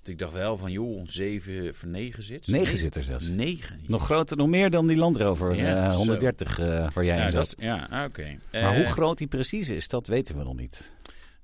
Ik 0.08 0.18
dacht 0.18 0.32
wel 0.32 0.56
van, 0.56 0.72
joh, 0.72 1.00
zeven 1.04 1.74
voor 1.74 1.88
negen 1.88 2.22
zit. 2.22 2.46
Negen 2.46 2.78
zit 2.78 2.94
er 2.94 3.02
zelfs. 3.02 3.28
Negen. 3.28 3.80
Nog 3.86 4.04
groter, 4.04 4.36
nog 4.36 4.48
meer 4.48 4.70
dan 4.70 4.86
die 4.86 4.96
Land 4.96 5.16
Rover 5.16 5.54
Ja, 5.54 5.84
eh, 5.86 5.90
zo. 5.92 5.96
130 5.96 6.58
eh, 6.58 6.66
waar 6.94 7.04
jij 7.04 7.16
ja, 7.16 7.26
in 7.26 7.32
dat 7.32 7.48
zat. 7.48 7.58
is- 7.58 7.64
ja, 7.64 8.04
oké. 8.06 8.36
Maar 8.52 8.62
Eh, 8.62 8.76
hoe 8.76 8.84
groot 8.86 9.18
die 9.18 9.26
precies 9.26 9.68
is, 9.68 9.88
dat 9.88 10.06
weten 10.06 10.36
we 10.38 10.44
nog 10.44 10.56
niet. 10.56 10.92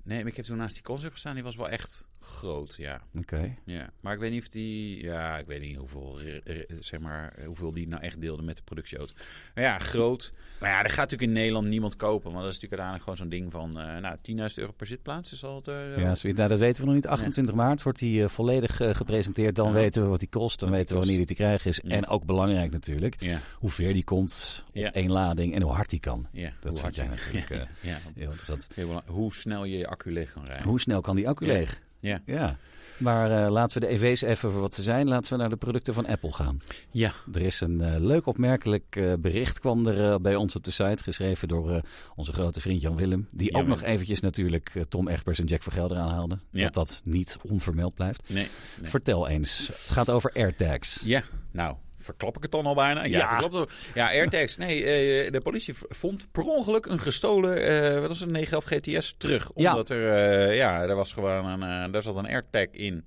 Nee, 0.04 0.18
maar 0.18 0.26
ik 0.30 0.36
heb 0.36 0.44
toen 0.44 0.56
naast 0.56 0.74
die 0.74 0.82
concept 0.82 1.12
gestaan. 1.12 1.34
Die 1.34 1.42
was 1.42 1.56
wel 1.56 1.68
echt 1.68 2.04
groot, 2.20 2.74
ja. 2.78 3.02
Oké. 3.18 3.54
ja. 3.64 3.90
Maar 4.00 4.14
ik 4.14 4.18
weet 4.20 4.30
niet 4.30 4.42
of 4.42 4.48
die... 4.48 5.02
Ja, 5.02 5.38
ik 5.38 5.46
weet 5.46 5.60
niet 5.60 5.76
hoeveel, 5.76 6.20
re- 6.20 6.40
re- 6.44 6.66
zeg 6.80 7.00
maar, 7.00 7.34
hoeveel 7.46 7.72
die 7.72 7.88
nou 7.88 8.02
echt 8.02 8.20
deelde 8.20 8.42
met 8.42 8.56
de 8.56 8.62
productieauto. 8.62 9.14
Maar 9.54 9.64
ja, 9.64 9.78
groot. 9.78 10.32
Maar 10.60 10.70
ja, 10.70 10.82
dat 10.82 10.90
gaat 10.92 11.00
natuurlijk 11.00 11.30
in 11.30 11.36
Nederland 11.36 11.66
niemand 11.68 11.96
kopen. 11.96 12.30
Want 12.32 12.44
dat 12.44 12.52
is 12.54 12.60
natuurlijk 12.60 12.80
uiteindelijk 12.82 13.02
gewoon 13.02 13.18
zo'n 13.18 13.28
ding 13.28 13.52
van... 13.52 13.80
eh 13.80 14.00
nou, 14.00 14.50
10.000 14.50 14.58
euro 14.58 14.72
per 14.72 14.86
zitplaats 14.86 15.32
is 15.32 15.42
eh, 15.42 15.56
Ja, 15.96 16.14
zoiets. 16.14 16.38
nou, 16.38 16.48
dat 16.50 16.58
weten 16.58 16.80
we 16.80 16.86
nog 16.86 16.94
niet. 16.94 17.06
28 17.06 17.54
maart 17.54 17.82
wordt 17.82 17.98
die 17.98 18.22
eh, 18.22 18.28
volledig 18.28 18.80
eh, 18.80 18.94
gepresenteerd. 18.94 19.54
Dan 19.54 19.66
Ja. 19.66 19.72
weten 19.72 20.02
we 20.02 20.08
wat 20.08 20.18
die 20.18 20.28
kost. 20.28 20.60
Dan 20.60 20.70
weten 20.70 20.88
we 20.92 20.98
wanneer 20.98 21.16
die 21.16 21.26
te 21.26 21.34
krijgen 21.34 21.70
is. 21.70 21.80
Ja. 21.84 21.90
En 21.90 22.06
ook 22.06 22.24
belangrijk 22.24 22.70
natuurlijk, 22.72 23.16
ja, 23.20 23.38
hoe 23.58 23.70
ver 23.70 23.92
die 23.92 24.04
komt 24.04 24.62
op 24.68 24.74
Ja. 24.76 24.92
één 24.92 25.10
lading 25.10 25.54
en 25.54 25.62
hoe 25.62 25.72
hard 25.72 25.90
die 25.90 26.00
kan. 26.00 26.26
ja. 26.32 26.42
Dat 26.42 26.52
Hoe 26.60 26.70
vind 26.70 26.82
hard 26.82 26.94
jij 26.96 27.06
natuurlijk, 27.06 27.50
eh, 27.60 27.68
ja, 27.80 27.98
Heel 28.14 28.24
interessant. 28.30 28.68
heel 28.74 29.02
Hoe 29.06 29.34
snel 29.34 29.64
je 29.64 29.78
je 29.78 29.86
accu 29.92 30.12
leeg 30.12 30.32
kan 30.32 30.44
rijden. 30.44 30.64
Hoe 30.66 30.80
snel 30.80 31.00
kan 31.00 31.16
die 31.16 31.28
accu 31.28 31.46
Ja. 31.46 31.52
leeg? 31.52 31.80
Ja. 32.00 32.22
Ja. 32.26 32.56
Maar 32.98 33.44
eh, 33.44 33.50
laten 33.50 33.80
we 33.80 33.86
de 33.86 33.92
EV's 33.92 34.22
even 34.22 34.50
voor 34.50 34.60
wat 34.60 34.74
ze 34.74 34.82
zijn. 34.82 35.08
Laten 35.08 35.32
we 35.32 35.38
naar 35.38 35.48
de 35.48 35.56
producten 35.56 35.94
van 35.94 36.06
Apple 36.06 36.32
gaan. 36.32 36.58
Ja. 36.90 37.12
Er 37.32 37.42
is 37.42 37.60
een 37.60 37.80
eh, 37.80 38.00
leuk 38.00 38.26
opmerkelijk 38.26 38.84
eh, 38.96 39.12
bericht 39.18 39.60
kwam 39.60 39.86
er 39.86 40.20
bij 40.20 40.34
ons 40.36 40.56
op 40.56 40.64
de 40.64 40.70
site. 40.70 41.02
Geschreven 41.02 41.48
door 41.48 41.80
onze 42.14 42.32
grote 42.32 42.60
vriend 42.60 42.82
Jan 42.82 42.96
Willem. 42.96 43.28
Die 43.30 43.54
ook 43.54 43.66
nog 43.66 43.82
eventjes 43.82 44.20
natuurlijk 44.20 44.84
Tom 44.88 45.08
Egbers 45.08 45.38
en 45.38 45.46
Jack 45.46 45.62
Vergelder 45.62 45.96
aanhaalde. 45.96 46.38
Ja. 46.50 46.62
Dat 46.62 46.74
dat 46.74 47.02
niet 47.04 47.38
onvermeld 47.48 47.94
blijft. 47.94 48.22
Nee. 48.28 48.48
nee. 48.80 48.90
Vertel 48.90 49.28
eens. 49.28 49.66
Het 49.66 49.90
gaat 49.90 50.10
over 50.10 50.32
AirTags. 50.34 51.02
Ja, 51.04 51.22
nou, 51.50 51.76
verklap 52.02 52.36
ik 52.36 52.42
het 52.42 52.50
dan 52.50 52.66
al 52.66 52.74
bijna? 52.74 53.04
Ja, 53.04 53.40
Ja. 53.40 53.66
ja 53.94 54.06
AirTags. 54.08 54.56
Nee, 54.56 54.84
eh, 54.84 55.32
de 55.32 55.40
politie 55.40 55.74
vond 55.88 56.26
per 56.32 56.42
ongeluk 56.42 56.86
een 56.86 57.00
gestolen, 57.00 57.56
eh 57.66 57.98
wat 57.98 58.08
was 58.08 58.20
het, 58.20 58.30
911 58.30 58.64
GTS 58.64 59.14
terug. 59.18 59.50
Ja. 59.54 59.70
Omdat 59.70 59.90
er, 59.90 60.12
eh, 60.12 60.56
ja, 60.56 60.82
er 60.82 60.94
was 60.94 61.12
gewoon 61.12 61.62
een, 61.62 61.90
daar 61.92 62.02
zat 62.02 62.16
een 62.16 62.26
AirTag 62.26 62.66
in. 62.70 63.04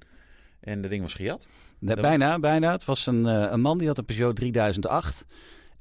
En 0.62 0.82
dat 0.82 0.90
ding 0.90 1.02
was 1.02 1.14
gejat. 1.14 1.48
Nee, 1.80 1.96
bijna, 1.96 2.40
bijna. 2.40 2.72
Het 2.72 2.86
was 2.86 3.06
een, 3.06 3.26
een 3.26 3.62
man 3.62 3.78
die 3.78 3.88
had 3.88 3.98
een 3.98 4.06
Peugeot 4.06 4.36
3008. 4.36 5.26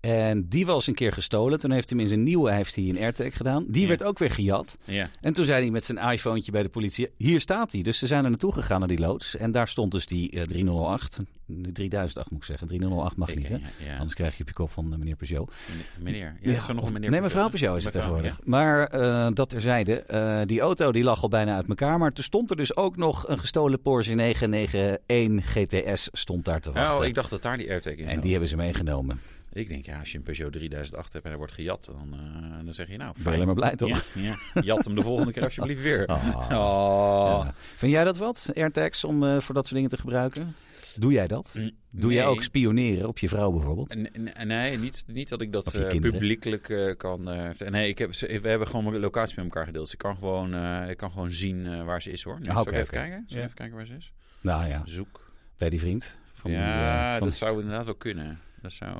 En 0.04 0.48
die 0.48 0.66
was 0.66 0.86
een 0.86 0.94
keer 0.94 1.12
gestolen. 1.12 1.58
Toen 1.58 1.70
heeft 1.70 1.88
hij 1.88 1.96
hem 1.98 2.06
in 2.06 2.12
zijn 2.12 2.22
nieuwe 2.22 2.52
heeft 2.52 2.74
hij 2.74 2.84
een 2.88 2.98
AirTag 2.98 3.36
gedaan. 3.36 3.64
Die 3.68 3.82
Ja. 3.82 3.88
werd 3.88 4.02
ook 4.02 4.18
weer 4.18 4.30
gejat. 4.30 4.76
Ja. 4.84 5.08
En 5.20 5.32
toen 5.32 5.44
zei 5.44 5.62
hij 5.62 5.70
met 5.70 5.84
zijn 5.84 5.98
iPhone 5.98 6.42
bij 6.50 6.62
de 6.62 6.68
politie: 6.68 7.08
Hier 7.16 7.40
staat 7.40 7.72
hij. 7.72 7.82
Dus 7.82 7.98
ze 7.98 8.06
zijn 8.06 8.24
er 8.24 8.30
naartoe 8.30 8.52
gegaan 8.52 8.78
naar 8.78 8.88
die 8.88 8.98
loods. 8.98 9.36
En 9.36 9.52
daar 9.52 9.68
stond 9.68 9.92
dus 9.92 10.06
die 10.06 10.30
eh, 10.30 10.42
3008. 10.42 11.20
De 11.46 11.72
3008 11.72 12.30
moet 12.30 12.38
ik 12.40 12.44
zeggen. 12.46 12.66
3008 12.66 13.16
mag 13.16 13.28
Ik- 13.28 13.36
niet, 13.38 13.48
hè? 13.48 13.54
ja, 13.54 13.60
ja. 13.86 13.94
Anders 13.94 14.14
krijg 14.14 14.34
je 14.36 14.40
op 14.42 14.48
je 14.48 14.54
kop 14.54 14.70
van 14.70 14.92
eh, 14.92 14.98
meneer 14.98 15.16
Peugeot. 15.16 15.52
Meneer. 15.98 16.36
Ja, 16.40 16.50
is 16.56 16.68
er 16.68 16.74
nog 16.74 16.86
een 16.86 16.92
meneer 16.92 17.10
nee, 17.10 17.20
mevrouw 17.20 17.48
Peugeot, 17.48 17.76
is 17.76 17.84
het 17.84 17.92
tegenwoordig. 17.92 18.40
Maar 18.44 18.86
eh, 18.86 19.26
dat 19.32 19.48
terzijde. 19.48 19.94
eh 20.00 20.40
die 20.46 20.60
auto 20.60 20.92
die 20.92 21.02
lag 21.04 21.22
al 21.22 21.28
bijna 21.28 21.54
uit 21.56 21.68
elkaar. 21.68 21.98
Maar 21.98 22.12
toen 22.12 22.24
stond 22.24 22.50
er 22.50 22.56
dus 22.56 22.76
ook 22.76 22.96
nog 22.96 23.28
een 23.28 23.38
gestolen 23.38 23.80
Porsche 23.82 24.14
991 24.14 25.44
GTS 25.92 26.08
stond 26.12 26.44
daar 26.44 26.60
te 26.60 26.68
Ja. 26.68 26.74
wachten. 26.74 26.98
Oh, 27.00 27.04
ik 27.06 27.14
dacht 27.14 27.30
dat 27.30 27.42
daar 27.42 27.56
die 27.56 27.68
AirTag 27.70 27.92
in 27.94 28.06
En 28.08 28.20
die 28.20 28.30
hebben 28.30 28.48
ze 28.48 28.56
meegenomen. 28.56 29.20
Ik 29.54 29.68
denk, 29.68 29.86
ja, 29.86 29.98
als 29.98 30.12
je 30.12 30.18
een 30.18 30.24
Peugeot 30.24 30.52
3008 30.52 31.12
hebt 31.12 31.24
en 31.24 31.30
er 31.30 31.36
wordt 31.36 31.52
gejat, 31.52 31.84
dan, 31.84 32.14
eh, 32.14 32.64
dan 32.64 32.74
zeg 32.74 32.88
je 32.88 32.96
nou, 32.96 33.12
Ben 33.12 33.22
je 33.24 33.30
fijn. 33.30 33.46
maar 33.46 33.54
blij, 33.54 33.76
toch? 33.76 34.04
Ja, 34.14 34.36
ja. 34.54 34.62
Jat 34.62 34.84
hem 34.84 34.94
de 34.94 35.02
volgende 35.02 35.32
keer 35.32 35.42
alsjeblieft 35.44 35.82
weer. 35.82 36.08
Oh. 36.08 36.46
Ja. 36.50 37.54
Vind 37.76 37.92
jij 37.92 38.04
dat 38.04 38.16
wat, 38.18 38.50
AirTags, 38.54 39.04
om 39.04 39.22
eh, 39.24 39.38
voor 39.40 39.54
dat 39.54 39.64
soort 39.64 39.74
dingen 39.74 39.90
te 39.90 39.98
gebruiken? 39.98 40.54
Doe 40.96 41.12
jij 41.12 41.26
dat? 41.26 41.58
Doe 41.90 42.12
jij 42.12 42.22
nee. 42.24 42.32
ook 42.32 42.42
spioneren 42.42 43.08
op 43.08 43.18
je 43.18 43.28
vrouw 43.28 43.50
bijvoorbeeld? 43.52 43.94
N- 43.94 44.08
n- 44.18 44.46
Nee, 44.46 44.78
niet, 44.78 45.04
niet 45.06 45.28
dat 45.28 45.40
ik 45.40 45.52
dat 45.52 45.70
kinderen. 45.70 46.00
publiekelijk 46.00 46.94
kan. 46.98 47.22
nee, 47.70 47.88
ik 47.88 47.98
heb, 47.98 48.10
we 48.14 48.48
hebben 48.48 48.68
gewoon 48.68 48.84
mijn 48.84 49.00
locatie 49.00 49.34
met 49.36 49.44
elkaar 49.44 49.66
gedeeld. 49.66 49.84
Dus 49.84 49.92
ik 49.92 49.98
kan 49.98 50.16
gewoon, 50.16 50.54
ik 50.88 50.96
kan 50.96 51.10
gewoon 51.10 51.32
zien 51.32 51.84
waar 51.84 52.02
ze 52.02 52.10
is 52.10 52.22
hoor. 52.22 52.40
Nu, 52.40 52.48
Ah, 52.48 52.54
zal 52.54 52.66
ik 52.68 52.72
even 52.72 52.86
kijken? 52.90 53.24
Zal 53.26 53.26
ik 53.26 53.30
Ja. 53.36 53.42
even 53.42 53.54
kijken 53.54 53.76
waar 53.76 53.86
ze 53.86 53.94
is? 53.94 54.12
Nou 54.40 54.68
ja, 54.68 54.82
Zoek. 54.84 55.30
bij 55.58 55.70
die 55.70 55.78
vriend. 55.80 56.16
Van 56.32 56.50
ja, 56.50 57.18
van- 57.18 57.28
dat 57.28 57.36
zou 57.36 57.60
inderdaad 57.60 57.84
wel 57.84 57.94
kunnen. 57.94 58.40
Dat 58.62 58.72
zou. 58.72 58.96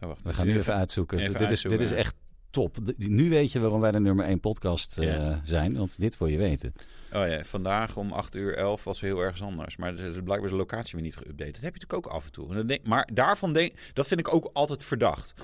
Oh, 0.00 0.08
wacht. 0.08 0.26
we 0.26 0.32
gaan 0.32 0.46
nu 0.46 0.56
even 0.56 0.74
uitzoeken. 0.74 1.18
Even 1.18 1.38
dit, 1.38 1.50
is, 1.50 1.62
dit 1.62 1.80
is 1.80 1.92
echt 1.92 2.14
top. 2.50 2.76
Nu 2.96 3.28
weet 3.28 3.52
je 3.52 3.60
waarom 3.60 3.80
wij 3.80 3.90
de 3.90 4.00
nummer 4.00 4.24
1 4.24 4.40
podcast 4.40 4.98
eh, 4.98 5.36
zijn. 5.42 5.76
Want 5.76 6.00
dit 6.00 6.18
wil 6.18 6.28
je 6.28 6.38
weten. 6.38 6.72
Oh 7.12 7.28
ja, 7.28 7.44
vandaag 7.44 7.96
om 7.96 8.12
8 8.12 8.34
uur 8.34 8.56
11 8.56 8.84
was 8.84 9.00
heel 9.00 9.20
ergens 9.20 9.42
anders. 9.42 9.76
Maar 9.76 9.90
het 9.90 9.98
is 9.98 10.20
blijkbaar 10.24 10.50
de 10.50 10.56
locatie 10.56 10.94
weer 10.94 11.02
niet 11.02 11.16
geüpdate. 11.16 11.52
Dat 11.52 11.62
heb 11.62 11.74
je 11.74 11.80
natuurlijk 11.80 11.92
ook 11.92 12.06
af 12.06 12.24
en 12.24 12.32
toe. 12.32 12.78
Maar 12.84 13.08
daarvan 13.12 13.52
denk 13.52 13.72
dat 13.92 14.06
vind 14.06 14.20
ik 14.20 14.34
ook 14.34 14.50
altijd 14.52 14.84
verdacht. 14.84 15.34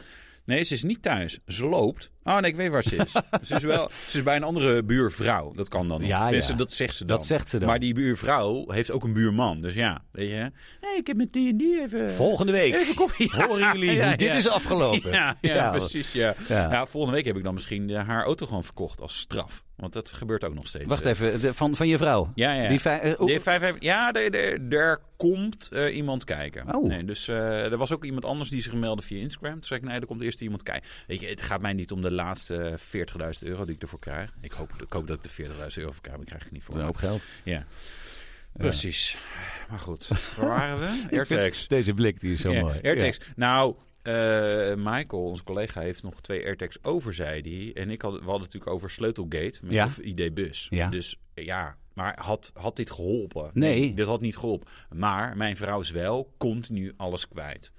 Nee, 0.45 0.65
ze 0.65 0.75
is 0.75 0.83
niet 0.83 1.03
thuis. 1.03 1.39
Ze 1.47 1.67
loopt. 1.67 2.11
Oh 2.25 2.39
nee, 2.39 2.51
ik 2.51 2.57
weet 2.57 2.71
waar 2.71 2.83
ze 2.83 2.97
is. 2.97 3.13
ze, 3.49 3.55
is 3.55 3.63
wel, 3.63 3.91
ze 4.07 4.17
is 4.17 4.23
bij 4.23 4.37
een 4.37 4.43
andere 4.43 4.83
buurvrouw. 4.83 5.53
Dat 5.53 5.69
kan 5.69 5.89
dan 5.89 6.01
nog. 6.01 6.09
Ja. 6.09 6.31
Dat 6.57 6.73
zegt 6.73 6.95
ze 6.95 7.05
dan. 7.05 7.17
Dat 7.17 7.27
zegt 7.27 7.49
ze 7.49 7.59
dan. 7.59 7.69
Maar 7.69 7.79
die 7.79 7.95
buurvrouw 7.95 8.71
heeft 8.71 8.91
ook 8.91 9.05
een 9.05 9.13
buurman. 9.13 9.61
Dus 9.61 9.75
ja, 9.75 10.05
weet 10.13 10.31
je. 10.31 10.37
Hey, 10.81 10.97
ik 10.99 11.07
heb 11.07 11.17
met 11.17 11.33
die 11.33 11.51
en 11.51 11.57
die 11.57 11.81
even... 11.83 12.11
Volgende 12.11 12.53
week 12.53 12.75
Even 12.75 12.95
koffie. 12.95 13.37
Ja. 13.37 13.47
horen 13.49 13.73
jullie 13.73 13.93
Ja, 13.93 14.17
dit 14.17 14.35
is 14.35 14.49
afgelopen. 14.49 15.11
Ja, 15.41 15.71
precies. 15.71 16.13
Ja. 16.13 16.35
Ja. 16.49 16.71
Ja. 16.71 16.87
volgende 16.87 17.17
week 17.17 17.27
heb 17.27 17.37
ik 17.37 17.45
dan 17.45 17.55
misschien 17.55 17.91
eh, 17.91 18.07
haar 18.07 18.25
auto 18.25 18.47
gewoon 18.47 18.65
verkocht 18.65 19.01
als 19.01 19.19
straf. 19.19 19.65
Want 19.77 19.93
dat 19.93 20.13
gebeurt 20.13 20.45
ook 20.45 20.55
nog 20.55 20.67
steeds. 20.67 20.87
Wacht 20.87 21.05
eh. 21.05 21.11
even, 21.11 21.41
de- 21.41 21.55
van, 21.55 21.75
van 21.75 21.89
je 21.89 21.99
vrouw? 21.99 22.33
Ja, 22.35 22.53
ja. 22.53 22.69
Die 22.69 22.81
eh, 22.83 23.27
Die 23.27 23.41
vijf, 23.41 23.61
vijf- 23.61 23.77
ja, 23.79 24.13
er 24.69 25.01
komt 25.17 25.71
iemand 25.93 26.25
kijken. 26.25 26.75
Oh. 26.75 26.89
Nee, 26.89 27.05
dus 27.05 27.29
er 27.29 27.77
was 27.77 27.93
ook 27.93 28.05
iemand 28.05 28.25
anders 28.25 28.51
die 28.51 28.63
zich 28.63 28.75
meldde 28.75 29.03
via 29.03 29.19
Instagram. 29.21 29.53
Toen 29.53 29.63
zei 29.65 29.81
ik, 29.81 29.87
nee, 29.87 30.01
er 30.01 30.07
komt 30.07 30.23
eerst 30.23 30.41
iemand 30.41 30.63
kijken. 30.63 30.89
Weet 31.07 31.21
je, 31.21 31.27
het 31.27 31.43
gaat 31.43 31.61
mij 31.61 31.73
niet 31.73 31.93
om 31.93 32.03
de 32.03 32.11
laatste 32.13 32.79
40.000 32.79 33.49
euro 33.49 33.65
die 33.65 33.75
ik 33.75 33.83
ervoor 33.83 33.99
krijg. 33.99 34.31
Ik 34.41 34.53
hoop, 34.53 34.71
ik 34.83 34.93
hoop 34.93 35.07
dat 35.07 35.17
ik 35.17 35.23
de 35.37 35.45
40.000 35.45 35.49
euro 35.77 35.93
voor 35.93 36.03
krijg, 36.03 36.17
maar 36.17 36.21
ik 36.21 36.27
krijg 36.27 36.43
het 36.43 36.53
niet 36.53 36.63
voor. 36.63 36.75
een 36.75 36.85
hoop 36.85 36.97
geld. 36.97 37.23
Ja, 37.45 37.65
precies. 38.53 39.17
Maar 39.71 39.79
goed, 39.79 40.09
waar 40.37 40.49
waren 40.49 40.79
we? 40.79 41.07
AirTags. 41.17 41.69
Deze 41.69 41.95
blik 41.95 42.21
die 42.21 42.33
is 42.33 42.41
zo 42.41 42.51
Ja, 42.53 42.61
mooi. 42.61 42.79
AirTags. 42.83 43.21
Nou, 43.37 43.75
eh, 44.03 44.13
Michael, 44.77 45.23
onze 45.25 45.43
collega, 45.45 45.81
heeft 45.81 46.03
nog 46.03 46.21
twee 46.21 46.45
AirTags 46.45 46.85
over, 46.85 47.15
zei 47.15 47.41
hij. 47.73 47.83
En 47.83 47.91
ik 47.91 48.03
had, 48.03 48.11
we 48.13 48.19
hadden 48.19 48.33
het 48.43 48.43
natuurlijk 48.43 48.73
over 48.73 48.91
Sleutelgate 48.91 49.59
met 49.63 49.73
Ja. 49.73 49.89
de 49.97 50.03
ID-bus. 50.03 50.67
Ja. 50.71 50.89
Dus 50.89 51.21
ja, 51.35 51.77
maar 51.95 52.19
had, 52.21 52.51
had 52.55 52.77
dit 52.77 52.91
geholpen? 52.91 53.51
Nee. 53.55 53.95
Dit 53.95 54.07
had 54.07 54.21
niet 54.21 54.37
geholpen. 54.37 54.69
Maar 54.91 55.37
mijn 55.37 55.57
vrouw 55.57 55.81
is 55.81 55.91
wel 55.91 56.35
continu 56.39 56.93
alles 56.97 57.29
kwijt. 57.29 57.73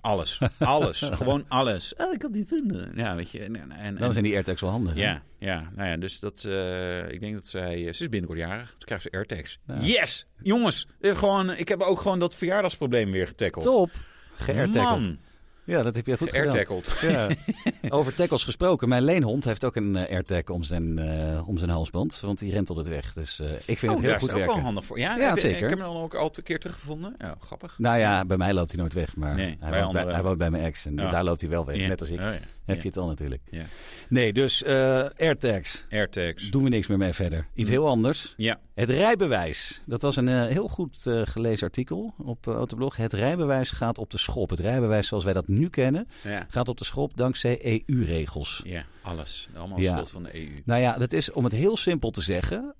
Alles. 0.00 0.40
Alles. 0.58 0.98
Gewoon 1.12 1.44
alles. 1.48 1.94
Oh, 1.96 2.12
ik 2.12 2.18
kan 2.18 2.32
die 2.32 2.44
vinden. 2.46 2.92
Ja, 2.96 3.14
weet 3.16 3.30
je. 3.30 3.40
En, 3.42 3.56
en, 3.56 3.70
en- 3.72 3.96
Dan 3.96 4.12
zijn 4.12 4.24
die 4.24 4.34
AirTags 4.34 4.60
wel 4.60 4.70
handig. 4.70 4.94
hè? 4.94 5.00
ja, 5.00 5.22
ja, 5.38 5.70
nou 5.76 5.88
ja, 5.88 5.96
dus 5.96 6.20
dat, 6.20 6.44
eh, 6.44 7.08
ik 7.10 7.20
denk 7.20 7.34
dat 7.34 7.46
zij, 7.46 7.78
ze 7.92 8.02
is 8.02 8.08
binnenkort 8.08 8.38
jarig, 8.38 8.74
dus 8.74 8.84
krijgt 8.84 9.04
ze 9.04 9.10
AirTags. 9.10 9.58
Ja. 9.66 9.76
Yes! 9.80 10.26
Jongens, 10.42 10.86
eh, 11.00 11.16
gewoon, 11.16 11.50
ik 11.50 11.68
heb 11.68 11.80
ook 11.80 12.00
gewoon 12.00 12.18
dat 12.18 12.34
verjaardagsprobleem 12.34 13.10
weer 13.10 13.26
getackeld. 13.26 13.64
Top. 13.64 13.90
Geairtaggeld. 14.34 15.00
Man, 15.00 15.18
Ja, 15.66 15.82
dat 15.82 15.94
heb 15.94 16.06
je 16.06 16.16
goed 16.16 16.32
gedaan. 16.32 16.46
airtackled. 16.54 16.98
Ja. 17.00 17.28
Over 17.96 18.14
tackles 18.14 18.44
gesproken. 18.44 18.88
Mijn 18.88 19.02
leenhond 19.02 19.44
heeft 19.44 19.64
ook 19.64 19.76
een 19.76 19.96
eh, 19.96 20.12
AirTag 20.14 20.42
om 20.54 20.62
zijn, 20.62 20.98
eh, 20.98 21.48
om 21.48 21.56
zijn 21.58 21.70
halsband. 21.70 22.20
Want 22.20 22.38
die 22.38 22.52
rent 22.52 22.68
altijd 22.68 22.88
weg. 22.88 23.12
Dus 23.12 23.40
eh, 23.40 23.46
ik 23.52 23.78
vind 23.78 23.82
Oh, 23.82 23.88
het 23.90 23.98
heel 24.00 24.10
daar 24.10 24.18
goed 24.20 24.20
is 24.20 24.20
het 24.20 24.30
ook 24.30 24.36
werken. 24.36 24.54
wel 24.54 24.64
handig 24.64 24.84
voor. 24.84 24.98
Ja, 24.98 25.16
Ja, 25.16 25.28
heb- 25.28 25.38
zeker. 25.38 25.62
Ik 25.62 25.68
heb 25.68 25.78
hem 25.78 25.88
dan 25.88 25.96
ook 26.02 26.14
al 26.14 26.30
een 26.34 26.42
keer 26.42 26.60
teruggevonden. 26.60 27.14
Ja, 27.18 27.34
grappig. 27.40 27.74
Nou 27.78 27.98
ja, 27.98 28.24
bij 28.24 28.36
mij 28.36 28.52
loopt 28.54 28.70
hij 28.70 28.80
nooit 28.80 28.92
weg. 28.92 29.16
Maar 29.16 29.34
Nee, 29.34 29.56
hij, 29.60 29.70
bij 29.70 29.80
woont 29.82 29.92
bij, 29.92 30.04
hij 30.04 30.22
woont 30.22 30.38
bij 30.38 30.50
mijn 30.50 30.64
ex. 30.64 30.86
En 30.86 30.96
Ja. 30.96 31.10
daar 31.10 31.24
loopt 31.24 31.40
hij 31.40 31.50
wel 31.50 31.64
weg. 31.64 31.76
Net 31.88 32.00
als 32.00 32.10
ik. 32.10 32.20
Oh, 32.20 32.24
ja. 32.24 32.38
Heb 32.64 32.82
je 32.82 32.88
het 32.88 32.96
al 32.96 33.06
natuurlijk. 33.06 33.42
Ja. 33.50 33.64
Nee, 34.08 34.32
dus 34.32 34.62
eh, 34.62 35.04
AirTags. 35.16 35.86
AirTags. 35.90 36.50
Doen 36.50 36.62
we 36.62 36.68
niks 36.68 36.86
meer 36.86 36.98
mee 36.98 37.12
verder. 37.12 37.46
Iets 37.54 37.68
Hm. 37.68 37.74
heel 37.74 37.88
anders. 37.88 38.34
Ja, 38.36 38.60
Het 38.74 38.90
rijbewijs. 38.90 39.80
Dat 39.86 40.02
was 40.02 40.16
een 40.16 40.28
eh, 40.28 40.46
heel 40.46 40.68
goed 40.68 41.06
eh, 41.06 41.20
gelezen 41.24 41.66
artikel 41.66 42.14
op 42.18 42.46
Autoblog. 42.46 42.96
Het 42.96 43.12
rijbewijs 43.12 43.70
gaat 43.70 43.98
op 43.98 44.10
de 44.10 44.18
schop. 44.18 44.50
Het 44.50 44.58
rijbewijs 44.58 45.08
zoals 45.08 45.24
wij 45.24 45.32
dat 45.32 45.48
nu 45.48 45.68
kennen 45.68 46.08
gaat 46.48 46.68
op 46.68 46.78
de 46.78 46.84
schop 46.84 47.16
dankzij 47.16 47.82
EU-regels. 47.86 48.62
ja, 48.64 48.84
alles. 49.02 49.48
Allemaal 49.56 49.78
schuld 49.78 50.10
van 50.10 50.22
de 50.22 50.34
EU. 50.40 50.48
Nou 50.64 50.80
ja, 50.80 50.98
dat 50.98 51.12
is 51.12 51.32
om 51.32 51.44
het 51.44 51.52
heel 51.52 51.76
simpel 51.76 52.10
te 52.10 52.22
zeggen. 52.22 52.74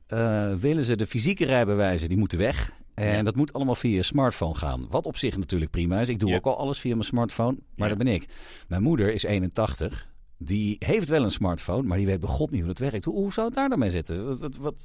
willen 0.61 0.85
ze 0.85 0.97
de 0.97 1.07
fysieke 1.07 1.44
rijbewijzen, 1.44 2.09
die 2.09 2.18
moeten 2.18 2.38
weg. 2.38 2.73
En 2.94 3.16
Ja. 3.16 3.22
dat 3.22 3.37
moet 3.37 3.52
allemaal 3.52 3.74
via 3.74 3.94
je 3.96 4.02
smartphone 4.02 4.54
gaan. 4.54 4.87
Wat 4.90 5.07
op 5.07 5.16
zich 5.16 5.37
natuurlijk 5.37 5.70
prima 5.70 6.00
is. 6.00 6.09
Ik 6.09 6.18
doe 6.18 6.28
Ja. 6.30 6.37
ook 6.37 6.46
al 6.46 6.57
alles 6.59 6.78
via 6.78 6.92
mijn 6.94 7.04
smartphone. 7.07 7.57
Maar 7.76 7.88
Ja. 7.88 7.94
dat 7.94 8.04
ben 8.04 8.14
ik. 8.14 8.26
Mijn 8.68 8.83
moeder 8.83 9.12
is 9.14 9.22
81. 9.22 10.09
Die 10.38 10.76
heeft 10.78 11.09
wel 11.09 11.22
een 11.24 11.30
smartphone, 11.30 11.83
maar 11.83 11.96
die 11.98 12.07
weet 12.07 12.20
begot 12.20 12.50
niet 12.50 12.59
hoe 12.64 12.68
dat 12.74 12.78
werkt. 12.90 13.04
Hoe, 13.04 13.14
hoe 13.14 13.33
zou 13.33 13.46
het 13.46 13.57
daar 13.57 13.68
dan 13.68 13.78
mee 13.78 13.90
zitten? 13.90 14.38
Wat, 14.59 14.85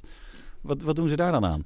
wat, 0.60 0.82
wat 0.82 0.96
doen 0.96 1.08
ze 1.08 1.16
daar 1.16 1.32
dan 1.32 1.44
aan? 1.44 1.64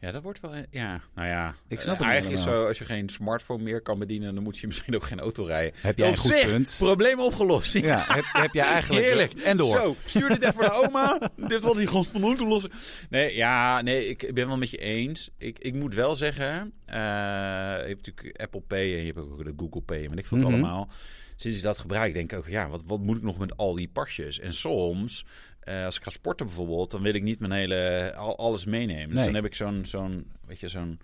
Ja, 0.00 0.10
dat 0.10 0.22
wordt 0.22 0.40
wel... 0.40 0.54
Ja, 0.70 1.00
nou 1.14 1.28
ja. 1.28 1.54
Ik 1.68 1.80
snap 1.80 1.94
eh, 1.94 2.00
het 2.00 2.08
Eigenlijk 2.08 2.38
is 2.38 2.44
zo, 2.44 2.66
als 2.66 2.78
je 2.78 2.84
geen 2.84 3.08
smartphone 3.08 3.62
meer 3.62 3.80
kan 3.80 3.98
bedienen... 3.98 4.34
dan 4.34 4.42
moet 4.42 4.58
je 4.58 4.66
misschien 4.66 4.94
ook 4.94 5.04
geen 5.04 5.20
auto 5.20 5.44
rijden. 5.44 5.72
Heb 5.80 5.98
jij 5.98 6.08
een 6.08 6.16
goed 6.16 6.40
punt? 6.46 6.74
Probleem 6.78 7.20
opgelost. 7.20 7.72
Ja, 7.72 8.04
heb, 8.08 8.24
heb 8.32 8.52
je 8.54 8.60
eigenlijk... 8.60 9.04
Heerlijk. 9.06 9.32
En 9.32 9.56
door. 9.56 9.78
Zo, 9.80 9.96
stuur 10.04 10.28
dit 10.28 10.42
even 10.42 10.60
naar 10.60 10.72
oma. 10.86 11.18
dit 11.48 11.60
wil 11.62 11.76
hij 11.76 11.86
gewoon 11.86 12.04
van 12.04 12.20
moeten 12.20 12.46
lossen. 12.48 12.70
Nee, 13.10 13.34
ja, 13.34 13.82
nee, 13.82 14.08
ik 14.08 14.34
ben 14.34 14.46
wel 14.46 14.56
met 14.58 14.70
je 14.70 14.78
eens. 14.78 15.30
Ik, 15.38 15.58
ik 15.58 15.74
moet 15.74 15.94
wel 15.94 16.14
zeggen, 16.14 16.72
eh, 16.84 16.96
je 16.96 17.84
hebt 17.86 18.06
natuurlijk 18.06 18.40
Apple 18.40 18.60
Pay 18.60 18.92
en 18.92 19.00
je 19.00 19.06
hebt 19.06 19.18
ook 19.18 19.44
de 19.44 19.52
Google 19.56 19.80
Pay. 19.82 20.04
En 20.04 20.18
ik 20.18 20.26
vond 20.26 20.42
het 20.42 20.50
Mhm. 20.50 20.62
allemaal. 20.62 20.88
Sinds 21.36 21.56
ik 21.58 21.64
dat 21.64 21.78
gebruik, 21.78 22.12
denk 22.14 22.32
ik 22.32 22.38
ook, 22.38 22.48
ja, 22.48 22.68
wat, 22.68 22.82
wat 22.86 23.00
moet 23.00 23.16
ik 23.16 23.22
nog 23.22 23.38
met 23.38 23.56
al 23.56 23.74
die 23.74 23.88
pasjes? 23.88 24.40
En 24.40 24.54
soms, 24.54 25.24
eh, 25.66 25.84
als 25.84 25.96
ik 25.96 26.02
ga 26.02 26.10
sporten 26.10 26.46
bijvoorbeeld, 26.46 26.90
dan 26.90 27.02
wil 27.02 27.14
ik 27.14 27.22
niet 27.22 27.40
mijn 27.40 27.52
hele, 27.52 28.12
al, 28.16 28.38
alles 28.38 28.64
meenemen. 28.64 29.06
Dus 29.08 29.16
Nee. 29.16 29.24
dan 29.24 29.34
heb 29.34 29.44
ik 29.44 29.54
zo'n, 29.54 29.84
zo'n, 29.84 30.26
weet 30.46 30.60
je, 30.60 30.68
zo'n... 30.68 30.98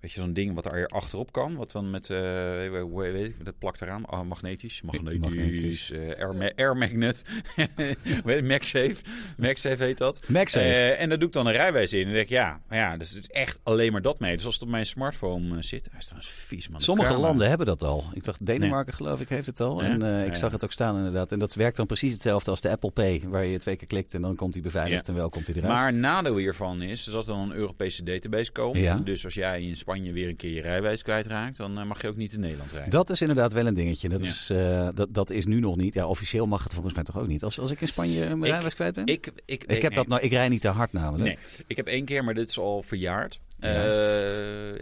Weet 0.00 0.12
je, 0.12 0.20
zo'n 0.20 0.32
ding 0.32 0.54
wat 0.54 0.72
er 0.72 0.86
achterop 0.86 1.32
kan. 1.32 1.56
Wat 1.56 1.72
dan 1.72 1.90
met, 1.90 2.10
eh, 2.10 2.18
hoe 2.80 3.02
weet 3.12 3.26
ik, 3.28 3.44
dat 3.44 3.58
plakt 3.58 3.80
eraan. 3.82 4.04
Ah, 4.06 4.22
magnetisch. 4.26 4.82
Magnetisch. 4.82 5.18
Magnetisch. 5.18 5.90
eh, 5.90 6.00
air, 6.00 6.34
ma- 6.34 6.52
air 6.56 6.76
magnet. 6.76 7.22
MagSafe. 8.24 8.96
MagSafe 9.36 9.84
heet 9.84 9.98
dat. 9.98 10.28
MagSafe. 10.28 10.64
Eh, 10.66 11.00
en 11.00 11.08
daar 11.08 11.18
doe 11.18 11.28
ik 11.28 11.34
dan 11.34 11.46
een 11.46 11.52
rijwijs 11.52 11.92
in. 11.92 12.06
En 12.06 12.12
denk 12.12 12.22
ik, 12.22 12.28
ja, 12.28 12.60
ja, 12.70 12.96
dus 12.96 13.10
het 13.10 13.18
is 13.22 13.28
echt 13.28 13.58
alleen 13.62 13.92
maar 13.92 14.02
dat 14.02 14.18
mee. 14.20 14.36
Dus 14.36 14.44
als 14.44 14.54
het 14.54 14.62
op 14.62 14.68
mijn 14.68 14.86
smartphone 14.86 15.62
zit, 15.62 15.86
hij 15.90 15.98
is 15.98 16.04
trouwens 16.04 16.30
vies, 16.32 16.68
man. 16.68 16.80
Sommige 16.80 17.08
camera. 17.08 17.26
landen 17.28 17.48
hebben 17.48 17.66
dat 17.66 17.82
al. 17.82 18.04
Ik 18.12 18.24
dacht, 18.24 18.46
Denemarken 18.46 18.94
geloof 18.94 19.20
ik 19.20 19.28
heeft 19.28 19.46
het 19.46 19.60
al. 19.60 19.82
Ja? 19.82 19.88
En 19.88 20.24
ik 20.26 20.32
Ja. 20.32 20.38
zag 20.38 20.52
het 20.52 20.64
ook 20.64 20.72
staan 20.72 20.96
inderdaad. 20.96 21.32
En 21.32 21.38
dat 21.38 21.54
werkt 21.54 21.76
dan 21.76 21.86
precies 21.86 22.12
hetzelfde 22.12 22.50
als 22.50 22.60
de 22.60 22.70
Apple 22.70 22.90
Pay. 22.90 23.22
Waar 23.24 23.44
je 23.44 23.58
twee 23.58 23.76
keer 23.76 23.86
klikt 23.88 24.14
en 24.14 24.22
dan 24.22 24.34
komt 24.36 24.54
hij 24.54 24.62
beveiligd 24.62 25.08
en 25.08 25.14
wel 25.14 25.28
komt 25.28 25.46
hij 25.46 25.56
eruit. 25.56 25.72
Maar 25.72 25.92
nadeel 25.94 26.36
hiervan 26.36 26.82
is, 26.82 27.04
dus 27.04 27.14
als 27.14 27.26
dan 27.26 27.38
een 27.38 27.52
Europese 27.56 28.02
database 28.02 28.52
komt, 28.52 29.06
dus 29.06 29.24
als 29.24 29.34
jij 29.34 29.62
in 29.62 29.76
Spanje 29.86 30.12
weer 30.12 30.28
een 30.28 30.36
keer 30.36 30.52
je 30.52 30.60
rijwijs 30.60 31.02
kwijtraakt, 31.02 31.56
dan 31.56 31.78
eh, 31.78 31.84
mag 31.84 32.02
je 32.02 32.08
ook 32.08 32.16
niet 32.16 32.32
in 32.32 32.40
Nederland 32.40 32.72
rijden. 32.72 32.90
Dat 32.90 33.10
is 33.10 33.20
inderdaad 33.20 33.52
wel 33.52 33.66
een 33.66 33.74
dingetje. 33.74 34.08
Dat, 34.08 34.22
Ja. 34.22 34.28
is, 34.28 34.50
eh, 34.50 34.88
dat, 34.94 35.14
dat 35.14 35.30
is 35.30 35.44
nu 35.46 35.60
nog 35.60 35.76
niet. 35.76 35.94
Ja, 35.94 36.06
officieel 36.06 36.46
mag 36.46 36.62
het 36.62 36.72
volgens 36.72 36.94
mij 36.94 37.04
toch 37.04 37.18
ook 37.18 37.26
niet. 37.26 37.42
Als, 37.42 37.58
als 37.60 37.70
ik 37.70 37.80
in 37.80 37.88
Spanje 37.88 38.20
mijn 38.20 38.42
rijbewijs 38.42 38.74
kwijt 38.74 38.94
ben? 38.94 39.06
ik, 39.06 39.32
ik, 39.44 39.64
ik, 39.64 39.82
heb 39.82 39.94
dat 39.94 40.06
nou, 40.06 40.22
ik 40.22 40.30
rij 40.30 40.48
niet 40.48 40.60
te 40.60 40.68
hard 40.68 40.92
namelijk. 40.92 41.24
Nee, 41.24 41.64
ik 41.66 41.76
heb 41.76 41.86
één 41.86 42.04
keer, 42.04 42.24
maar 42.24 42.34
dit 42.34 42.48
is 42.48 42.58
al 42.58 42.82
verjaard. 42.82 43.40
Ja. 43.58 43.68
Ja, 43.68 43.82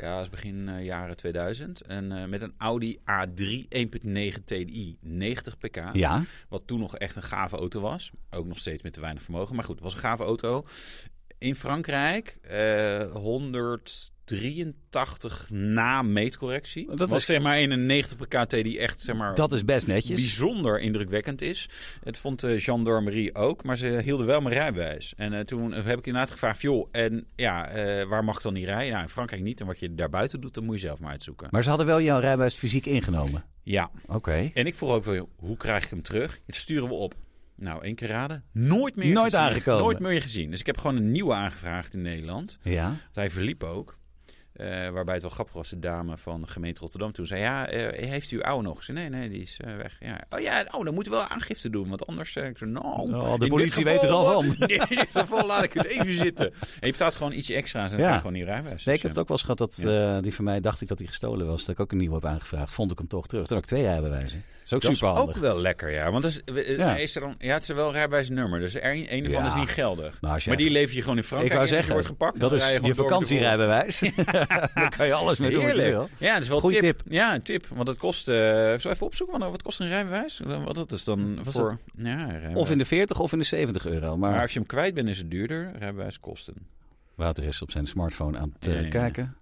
ja 0.00 0.14
dat 0.14 0.22
is 0.22 0.30
begin 0.30 0.68
eh, 0.68 0.84
jaren 0.84 1.16
2000. 1.16 1.80
En 1.80 2.12
eh, 2.12 2.24
met 2.28 2.42
een 2.42 2.54
Audi 2.58 2.98
A3 2.98 3.66
1.9 3.68 4.44
TDI, 4.44 4.96
90 5.00 5.58
pk. 5.58 5.82
Ja, 5.92 6.24
Wat 6.48 6.62
toen 6.66 6.80
nog 6.80 6.96
echt 6.96 7.16
een 7.16 7.22
gave 7.22 7.56
auto 7.56 7.80
was. 7.80 8.10
Ook 8.30 8.46
nog 8.46 8.58
steeds 8.58 8.82
met 8.82 8.92
te 8.92 9.00
weinig 9.00 9.22
vermogen. 9.22 9.54
Maar 9.54 9.64
goed, 9.64 9.74
het 9.74 9.84
was 9.84 9.94
een 9.94 10.00
gave 10.00 10.22
auto. 10.22 10.64
In 11.44 11.54
Frankrijk 11.54 12.36
eh 12.42 13.12
183 13.12 15.50
na 15.50 16.02
meetcorrectie. 16.02 16.86
Dat 16.86 16.98
Dat 16.98 17.10
is- 17.10 17.16
is 17.16 17.24
zeg 17.24 17.40
maar 17.42 17.56
91 17.56 18.16
per 18.28 18.44
KT 18.44 18.50
die 18.50 18.78
echt 18.78 19.00
zeg 19.00 19.16
maar 19.16 19.34
Dat 19.34 19.52
is 19.52 19.64
best 19.64 19.86
netjes. 19.86 20.14
bijzonder 20.16 20.80
indrukwekkend 20.80 21.42
is. 21.42 21.68
Het 22.04 22.18
vond 22.18 22.40
de 22.40 22.60
gendarmerie 22.60 23.34
ook, 23.34 23.64
maar 23.64 23.76
ze 23.76 24.00
hielden 24.04 24.26
wel 24.26 24.40
mijn 24.40 24.54
rijbewijs. 24.54 25.12
En 25.16 25.32
eh, 25.32 25.40
toen 25.40 25.72
heb 25.72 25.98
ik 25.98 26.06
inderdaad 26.06 26.30
gevraagd, 26.30 26.60
joh, 26.60 26.88
en 26.92 27.26
ja, 27.36 27.68
eh, 27.68 28.08
waar 28.08 28.24
mag 28.24 28.36
ik 28.36 28.42
dan 28.42 28.52
niet 28.54 28.64
rijden? 28.64 28.90
Nou, 28.90 29.02
in 29.02 29.08
Frankrijk 29.08 29.42
niet. 29.42 29.60
En 29.60 29.66
wat 29.66 29.78
je 29.78 29.94
daarbuiten 29.94 30.40
doet, 30.40 30.54
dan 30.54 30.64
moet 30.64 30.80
je 30.80 30.86
zelf 30.86 31.00
maar 31.00 31.10
uitzoeken. 31.10 31.48
Maar 31.50 31.62
ze 31.62 31.68
hadden 31.68 31.86
wel 31.86 32.00
jouw 32.00 32.20
rijbewijs 32.20 32.54
fysiek 32.54 32.86
ingenomen. 32.86 33.44
Ja, 33.62 33.90
Oké. 34.06 34.50
en 34.54 34.66
ik 34.66 34.74
vroeg 34.74 34.90
ook 34.90 35.04
wel, 35.04 35.28
hoe 35.36 35.56
krijg 35.56 35.84
ik 35.84 35.90
hem 35.90 36.02
terug? 36.02 36.40
Het 36.46 36.54
sturen 36.56 36.88
we 36.88 36.94
op. 36.94 37.14
Nou, 37.56 37.82
één 37.84 37.94
keer 37.94 38.08
raden. 38.08 38.44
Nooit 38.52 38.96
meer 38.96 39.12
Nooit 39.12 39.32
gezien. 39.32 39.46
aangekomen. 39.46 39.82
Nooit 39.82 39.98
meer 39.98 40.22
gezien. 40.22 40.50
Dus 40.50 40.60
ik 40.60 40.66
heb 40.66 40.78
gewoon 40.78 40.96
een 40.96 41.12
nieuwe 41.12 41.34
aangevraagd 41.34 41.94
in 41.94 42.02
Nederland. 42.02 42.58
Ja. 42.62 42.84
Want 42.86 43.14
hij 43.14 43.30
verliep 43.30 43.62
ook. 43.64 43.96
Eh, 44.54 44.66
waarbij 44.88 45.12
het 45.14 45.22
wel 45.22 45.30
grappig 45.30 45.54
was, 45.54 45.68
de 45.70 45.78
dame 45.78 46.16
van 46.18 46.40
de 46.40 46.46
gemeente 46.46 46.80
Rotterdam 46.80 47.12
toen 47.12 47.26
zei... 47.26 47.40
Ja, 47.40 47.66
eh, 47.68 48.08
heeft 48.08 48.30
u 48.30 48.36
uw 48.36 48.42
oude 48.42 48.68
nog? 48.68 48.76
Ik 48.76 48.82
zei, 48.82 48.98
nee, 48.98 49.08
nee, 49.08 49.28
die 49.28 49.40
is 49.42 49.58
eh, 49.64 49.76
weg. 49.76 49.96
Ja. 50.00 50.24
Oh 50.30 50.40
ja, 50.40 50.64
oh, 50.70 50.84
dan 50.84 50.94
moeten 50.94 51.12
we 51.12 51.18
wel 51.18 51.28
aangifte 51.28 51.70
doen. 51.70 51.88
Want 51.88 52.06
anders... 52.06 52.36
ik 52.36 52.58
zei, 52.58 52.70
nou, 52.70 53.14
Oh, 53.14 53.38
de 53.38 53.46
politie 53.46 53.84
weet 53.84 54.02
er 54.02 54.08
al 54.10 54.32
van. 54.32 54.44
In 54.68 54.86
dit 54.88 55.08
geval 55.10 55.46
laat 55.46 55.62
ik 55.62 55.72
het 55.72 55.84
even 55.84 56.14
zitten. 56.14 56.52
En 56.52 56.86
je 56.86 56.90
betaalt 56.90 57.14
gewoon 57.14 57.32
ietsje 57.32 57.54
extra's 57.54 57.90
en 57.92 57.96
dan 57.98 58.06
Ja. 58.06 58.12
je 58.12 58.18
gewoon 58.18 58.34
die 58.34 58.44
rijbewijs. 58.44 58.84
Nee, 58.84 58.94
ik 58.94 59.02
heb 59.02 59.10
het 59.10 59.20
ook 59.20 59.28
wel 59.28 59.36
eens 59.36 59.46
gehad 59.46 59.84
dat 59.84 60.22
die 60.22 60.34
van 60.34 60.44
mij 60.44 60.60
dacht 60.60 60.80
ik 60.80 60.88
dat 60.88 60.98
hij 60.98 61.06
gestolen 61.06 61.46
was. 61.46 61.64
Dat 61.64 61.74
ik 61.74 61.80
ook 61.80 61.92
een 61.92 61.98
nieuwe 61.98 62.14
heb 62.14 62.24
aangevraagd. 62.24 62.74
Vond 62.74 62.90
ik 62.92 62.98
hem 62.98 63.06
toch 63.08 63.26
terug. 63.26 63.46
Toen 63.46 63.56
had 63.56 63.64
ik 63.64 63.70
twee 63.70 63.82
rijbewijzen. 63.82 64.42
Dat 64.64 64.72
is 64.72 64.74
ook 64.74 64.80
Dat 64.82 64.90
is 64.90 64.98
super 64.98 65.14
handig. 65.14 65.36
ook 65.36 65.42
wel 65.42 65.60
lekker, 65.60 65.90
ja. 65.92 66.10
Want 66.10 66.22
dat 66.22 66.32
is, 66.32 66.44
eh, 66.44 66.76
Ja. 66.76 66.96
is 66.96 67.14
er 67.14 67.20
dan, 67.20 67.34
ja, 67.38 67.52
het 67.54 67.62
is 67.62 67.68
wel 67.68 67.86
een 67.86 67.92
rijbewijsnummer. 67.92 68.60
Dus 68.60 68.74
er, 68.74 68.84
een, 68.84 69.12
een 69.14 69.30
Ja. 69.30 69.46
is 69.46 69.54
niet 69.54 69.68
geldig. 69.68 70.20
Nou, 70.20 70.36
je- 70.38 70.48
Maar 70.48 70.56
die 70.56 70.70
lever 70.70 70.94
je 70.96 71.02
gewoon 71.02 71.16
in 71.16 71.24
Frankrijk 71.24 71.52
Ik 71.52 71.58
wou 71.58 71.68
je 71.70 71.74
zeggen, 71.74 71.92
wordt 71.92 72.08
gepakt. 72.08 72.40
dat 72.40 72.52
is 72.52 72.68
je, 72.68 72.80
de 72.80 72.94
vakantierijbewijs. 72.94 73.98
Daar 74.74 74.92
kan 74.96 75.06
je 75.06 75.12
alles 75.14 75.38
mee 75.38 75.50
doen 75.50 75.60
je. 75.60 75.66
Heerlijk. 75.66 76.10
Ja, 76.18 76.32
dat 76.32 76.42
is 76.42 76.48
wel 76.48 76.56
een 76.56 76.62
Goeie 76.62 76.78
tip. 76.80 76.98
tip. 76.98 77.12
Ja, 77.12 77.34
een 77.34 77.42
tip. 77.42 77.66
Want 77.74 77.88
het 77.88 77.96
kost... 77.98 78.28
eh 78.28 78.34
zal 78.78 78.90
even 78.92 79.06
opzoeken, 79.06 79.38
want 79.38 79.50
wat 79.50 79.62
kost 79.62 79.80
een 79.80 79.88
rijbewijs? 79.88 80.40
Wat 80.64 80.74
dat 80.74 80.92
is 80.92 81.04
dan 81.04 81.44
Was 81.44 81.54
voor... 81.54 81.78
Ja. 81.96 82.40
Of 82.54 82.70
in 82.70 82.78
de 82.78 82.84
40 82.84 83.20
of 83.20 83.32
in 83.32 83.38
de 83.38 83.44
70 83.44 83.86
euro. 83.86 84.16
Maar, 84.16 84.30
Maar 84.30 84.40
als 84.40 84.52
je 84.52 84.58
hem 84.58 84.68
kwijt 84.68 84.94
bent, 84.94 85.08
is 85.08 85.18
het 85.18 85.30
duurder. 85.30 85.72
Rijbewijs 85.78 86.20
kosten. 86.20 86.54
Wouter 87.14 87.44
is 87.44 87.62
op 87.62 87.70
zijn 87.70 87.86
smartphone 87.86 88.38
aan 88.38 88.54
het 88.58 88.66
eh, 88.74 88.90
kijken. 88.90 89.36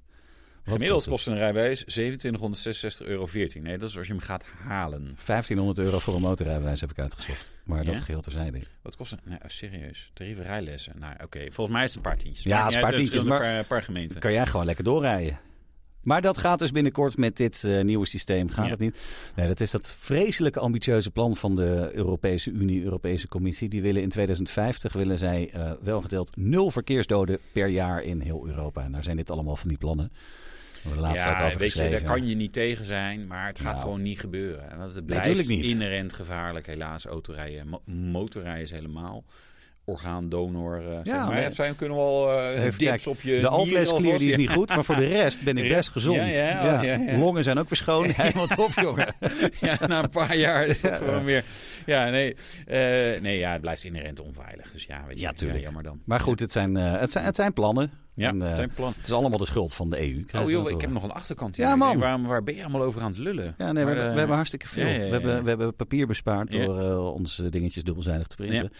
Wat 0.65 0.75
Gemiddeld 0.75 1.09
kost 1.09 1.27
een 1.27 1.37
rijbewijs 1.37 1.85
2766,14 1.85 3.07
euro. 3.07 3.27
Nee, 3.63 3.79
dat 3.79 3.89
is 3.89 3.97
als 3.97 4.07
je 4.07 4.13
hem 4.13 4.23
gaat 4.23 4.45
halen. 4.67 5.03
1500 5.27 5.79
euro 5.79 5.99
voor 5.99 6.15
een 6.15 6.21
motorrijbewijs 6.21 6.81
heb 6.81 6.91
ik 6.91 6.99
uitgezocht. 6.99 7.53
Maar 7.65 7.85
dat 7.85 7.95
Ja? 7.97 8.03
geheel 8.03 8.21
terzijde. 8.21 8.61
Wat 8.83 8.97
kost 8.97 9.13
een... 9.13 9.19
Nee, 9.25 9.39
serieus. 9.47 10.11
Tarieven 10.15 10.45
rijlessen. 10.45 10.93
Nou, 10.99 11.15
oké. 11.25 11.51
Volgens 11.51 11.77
mij 11.77 11.85
is 11.85 11.95
het 11.95 11.97
een 12.05 12.11
paar 12.11 12.19
tientjes. 12.19 12.45
Ja, 12.45 12.51
Maar 12.57 12.61
het 12.61 12.71
is 12.71 12.77
een 12.77 12.83
paar 12.83 12.95
tientjes, 12.95 13.23
maar- 13.23 13.59
een 13.59 13.67
paar, 13.67 13.83
gemeenten. 13.83 14.21
kan 14.21 14.33
jij 14.33 14.47
gewoon 14.47 14.67
lekker 14.67 14.85
doorrijden. 14.85 15.39
Maar 16.03 16.23
dat 16.23 16.39
gaat 16.39 16.59
dus 16.59 16.71
binnenkort 16.71 17.17
met 17.17 17.37
dit 17.37 17.65
eh, 17.65 17.83
nieuwe 17.83 18.07
systeem. 18.07 18.49
Gaat 18.49 18.65
Ja. 18.65 18.71
het 18.71 18.81
niet? 18.81 18.99
Nee, 19.37 19.47
dat 19.49 19.61
is 19.61 19.71
dat 19.71 19.95
vreselijke 19.99 20.61
ambitieuze 20.61 21.11
plan 21.11 21.37
van 21.37 21.57
de 21.57 21.91
Europese 21.93 22.51
Unie, 22.51 22.83
Europese 22.83 23.29
Commissie. 23.29 23.69
Die 23.69 23.83
willen 23.83 24.03
in 24.03 24.09
2050 24.09 24.93
willen 24.93 25.19
zij 25.19 25.53
welgeteld 25.83 26.37
nul 26.37 26.71
verkeersdoden 26.71 27.39
per 27.53 27.67
jaar 27.69 28.03
in 28.03 28.21
heel 28.21 28.47
Europa. 28.47 28.83
En 28.83 28.93
daar 28.93 29.03
zijn 29.03 29.17
dit 29.17 29.31
allemaal 29.31 29.57
van 29.57 29.69
die 29.69 29.79
plannen. 29.79 30.13
Ook 30.89 31.15
Ja, 31.15 31.51
weet 31.59 31.73
je, 31.73 31.89
daar 31.91 32.03
kan 32.03 32.27
je 32.27 32.35
niet 32.35 32.53
tegen 32.53 32.85
zijn, 32.85 33.27
maar 33.27 33.47
het 33.47 33.59
gaat 33.61 33.73
Nou. 33.73 33.85
gewoon 33.85 34.03
niet 34.03 34.21
gebeuren. 34.21 34.79
Want 34.79 34.95
het 34.95 35.07
blijft 35.07 35.49
niet. 35.49 35.65
inherent 35.65 36.13
gevaarlijk, 36.13 36.67
helaas. 36.67 37.05
Autorijden, 37.07 37.69
mo- 37.69 37.83
motorrijden 37.85 38.63
is 38.63 38.71
helemaal 38.71 39.25
orgaandonor. 39.85 40.77
eh 40.77 40.95
zeg 40.95 41.07
Ja, 41.07 41.25
maar. 41.25 41.35
nee. 41.35 41.43
Ja, 41.43 41.51
zijn 41.51 41.77
kunnen 41.77 41.97
wel 41.97 42.41
Even 42.53 42.63
dips 42.65 42.77
kijken. 42.77 43.11
op 43.11 43.21
je 43.21 43.41
De 43.41 43.49
alvleesklier 43.49 44.19
die 44.19 44.29
is 44.29 44.37
niet 44.37 44.51
goed, 44.51 44.69
maar 44.69 44.85
voor 44.85 44.97
de 44.97 45.07
rest 45.07 45.43
ben 45.45 45.57
ik 45.57 45.69
best 45.77 45.91
gezond. 45.91 46.17
Ja, 46.17 46.25
ja, 46.25 46.83
ja. 46.83 47.19
Longen 47.19 47.45
zijn 47.45 47.59
ook 47.59 47.69
weer 47.69 47.79
schoon. 47.79 48.11
Helemaal 48.17 48.47
top, 48.47 48.71
jongen. 48.75 49.15
ja, 49.61 49.79
na 49.87 50.03
een 50.03 50.11
paar 50.11 50.37
jaar 50.37 50.67
is 50.67 50.81
dat 50.81 50.97
gewoon 50.97 51.25
weer... 51.25 51.45
Ja, 51.87 52.09
nee, 52.11 52.35
eh, 52.67 53.21
nee 53.21 53.39
ja, 53.39 53.53
het 53.53 53.61
blijft 53.61 53.85
inherent 53.85 54.21
onveilig. 54.21 54.71
Dus 54.73 54.85
ja, 54.85 55.05
weet 55.07 55.17
je, 55.17 55.23
Ja, 55.23 55.33
tuurlijk. 55.33 55.63
jammer 55.65 55.83
dan. 55.83 56.01
Maar 56.05 56.21
goed, 56.21 56.41
het 56.41 56.53
zijn, 56.53 56.75
het 56.75 57.11
zijn, 57.11 57.25
het 57.25 57.37
zijn 57.37 57.53
plannen. 57.53 57.91
Ja, 58.15 58.29
En, 58.29 58.43
eh, 58.43 58.55
zijn 58.55 58.71
plan. 58.75 58.93
het 58.97 59.07
is 59.07 59.13
allemaal 59.13 59.39
de 59.39 59.47
schuld 59.47 59.75
van 59.75 59.91
de 59.91 60.01
EU. 60.01 60.25
Oh 60.45 60.51
joh, 60.51 60.71
ik 60.71 60.81
heb 60.81 60.91
nog 60.91 61.03
een 61.03 61.11
achterkant. 61.13 61.57
Ja, 61.57 61.69
hier. 61.69 61.99
Man. 61.99 62.27
waar 62.27 62.43
ben 62.43 62.55
je 62.55 62.61
allemaal 62.63 62.83
over 62.83 63.01
aan 63.03 63.11
het 63.11 63.19
lullen? 63.19 63.55
Ja, 63.59 63.73
nee, 63.73 63.85
we, 63.85 63.91
Maar, 63.95 64.01
eh, 64.07 64.13
we 64.13 64.19
hebben 64.19 64.37
hartstikke 64.37 64.69
veel. 64.69 64.87
ja, 64.87 64.91
ja, 64.91 64.95
ja, 64.99 65.05
We, 65.05 65.11
hebben, 65.11 65.43
we 65.43 65.49
hebben 65.49 65.75
papier 65.75 66.07
bespaard 66.07 66.53
Ja. 66.53 66.65
door 66.65 66.81
eh, 66.81 67.13
onze 67.13 67.49
dingetjes 67.49 67.85
dubbelzijdig 67.85 68.27
te 68.27 68.37
printen. 68.37 68.73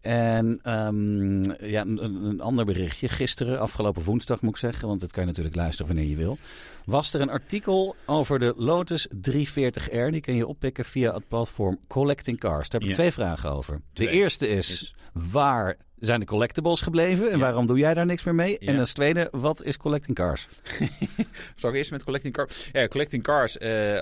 En 0.00 0.58
ehm, 0.62 1.42
ja, 1.66 1.80
een, 1.84 2.40
ander 2.40 2.64
berichtje. 2.64 3.08
Gisteren, 3.08 3.60
afgelopen 3.60 4.02
woensdag 4.02 4.40
moet 4.42 4.50
ik 4.50 4.56
zeggen, 4.56 4.88
want 4.88 5.00
dat 5.00 5.10
kan 5.12 5.22
je 5.22 5.28
natuurlijk 5.28 5.56
luisteren 5.56 5.94
wanneer 5.94 6.10
je 6.10 6.16
wil. 6.16 6.38
Was 6.84 7.14
er 7.14 7.20
een 7.20 7.30
artikel 7.30 7.96
over 8.06 8.38
de 8.38 8.54
Lotus 8.56 9.08
340R. 9.30 10.10
Die 10.10 10.20
kun 10.20 10.34
je 10.34 10.46
oppikken 10.46 10.84
via 10.84 11.14
het 11.14 11.28
platform 11.28 11.78
Collecting 11.88 12.38
Cars. 12.40 12.68
Daar 12.68 12.80
heb 12.80 12.82
ik 12.90 12.96
Ja. 12.96 13.02
twee 13.02 13.12
vragen 13.12 13.50
over. 13.50 13.74
De 13.76 13.82
Twee. 13.92 14.08
eerste 14.08 14.48
is, 14.48 14.70
Is- 14.70 14.94
waar 15.12 15.76
zijn 16.06 16.20
de 16.20 16.26
collectibles 16.26 16.80
gebleven 16.80 17.26
en 17.26 17.32
Ja. 17.32 17.38
waarom 17.38 17.66
doe 17.66 17.78
jij 17.78 17.94
daar 17.94 18.06
niks 18.06 18.24
meer 18.24 18.34
mee? 18.34 18.56
Ja. 18.60 18.72
En 18.72 18.78
als 18.78 18.92
tweede, 18.92 19.28
wat 19.30 19.62
is 19.64 19.76
Collecting 19.76 20.16
Cars? 20.16 20.46
Zal 21.56 21.70
ik 21.70 21.76
eerst 21.76 21.90
met 21.90 22.04
collecting 22.04 22.34
cars? 22.34 22.68
Ja, 22.72 22.88
collecting 22.88 23.22
cars. 23.22 23.58
eh, 23.58 23.96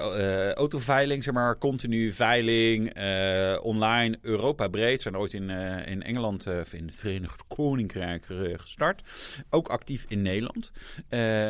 eh, 0.48 0.52
autoveiling, 0.52 1.22
zeg 1.24 1.34
maar, 1.34 1.58
continu 1.58 2.12
veiling, 2.12 2.94
eh, 2.94 3.58
online, 3.62 4.18
Europa 4.22 4.68
breed. 4.68 5.02
Zijn 5.02 5.16
ooit 5.16 5.32
in, 5.32 5.50
in 5.86 6.02
Engeland 6.02 6.46
of 6.46 6.72
in 6.72 6.86
het 6.86 6.96
Verenigd 6.96 7.42
Koninkrijk 7.48 8.24
gestart. 8.56 9.02
Ook 9.50 9.68
actief 9.68 10.04
in 10.08 10.22
Nederland. 10.22 10.72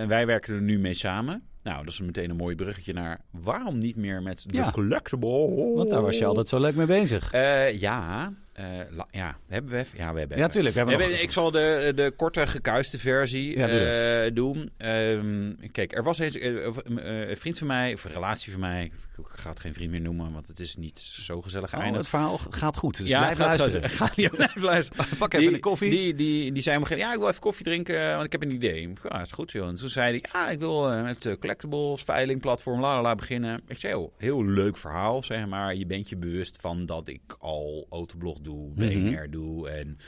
Wij 0.09 0.27
werken 0.27 0.55
er 0.55 0.63
nu 0.63 0.79
mee 0.79 0.95
samen. 0.95 1.43
Nou, 1.63 1.85
dat 1.85 1.93
is 1.93 2.01
meteen 2.01 2.31
een 2.31 2.37
mooi 2.37 2.55
bruggetje 2.55 2.93
naar 2.93 3.21
waarom 3.31 3.79
niet 3.79 3.97
meer 3.97 4.23
met 4.23 4.45
de 4.51 4.57
Ja. 4.57 4.71
collectible. 4.71 5.73
Want 5.75 5.91
daar 5.91 6.03
was 6.03 6.19
je 6.19 6.25
altijd 6.25 6.49
zo 6.49 6.61
leuk 6.61 6.75
mee 6.75 6.87
bezig. 6.87 7.33
Ja, 7.81 8.33
eh, 8.53 8.65
la- 8.91 9.09
ja, 9.11 9.37
hebben 9.49 9.71
we? 9.71 9.85
Ja, 9.97 10.13
we 10.13 10.19
hebben 10.19 10.39
Ja, 10.39 10.49
tuurlijk. 10.49 10.75
We 10.75 10.81
hebben 10.81 11.23
ik 11.23 11.31
zal 11.31 11.51
de, 11.51 11.93
de 11.95 12.13
korte 12.17 12.47
gekuiste 12.47 12.99
versie 12.99 13.59
Ja, 13.59 13.69
eh, 13.69 14.35
doen. 14.35 14.71
Ehm, 14.77 15.53
kijk, 15.73 15.97
er 15.97 16.03
was 16.03 16.19
eens 16.19 16.39
eh, 16.39 16.65
een 17.29 17.37
vriend 17.37 17.59
van 17.59 17.67
mij, 17.67 17.93
of 17.93 18.05
een 18.05 18.13
relatie 18.13 18.53
van 18.53 18.61
mij. 18.61 18.85
Ik 19.19 19.25
ga 19.25 19.51
het 19.51 19.61
geen 19.61 19.75
vriend 19.75 19.91
meer 19.91 20.01
noemen, 20.01 20.33
want 20.33 20.47
het 20.49 20.61
is 20.61 20.77
niet 20.77 20.99
zo 20.99 21.43
gezellig 21.43 21.75
Oh, 21.75 21.93
het 21.93 22.09
verhaal 22.09 22.39
gaat 22.39 22.77
goed, 22.77 22.97
dus 22.97 23.07
ja, 23.09 23.19
blijf 23.21 23.39
luisteren. 23.39 23.91
Ga, 24.01 24.11
ja, 24.15 24.29
blijf 24.29 24.57
luisteren. 24.57 25.07
Pak 25.19 25.35
even 25.35 25.55
een 25.55 25.61
koffie. 25.61 25.91
Die, 25.91 26.15
die, 26.15 26.53
die 26.53 26.63
zei 26.63 26.79
me, 26.79 26.97
ja, 26.97 27.13
ik 27.13 27.19
wil 27.19 27.29
even 27.29 27.41
koffie 27.41 27.65
drinken, 27.65 28.09
want 28.13 28.25
ik 28.25 28.33
heb 28.33 28.43
een 28.43 28.51
idee. 28.51 28.93
Ja, 29.03 29.21
is 29.21 29.33
goed, 29.33 29.53
joh. 29.53 29.69
En 29.69 29.75
toen 29.75 29.89
zei 29.89 30.11
hij, 30.11 30.31
ja, 30.33 30.51
ik 30.51 30.59
wil 30.59 31.03
met 31.03 31.37
collectibles, 31.41 32.03
veiling, 32.03 32.41
platform, 32.41 32.81
la 32.81 32.95
la 32.95 33.03
la 33.03 33.15
beginnen. 33.15 33.61
Ik 33.69 33.79
zei, 33.79 33.95
oh, 33.95 34.13
heel 34.19 34.45
leuk 34.45 34.77
verhaal, 34.77 35.23
zeg 35.23 35.47
maar. 35.47 35.75
Je 35.75 35.87
bent 35.87 36.09
je 36.09 36.17
bewust 36.17 36.57
van 36.61 36.87
dat 36.87 37.09
ik 37.09 37.21
al 37.39 37.87
autoblog 37.91 38.41
doe, 38.43 38.71
Mhm. 38.75 39.11
BNR 39.11 39.31
doe 39.31 39.69
en... 39.71 39.99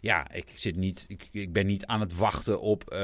Ja, 0.00 0.30
ik, 0.32 0.52
zit 0.54 0.76
niet, 0.76 1.04
ik, 1.08 1.28
ik 1.32 1.52
ben 1.52 1.66
niet 1.66 1.86
aan 1.86 2.00
het 2.00 2.16
wachten 2.16 2.60
op 2.60 2.90
eh, 2.90 2.98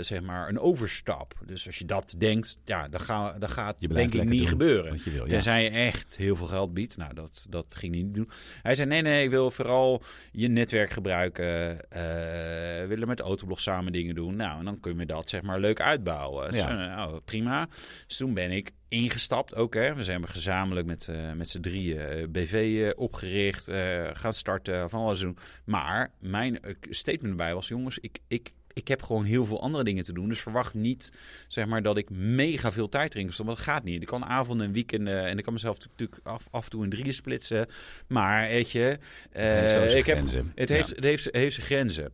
zeg 0.00 0.20
maar 0.22 0.48
een 0.48 0.58
overstap. 0.58 1.34
Dus 1.46 1.66
als 1.66 1.78
je 1.78 1.84
dat 1.84 2.14
denkt, 2.18 2.56
ja, 2.64 2.88
dan, 2.88 3.00
ga, 3.00 3.38
dan 3.38 3.48
gaat 3.48 3.80
Je 3.80 3.88
denk 3.88 4.14
ik 4.14 4.24
niet 4.24 4.38
doen 4.38 4.48
gebeuren. 4.48 5.00
je 5.04 5.10
wil, 5.10 5.22
ja. 5.24 5.28
Tenzij 5.28 5.62
je 5.64 5.70
echt 5.70 6.16
heel 6.16 6.36
veel 6.36 6.46
geld 6.46 6.74
biedt. 6.74 6.96
Nou, 6.96 7.14
dat, 7.14 7.46
dat 7.50 7.74
ging 7.74 7.94
hij 7.94 8.02
niet 8.02 8.14
doen. 8.14 8.30
Hij 8.62 8.74
zei, 8.74 8.88
nee, 8.88 9.02
nee, 9.02 9.24
ik 9.24 9.30
wil 9.30 9.50
vooral 9.50 10.02
je 10.32 10.48
netwerk 10.48 10.90
gebruiken. 10.90 11.76
we 11.88 12.84
willen 12.88 13.08
met 13.08 13.20
Autoblog 13.20 13.60
samen 13.60 13.92
dingen 13.92 14.14
doen. 14.14 14.36
Nou, 14.36 14.58
en 14.58 14.64
dan 14.64 14.80
kun 14.80 14.98
je 14.98 15.06
dat 15.06 15.28
zeg 15.30 15.42
maar 15.42 15.60
leuk 15.60 15.80
uitbouwen. 15.80 16.54
Ja. 16.56 16.74
nou, 16.96 17.20
prima. 17.20 17.68
Dus 18.06 18.16
toen 18.16 18.34
ben 18.34 18.50
ik 18.50 18.72
ingestapt 18.92 19.54
ook. 19.54 19.74
Hè. 19.74 19.94
We 19.94 20.04
zijn 20.04 20.28
gezamenlijk 20.28 20.86
met, 20.86 21.08
eh, 21.08 21.32
met 21.32 21.48
z'n 21.48 21.60
drieën 21.60 21.98
eh, 21.98 22.28
BV 22.28 22.80
eh, 22.82 23.02
opgericht. 23.02 23.68
eh, 23.68 24.08
gaan 24.12 24.34
starten, 24.34 24.90
van 24.90 25.00
alles 25.00 25.18
doen. 25.20 25.38
Maar 25.64 26.12
mijn 26.20 26.58
statement 26.90 27.30
erbij 27.30 27.54
was, 27.54 27.68
jongens, 27.68 27.98
ik... 27.98 28.18
ik 28.28 28.52
ik 28.74 28.88
heb 28.88 29.02
gewoon 29.02 29.24
heel 29.24 29.46
veel 29.46 29.62
andere 29.62 29.84
dingen 29.84 30.04
te 30.04 30.12
doen. 30.12 30.28
Dus 30.28 30.40
verwacht 30.40 30.74
niet 30.74 31.12
zeg 31.48 31.66
maar, 31.66 31.82
dat 31.82 31.96
ik 31.96 32.10
mega 32.10 32.72
veel 32.72 32.88
tijd 32.88 33.14
erin 33.14 33.32
stoppen. 33.32 33.54
Dat 33.54 33.64
gaat 33.64 33.84
niet. 33.84 34.00
Ik 34.00 34.06
kan 34.06 34.24
avonden 34.24 34.66
en 34.66 34.72
weekenden. 34.72 35.24
En 35.26 35.38
ik 35.38 35.44
kan 35.44 35.52
mezelf 35.52 35.78
natuurlijk 35.78 36.20
af, 36.22 36.48
af 36.50 36.64
en 36.64 36.70
toe 36.70 36.84
in 36.84 36.90
drieën 36.90 37.12
splitsen. 37.12 37.66
Maar 38.06 38.48
weet 38.48 38.70
je, 38.70 38.98
eh, 39.32 39.42
heeft 39.50 39.94
ik 39.94 40.06
heb, 40.06 40.18
het, 40.18 40.32
Ja. 40.32 40.42
heeft, 40.74 40.90
het, 40.90 41.04
heeft, 41.04 41.24
het 41.24 41.34
heeft 41.34 41.54
zijn 41.54 41.66
grenzen. 41.66 42.12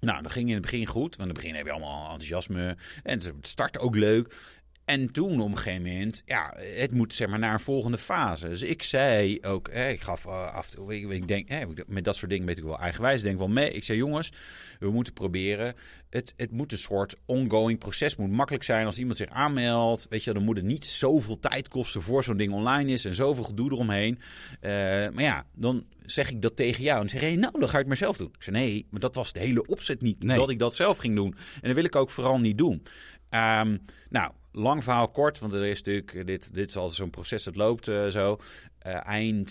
Nou, 0.00 0.22
dat 0.22 0.32
ging 0.32 0.48
in 0.48 0.52
het 0.54 0.62
begin 0.62 0.86
goed. 0.86 1.16
Want 1.16 1.28
in 1.28 1.34
het 1.34 1.42
begin 1.42 1.54
heb 1.54 1.66
je 1.66 1.72
allemaal 1.72 2.02
enthousiasme. 2.02 2.76
En 3.02 3.18
het 3.18 3.32
start 3.40 3.78
ook 3.78 3.96
leuk. 3.96 4.34
En 4.84 5.12
toen 5.12 5.40
op 5.40 5.50
een 5.50 5.56
gegeven 5.56 5.82
moment, 5.82 6.22
ja, 6.26 6.56
het 6.74 6.90
moet 6.90 7.14
zeg 7.14 7.28
maar 7.28 7.38
naar 7.38 7.52
een 7.52 7.60
volgende 7.60 7.98
fase. 7.98 8.48
Dus 8.48 8.62
ik 8.62 8.82
zei 8.82 9.38
ook, 9.42 9.72
hè, 9.72 9.88
ik 9.88 10.00
gaf 10.00 10.26
eh, 10.26 10.54
af 10.54 10.70
en 10.70 10.76
toe, 10.76 10.94
ik, 10.94 11.10
ik 11.10 11.28
denk, 11.28 11.48
hè, 11.48 11.64
met 11.86 12.04
dat 12.04 12.16
soort 12.16 12.30
dingen 12.30 12.46
weet 12.46 12.58
ik 12.58 12.64
wel 12.64 12.78
eigenwijs, 12.78 13.22
denk 13.22 13.38
wel 13.38 13.48
mee. 13.48 13.72
Ik 13.72 13.84
zei, 13.84 13.98
jongens, 13.98 14.32
we 14.78 14.90
moeten 14.90 15.12
proberen, 15.12 15.74
het, 16.10 16.34
het 16.36 16.50
moet 16.50 16.72
een 16.72 16.78
soort 16.78 17.16
ongoing 17.26 17.78
proces, 17.78 18.16
moet 18.16 18.30
makkelijk 18.30 18.64
zijn 18.64 18.86
als 18.86 18.98
iemand 18.98 19.16
zich 19.16 19.28
aanmeldt. 19.28 20.06
Weet 20.08 20.24
je, 20.24 20.32
dan 20.32 20.44
moet 20.44 20.56
het 20.56 20.64
niet 20.66 20.84
zoveel 20.84 21.38
tijd 21.38 21.68
kosten 21.68 22.02
voor 22.02 22.24
zo'n 22.24 22.36
ding 22.36 22.52
online 22.52 22.92
is 22.92 23.04
en 23.04 23.14
zoveel 23.14 23.44
gedoe 23.44 23.70
eromheen. 23.72 24.18
Eh, 24.60 24.70
maar 25.08 25.22
ja, 25.22 25.46
dan 25.54 25.86
zeg 26.06 26.30
ik 26.30 26.42
dat 26.42 26.56
tegen 26.56 26.82
jou 26.82 27.00
en 27.00 27.06
dan 27.06 27.20
zeg 27.20 27.30
je, 27.30 27.36
nou, 27.36 27.52
dan 27.52 27.68
ga 27.68 27.72
ik 27.72 27.78
het 27.78 27.86
maar 27.86 27.96
zelf 27.96 28.16
doen. 28.16 28.32
Ik 28.34 28.42
zei, 28.42 28.56
nee, 28.56 28.86
maar 28.90 29.00
dat 29.00 29.14
was 29.14 29.32
de 29.32 29.40
hele 29.40 29.66
opzet 29.66 30.02
niet, 30.02 30.22
Nee. 30.22 30.36
dat 30.36 30.50
ik 30.50 30.58
dat 30.58 30.74
zelf 30.74 30.98
ging 30.98 31.16
doen. 31.16 31.34
En 31.54 31.60
dat 31.62 31.74
wil 31.74 31.84
ik 31.84 31.96
ook 31.96 32.10
vooral 32.10 32.38
niet 32.40 32.58
doen. 32.58 32.82
Ehm, 33.28 33.76
nou, 34.08 34.32
lang 34.52 34.84
verhaal 34.84 35.10
kort, 35.10 35.38
want 35.38 35.52
er 35.52 35.64
is 35.64 35.82
natuurlijk, 35.82 36.26
dit, 36.26 36.54
dit 36.54 36.68
is 36.68 36.76
al 36.76 36.88
zo'n 36.88 37.10
proces 37.10 37.42
dat 37.42 37.56
loopt 37.56 37.88
eh, 37.88 38.06
zo. 38.06 38.38
Eh, 38.78 39.06
eind 39.06 39.48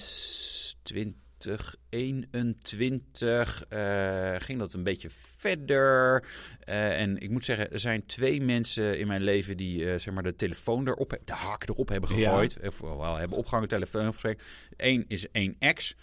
20 0.83 1.75
21 1.91 3.65
eh, 3.69 4.35
ging 4.37 4.59
dat 4.59 4.73
een 4.73 4.83
beetje 4.83 5.09
verder. 5.37 6.23
Eh, 6.59 6.99
en 7.01 7.17
ik 7.17 7.29
moet 7.29 7.45
zeggen, 7.45 7.71
er 7.71 7.79
zijn 7.79 8.05
twee 8.05 8.41
mensen 8.41 8.99
in 8.99 9.07
mijn 9.07 9.21
leven 9.21 9.57
die 9.57 9.91
eh, 9.91 9.99
zeg 9.99 10.13
maar 10.13 10.23
de 10.23 10.35
telefoon 10.35 10.87
erop, 10.87 11.17
de 11.25 11.33
hak 11.33 11.69
erop 11.69 11.89
hebben 11.89 12.09
gegooid. 12.09 12.57
Ja. 12.61 12.67
Of 12.67 12.79
wel 12.79 13.15
hebben 13.15 13.37
opgehangen 13.37 13.69
telefoongesprek. 13.69 14.41
Eén 14.77 15.05
is 15.07 15.31
één 15.31 15.55
ex. 15.59 15.95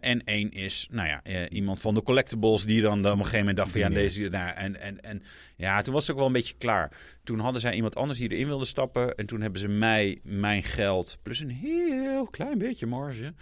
en 0.00 0.24
één 0.24 0.50
is, 0.50 0.88
nou 0.90 1.08
ja, 1.08 1.48
iemand 1.48 1.80
van 1.80 1.94
de 1.94 2.02
collectibles 2.02 2.64
die 2.64 2.80
dan, 2.80 3.02
dan 3.02 3.12
op 3.12 3.18
een 3.18 3.24
gegeven 3.24 3.38
moment 3.38 3.56
dacht 3.56 3.70
van 3.70 3.80
ja, 3.80 3.88
deze. 3.88 4.28
Nou, 4.28 4.54
en, 4.54 4.80
en, 4.80 5.00
en 5.00 5.22
ja, 5.56 5.82
toen 5.82 5.94
was 5.94 6.02
het 6.02 6.12
ook 6.12 6.18
wel 6.18 6.26
een 6.26 6.32
beetje 6.32 6.54
klaar. 6.58 6.96
Toen 7.24 7.38
hadden 7.38 7.60
zij 7.60 7.74
iemand 7.74 7.96
anders 7.96 8.18
die 8.18 8.30
erin 8.30 8.46
wilde 8.46 8.64
stappen. 8.64 9.14
En 9.14 9.26
toen 9.26 9.40
hebben 9.40 9.60
ze 9.60 9.68
mij 9.68 10.20
mijn 10.22 10.62
geld, 10.62 11.18
plus 11.22 11.40
een 11.40 11.50
heel 11.50 12.26
klein 12.26 12.58
beetje 12.58 12.86
marge, 12.86 13.34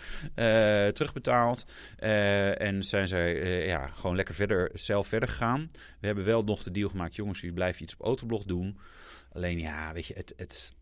terugbetaald. 0.93 1.67
Eh, 1.97 2.61
en 2.61 2.85
zijn 2.85 3.09
zij 3.09 3.41
eh, 3.41 3.67
ja, 3.67 3.87
gewoon 3.87 4.17
lekker 4.17 4.35
verder, 4.35 4.71
zelf 4.75 5.07
verder 5.07 5.29
gegaan. 5.29 5.71
We 6.01 6.07
hebben 6.07 6.25
wel 6.25 6.45
nog 6.45 6.63
de 6.63 6.71
deal 6.71 6.89
gemaakt, 6.89 7.17
jongens, 7.17 7.41
jullie 7.41 7.55
blijven 7.55 7.83
iets 7.83 7.95
op 7.95 8.07
autoblog 8.07 8.45
doen. 8.45 8.79
Alleen 9.33 9.59
ja, 9.59 9.93
weet 9.93 10.07
je, 10.07 10.15
het... 10.15 10.33
het 10.37 10.73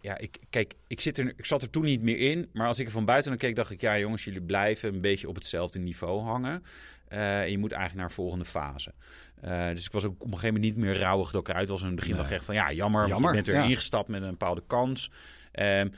ja, 0.00 0.18
ik, 0.18 0.38
kijk, 0.50 0.74
ik, 0.86 1.00
zit 1.00 1.18
er, 1.18 1.32
ik 1.36 1.46
zat 1.46 1.62
er 1.62 1.70
toen 1.70 1.84
niet 1.84 2.02
meer 2.02 2.18
in. 2.18 2.48
Maar 2.52 2.66
als 2.66 2.78
ik 2.78 2.86
er 2.86 2.92
van 2.92 3.04
buiten 3.04 3.30
naar 3.30 3.40
keek, 3.40 3.56
dacht 3.56 3.70
ik... 3.70 3.80
ja, 3.80 3.98
jongens, 3.98 4.24
jullie 4.24 4.42
blijven 4.42 4.94
een 4.94 5.00
beetje 5.00 5.28
op 5.28 5.34
hetzelfde 5.34 5.78
niveau 5.78 6.22
hangen. 6.22 6.64
En 7.08 7.50
je 7.50 7.58
moet 7.58 7.72
eigenlijk 7.72 7.94
naar 7.94 8.04
een 8.04 8.10
volgende 8.10 8.44
fase. 8.44 8.94
Dus 9.72 9.84
ik 9.84 9.92
was 9.92 10.04
ook 10.04 10.12
op 10.12 10.20
een 10.20 10.38
gegeven 10.38 10.54
moment 10.54 10.74
niet 10.74 10.84
meer 10.84 10.98
rouwig 10.98 11.30
dat 11.30 11.40
ik 11.40 11.48
eruit 11.48 11.68
was. 11.68 11.80
In 11.80 11.86
het 11.86 11.96
begin 11.96 12.14
Nee. 12.14 12.22
wel 12.22 12.32
echt 12.32 12.44
van, 12.44 12.54
ja, 12.54 12.72
jammer. 12.72 13.08
Jammer, 13.08 13.34
je 13.34 13.42
bent 13.42 13.56
ja. 13.56 13.62
ingestapt 13.62 14.08
met 14.08 14.22
een 14.22 14.30
bepaalde 14.30 14.62
kans. 14.66 15.10
Ehm, 15.52 15.88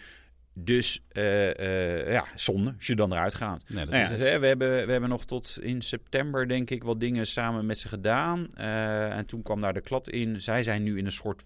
dus 0.58 1.00
eh, 1.08 1.58
eh, 1.58 2.12
ja, 2.12 2.24
zonde 2.34 2.74
als 2.76 2.86
je 2.86 2.96
dan 2.96 3.12
eruit 3.12 3.34
gaat. 3.34 3.62
Nee, 3.68 3.84
dat 3.84 3.94
Nou 3.94 4.12
ja, 4.24 4.38
we, 4.38 4.46
hebben, 4.46 4.86
we 4.86 4.92
hebben 4.92 5.08
nog 5.08 5.24
tot 5.24 5.58
in 5.60 5.82
september, 5.82 6.48
denk 6.48 6.70
ik, 6.70 6.84
wat 6.84 7.00
dingen 7.00 7.26
samen 7.26 7.66
met 7.66 7.78
ze 7.78 7.88
gedaan. 7.88 8.48
Eh, 8.54 9.16
en 9.16 9.26
toen 9.26 9.42
kwam 9.42 9.60
daar 9.60 9.74
de 9.74 9.80
klad 9.80 10.08
in. 10.08 10.40
Zij 10.40 10.62
zijn 10.62 10.82
nu 10.82 10.98
in 10.98 11.04
een 11.04 11.12
soort 11.12 11.42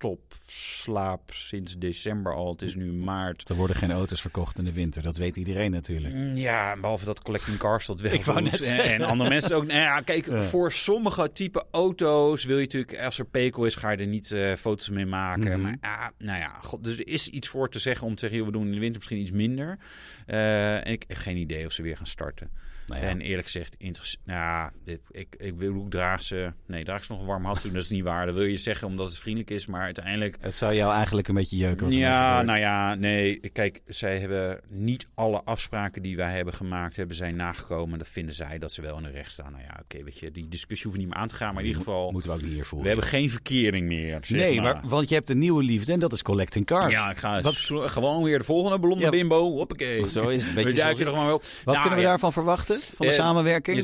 winterstopslaap 0.00 1.32
sinds 1.32 1.78
december 1.78 2.34
al. 2.34 2.50
Het 2.52 2.62
is 2.62 2.74
nu 2.74 2.92
maart. 2.92 3.48
Er 3.48 3.54
worden 3.54 3.76
geen 3.76 3.90
auto's 3.92 4.20
verkocht 4.20 4.58
in 4.58 4.64
de 4.64 4.72
winter. 4.72 5.02
Dat 5.02 5.16
weet 5.16 5.36
iedereen 5.36 5.70
natuurlijk. 5.70 6.14
Mm, 6.14 6.36
Ja, 6.36 6.76
behalve 6.80 7.04
dat 7.04 7.22
Collecting 7.22 7.56
Cars 7.58 7.86
dat 7.86 8.00
wel 8.00 8.12
Ik 8.20 8.24
wou 8.24 8.42
doet. 8.42 8.50
net 8.50 8.62
En-. 8.62 8.78
En 8.80 9.02
andere 9.02 9.28
mensen 9.30 9.56
ook. 9.56 9.66
Nou 9.66 9.78
ja, 9.80 10.00
kijk, 10.00 10.26
Ja. 10.26 10.42
voor 10.42 10.72
sommige 10.72 11.30
type 11.32 11.64
auto's 11.70 12.44
wil 12.44 12.56
je 12.58 12.62
natuurlijk, 12.64 12.98
als 12.98 13.18
er 13.18 13.24
pekel 13.24 13.64
is, 13.64 13.74
ga 13.74 13.90
je 13.90 13.96
er 13.96 14.06
niet 14.06 14.32
eh, 14.32 14.54
foto's 14.54 14.88
mee 14.88 15.06
maken. 15.06 15.50
Mhm. 15.52 15.60
Maar 15.60 15.76
ja, 15.80 16.12
nou 16.18 16.38
ja, 16.38 16.58
god, 16.62 16.84
dus 16.84 16.98
er 16.98 17.06
is 17.08 17.28
iets 17.28 17.48
voor 17.48 17.70
te 17.70 17.78
zeggen 17.78 18.06
om 18.06 18.12
te 18.14 18.20
zeggen, 18.20 18.38
joh, 18.38 18.46
we 18.46 18.52
doen 18.52 18.66
in 18.66 18.72
de 18.72 18.78
winter 18.78 18.96
misschien 18.96 19.20
iets 19.20 19.30
minder. 19.30 19.78
Eh, 20.26 20.74
en 20.86 20.92
ik 20.92 21.04
heb 21.06 21.16
geen 21.16 21.36
idee 21.36 21.66
of 21.66 21.72
ze 21.72 21.82
weer 21.82 21.96
gaan 21.96 22.06
starten. 22.06 22.50
Nou 22.90 23.02
ja. 23.02 23.08
En 23.08 23.20
eerlijk 23.20 23.46
gezegd, 23.46 23.76
nou, 24.24 24.70
dit, 24.84 25.00
ik, 25.10 25.34
ik 25.38 25.54
wil 25.56 25.74
ook 25.74 25.90
draag 25.90 26.22
ze. 26.22 26.52
Nee, 26.66 26.84
draag 26.84 27.04
ze 27.04 27.12
nog 27.12 27.20
een 27.20 27.26
warm 27.26 27.44
hand 27.44 27.60
toen. 27.60 27.72
Dat 27.72 27.82
is 27.82 27.90
niet 27.90 28.02
waar. 28.04 28.26
Dat 28.26 28.34
wil 28.34 28.44
je 28.44 28.56
zeggen 28.56 28.86
omdat 28.86 29.08
het 29.08 29.18
vriendelijk 29.18 29.50
is, 29.50 29.66
maar 29.66 29.82
uiteindelijk. 29.82 30.36
Het 30.40 30.54
zou 30.54 30.74
jou 30.74 30.92
eigenlijk 30.94 31.28
een 31.28 31.34
beetje 31.34 31.56
jeuken. 31.56 31.90
Ja, 31.90 32.42
nou 32.42 32.58
ja, 32.58 32.94
nee. 32.94 33.40
Kijk, 33.52 33.80
zij 33.86 34.18
hebben 34.18 34.60
niet 34.68 35.08
alle 35.14 35.42
afspraken 35.44 36.02
die 36.02 36.16
wij 36.16 36.32
hebben 36.36 36.54
gemaakt, 36.54 36.96
hebben 36.96 37.16
zij 37.16 37.32
nagekomen. 37.32 37.98
Dat 37.98 38.08
vinden 38.08 38.34
zij 38.34 38.58
dat 38.58 38.72
ze 38.72 38.82
wel 38.82 38.96
in 38.96 39.02
de 39.02 39.10
recht 39.10 39.32
staan. 39.32 39.52
Nou 39.52 39.64
ja, 39.64 39.80
oké, 39.82 40.04
weet 40.04 40.18
je, 40.18 40.30
die 40.30 40.48
discussie 40.48 40.86
hoeft 40.86 40.98
niet 41.02 41.08
meer 41.08 41.18
aan 41.18 41.28
te 41.28 41.34
gaan. 41.34 41.52
Maar 41.54 41.62
in 41.62 41.68
ieder 41.68 41.82
geval, 41.84 42.10
Moeten 42.10 42.30
we 42.30 42.36
ook 42.36 42.42
niet 42.42 42.52
hier 42.52 42.66
we 42.80 42.86
hebben 42.88 43.06
geen 43.06 43.30
verkering 43.30 43.86
meer. 43.86 44.18
zeg 44.22 44.38
nee, 44.40 44.60
maar, 44.60 44.80
want 44.84 45.08
je 45.08 45.14
hebt 45.14 45.28
een 45.28 45.38
nieuwe 45.38 45.62
liefde 45.62 45.92
en 45.92 45.98
dat 45.98 46.12
is 46.12 46.22
collecting 46.22 46.66
cars. 46.66 46.92
Ja, 46.92 47.10
ik 47.10 47.16
ga 47.16 47.40
Wat- 47.40 47.56
gewoon 47.90 48.22
weer 48.22 48.38
de 48.38 48.44
volgende 48.44 48.78
ballon 48.78 48.98
Ja. 48.98 49.10
bimbo. 49.10 49.50
Hoppakee. 49.50 50.08
Zo 50.08 50.28
is 50.28 50.40
het, 50.44 50.48
een 50.48 50.54
beetje 50.64 50.70
We 50.70 50.76
duiken 50.76 50.96
zoals- 51.04 51.14
er 51.14 51.18
gewoon 51.20 51.34
op. 51.34 51.42
Wat 51.42 51.74
Nou, 51.74 51.80
kunnen 51.80 51.98
we 51.98 52.04
daarvan 52.04 52.32
verwachten? 52.32 52.79
Van 52.82 53.06
de 53.06 53.12
samenwerking? 53.12 53.76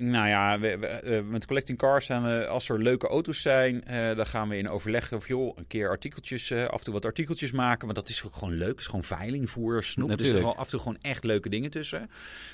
Nou 0.00 0.28
ja, 0.28 0.58
we, 0.58 0.78
we, 0.78 0.86
eh, 0.86 1.22
met 1.22 1.46
Collecting 1.46 1.78
Cars 1.78 2.06
zijn 2.06 2.22
we, 2.22 2.46
als 2.46 2.68
er 2.68 2.82
leuke 2.82 3.08
auto's 3.08 3.42
zijn, 3.42 3.84
eh, 3.84 4.16
dan 4.16 4.26
gaan 4.26 4.48
we 4.48 4.56
in 4.58 4.68
overleg 4.68 5.12
of 5.12 5.28
joh, 5.28 5.58
een 5.58 5.66
keer 5.66 5.88
artikeltjes, 5.88 6.50
eh, 6.50 6.64
af 6.64 6.78
en 6.78 6.84
toe 6.84 6.92
wat 6.92 7.04
artikeltjes 7.04 7.52
maken. 7.52 7.84
Want 7.84 7.98
dat 7.98 8.08
is 8.08 8.24
ook 8.24 8.36
gewoon 8.36 8.54
leuk. 8.54 8.68
Het 8.68 8.78
is 8.78 8.86
gewoon 8.86 9.04
veilingvoer, 9.04 9.82
snoep. 9.82 10.08
Dus 10.08 10.28
er 10.28 10.40
zijn 10.40 10.44
af 10.44 10.64
en 10.64 10.70
toe 10.70 10.80
gewoon 10.80 10.98
echt 11.00 11.24
leuke 11.24 11.48
dingen 11.48 11.70
tussen. 11.70 12.10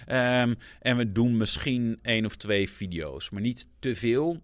Ehm, 0.07 0.55
en 0.81 0.97
we 0.97 1.13
doen 1.13 1.37
misschien 1.37 1.99
één 2.03 2.25
of 2.27 2.37
twee 2.37 2.71
video's, 2.71 3.31
maar 3.31 3.43
niet 3.43 3.67
te 3.79 3.95
veel. 3.97 4.39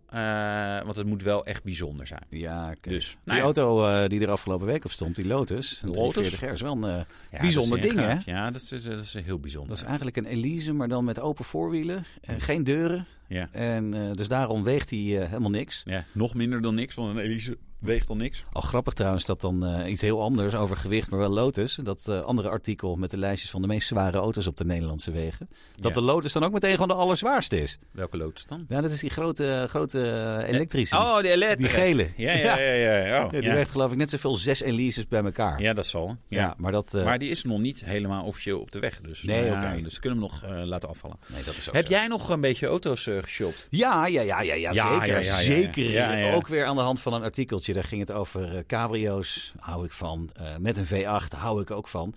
want 0.85 0.97
het 0.97 1.07
moet 1.07 1.23
wel 1.23 1.45
echt 1.47 1.65
bijzonder 1.65 2.07
zijn. 2.07 2.25
Ja. 2.31 2.75
Dus, 2.81 3.07
Die 3.09 3.35
nou 3.35 3.41
auto 3.41 4.09
die 4.09 4.21
er 4.21 4.31
afgelopen 4.31 4.67
week 4.67 4.85
op 4.85 4.91
stond, 4.91 5.17
die 5.17 5.27
Lotus. 5.27 5.81
Een 5.83 5.91
Lotus? 5.91 6.37
340R 6.37 6.53
is 6.53 6.61
wel 6.61 6.85
een 6.85 7.05
Ja, 7.31 7.41
bijzonder 7.41 7.81
ding, 7.81 7.95
hè? 7.95 8.17
Ja, 8.25 8.51
dat 8.51 8.61
is, 8.61 8.69
dat 8.69 9.03
is 9.03 9.15
heel 9.15 9.39
bijzonder. 9.39 9.69
Dat 9.69 9.77
is 9.77 9.83
eigenlijk 9.83 10.17
een 10.17 10.27
Elise, 10.27 10.73
maar 10.73 10.89
dan 10.89 11.05
met 11.05 11.21
open 11.21 11.36
voorwielen. 11.45 12.05
En 12.21 12.41
geen 12.41 12.65
deuren. 12.65 13.07
ja. 13.29 13.49
En 13.53 13.95
eh, 13.95 14.13
dus 14.13 14.29
daarom 14.29 14.65
weegt 14.65 14.91
hij 14.91 14.99
eh, 14.99 15.29
helemaal 15.29 15.51
niks. 15.51 15.83
ja, 15.85 16.05
nog 16.13 16.35
minder 16.35 16.61
dan 16.63 16.75
niks, 16.75 16.95
want 16.95 17.17
een 17.17 17.23
Elise 17.23 17.57
weegt 17.81 18.09
al 18.09 18.17
niks. 18.17 18.45
Al 18.53 18.61
grappig 18.61 18.93
trouwens 18.95 19.25
dat 19.25 19.41
dan 19.41 19.67
eh, 19.67 19.91
iets 19.91 20.03
heel 20.03 20.23
anders 20.23 20.55
over 20.55 20.77
gewicht, 20.77 21.11
maar 21.11 21.19
wel 21.19 21.29
Lotus. 21.31 21.75
Dat 21.83 22.09
eh, 22.09 22.21
andere 22.21 22.49
artikel 22.49 22.97
met 22.97 23.11
de 23.11 23.17
lijstjes 23.19 23.51
van 23.51 23.61
de 23.63 23.67
meest 23.69 23.89
zware 23.89 24.19
auto's 24.19 24.47
op 24.47 24.57
de 24.57 24.65
Nederlandse 24.65 25.11
wegen. 25.11 25.49
Dat 25.75 25.95
Ja. 25.95 26.01
de 26.01 26.07
Lotus 26.07 26.33
dan 26.33 26.45
ook 26.45 26.53
meteen 26.53 26.73
gewoon 26.73 26.89
de 26.89 26.95
allerzwaarste 26.95 27.63
is. 27.63 27.79
Welke 27.93 28.17
Lotus 28.17 28.45
dan? 28.45 28.65
Ja, 28.69 28.81
dat 28.81 28.91
is 28.91 29.01
die 29.01 29.11
grote, 29.11 29.65
grote 29.69 30.11
eh, 30.11 30.49
elektrische. 30.55 30.97
Oh, 30.97 31.17
de 31.21 31.29
elektrische. 31.31 31.77
die 31.77 31.85
gele. 31.85 32.11
Ja, 32.17 32.33
ja, 32.33 32.59
ja. 32.59 32.73
ja, 32.73 33.07
ja. 33.07 33.25
Oh, 33.25 33.33
Ja, 33.33 33.41
die 33.41 33.51
weegt 33.53 33.71
geloof 33.71 33.91
ik 33.93 33.97
net 33.97 34.11
zoveel 34.11 34.37
zes 34.37 34.61
Elises 34.61 35.09
bij 35.09 35.25
elkaar. 35.25 35.61
Ja, 35.63 35.73
dat 35.73 35.87
zal. 35.87 36.17
Ja, 36.29 36.55
maar 36.59 36.73
dat... 36.73 36.93
Maar 36.93 37.19
die 37.19 37.31
is 37.31 37.43
nog 37.45 37.59
niet 37.59 37.85
helemaal 37.85 38.25
officieel 38.25 38.61
op 38.61 38.73
de 38.73 38.79
weg. 38.79 39.01
Dus, 39.01 39.23
Nee, 39.23 39.53
oké. 39.53 39.81
dus 39.83 39.99
kunnen 40.01 40.21
we 40.21 40.29
hem 40.31 40.51
nog 40.51 40.65
laten 40.67 40.89
afvallen. 40.89 41.17
nee, 41.27 41.45
dat 41.45 41.57
is 41.57 41.69
ook 41.69 41.75
Heb 41.75 41.87
zo. 41.87 41.93
jij 41.93 42.07
nog 42.07 42.29
een 42.29 42.41
beetje 42.41 42.67
auto's 42.67 43.09
geshopt? 43.21 43.67
Ja, 43.71 44.07
ja, 44.07 44.21
ja, 44.23 44.41
ja, 44.43 44.55
ja, 44.55 44.73
zeker. 44.73 45.23
zeker. 45.23 46.35
Ook 46.35 46.49
weer 46.49 46.65
aan 46.65 46.77
de 46.77 46.83
hand 46.83 47.01
van 47.01 47.13
een 47.15 47.23
artikeltje. 47.23 47.66
Daar 47.75 47.85
ging 47.85 48.01
het 48.01 48.13
over 48.13 48.57
eh, 48.57 48.65
cabrio's. 48.67 49.53
Hou 49.59 49.85
ik 49.85 49.93
van. 49.93 50.31
Eh, 50.35 50.57
met 50.57 50.77
een 50.77 50.87
V8 50.87 51.29
hou 51.37 51.61
ik 51.61 51.71
ook 51.71 51.89
van. 51.89 52.15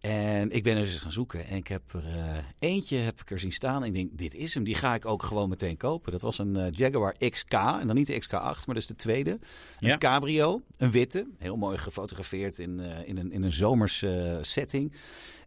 En 0.00 0.50
ik 0.50 0.62
ben 0.62 0.76
er 0.76 0.82
eens 0.84 0.98
gaan 0.98 1.12
zoeken. 1.12 1.46
En 1.46 1.56
ik 1.56 1.66
heb 1.68 1.82
er 1.92 2.04
eh, 2.06 2.36
eentje 2.58 2.96
heb 2.96 3.20
ik 3.20 3.30
er 3.30 3.38
zien 3.38 3.52
staan. 3.52 3.82
En 3.82 3.88
ik 3.88 3.92
denk, 3.92 4.18
dit 4.18 4.34
is 4.34 4.54
hem. 4.54 4.64
Die 4.64 4.74
ga 4.74 4.94
ik 4.94 5.06
ook 5.06 5.22
gewoon 5.22 5.48
meteen 5.48 5.76
kopen. 5.76 6.12
Dat 6.12 6.20
was 6.20 6.38
een 6.38 6.70
Jaguar 6.70 7.14
XK. 7.30 7.52
En 7.52 7.86
dan 7.86 7.96
niet 7.96 8.06
de 8.06 8.20
XK8, 8.22 8.30
maar 8.30 8.64
dat 8.66 8.76
is 8.76 8.86
de 8.86 8.96
tweede. 8.96 9.30
Een 9.30 9.88
Ja. 9.88 9.98
cabrio. 9.98 10.62
Een 10.76 10.90
witte. 10.90 11.26
Heel 11.38 11.56
mooi 11.56 11.78
gefotografeerd 11.78 12.58
in, 12.58 12.80
in, 12.80 13.16
een, 13.16 13.32
in 13.32 13.42
een 13.42 13.52
zomers 13.52 14.04
setting. 14.40 14.92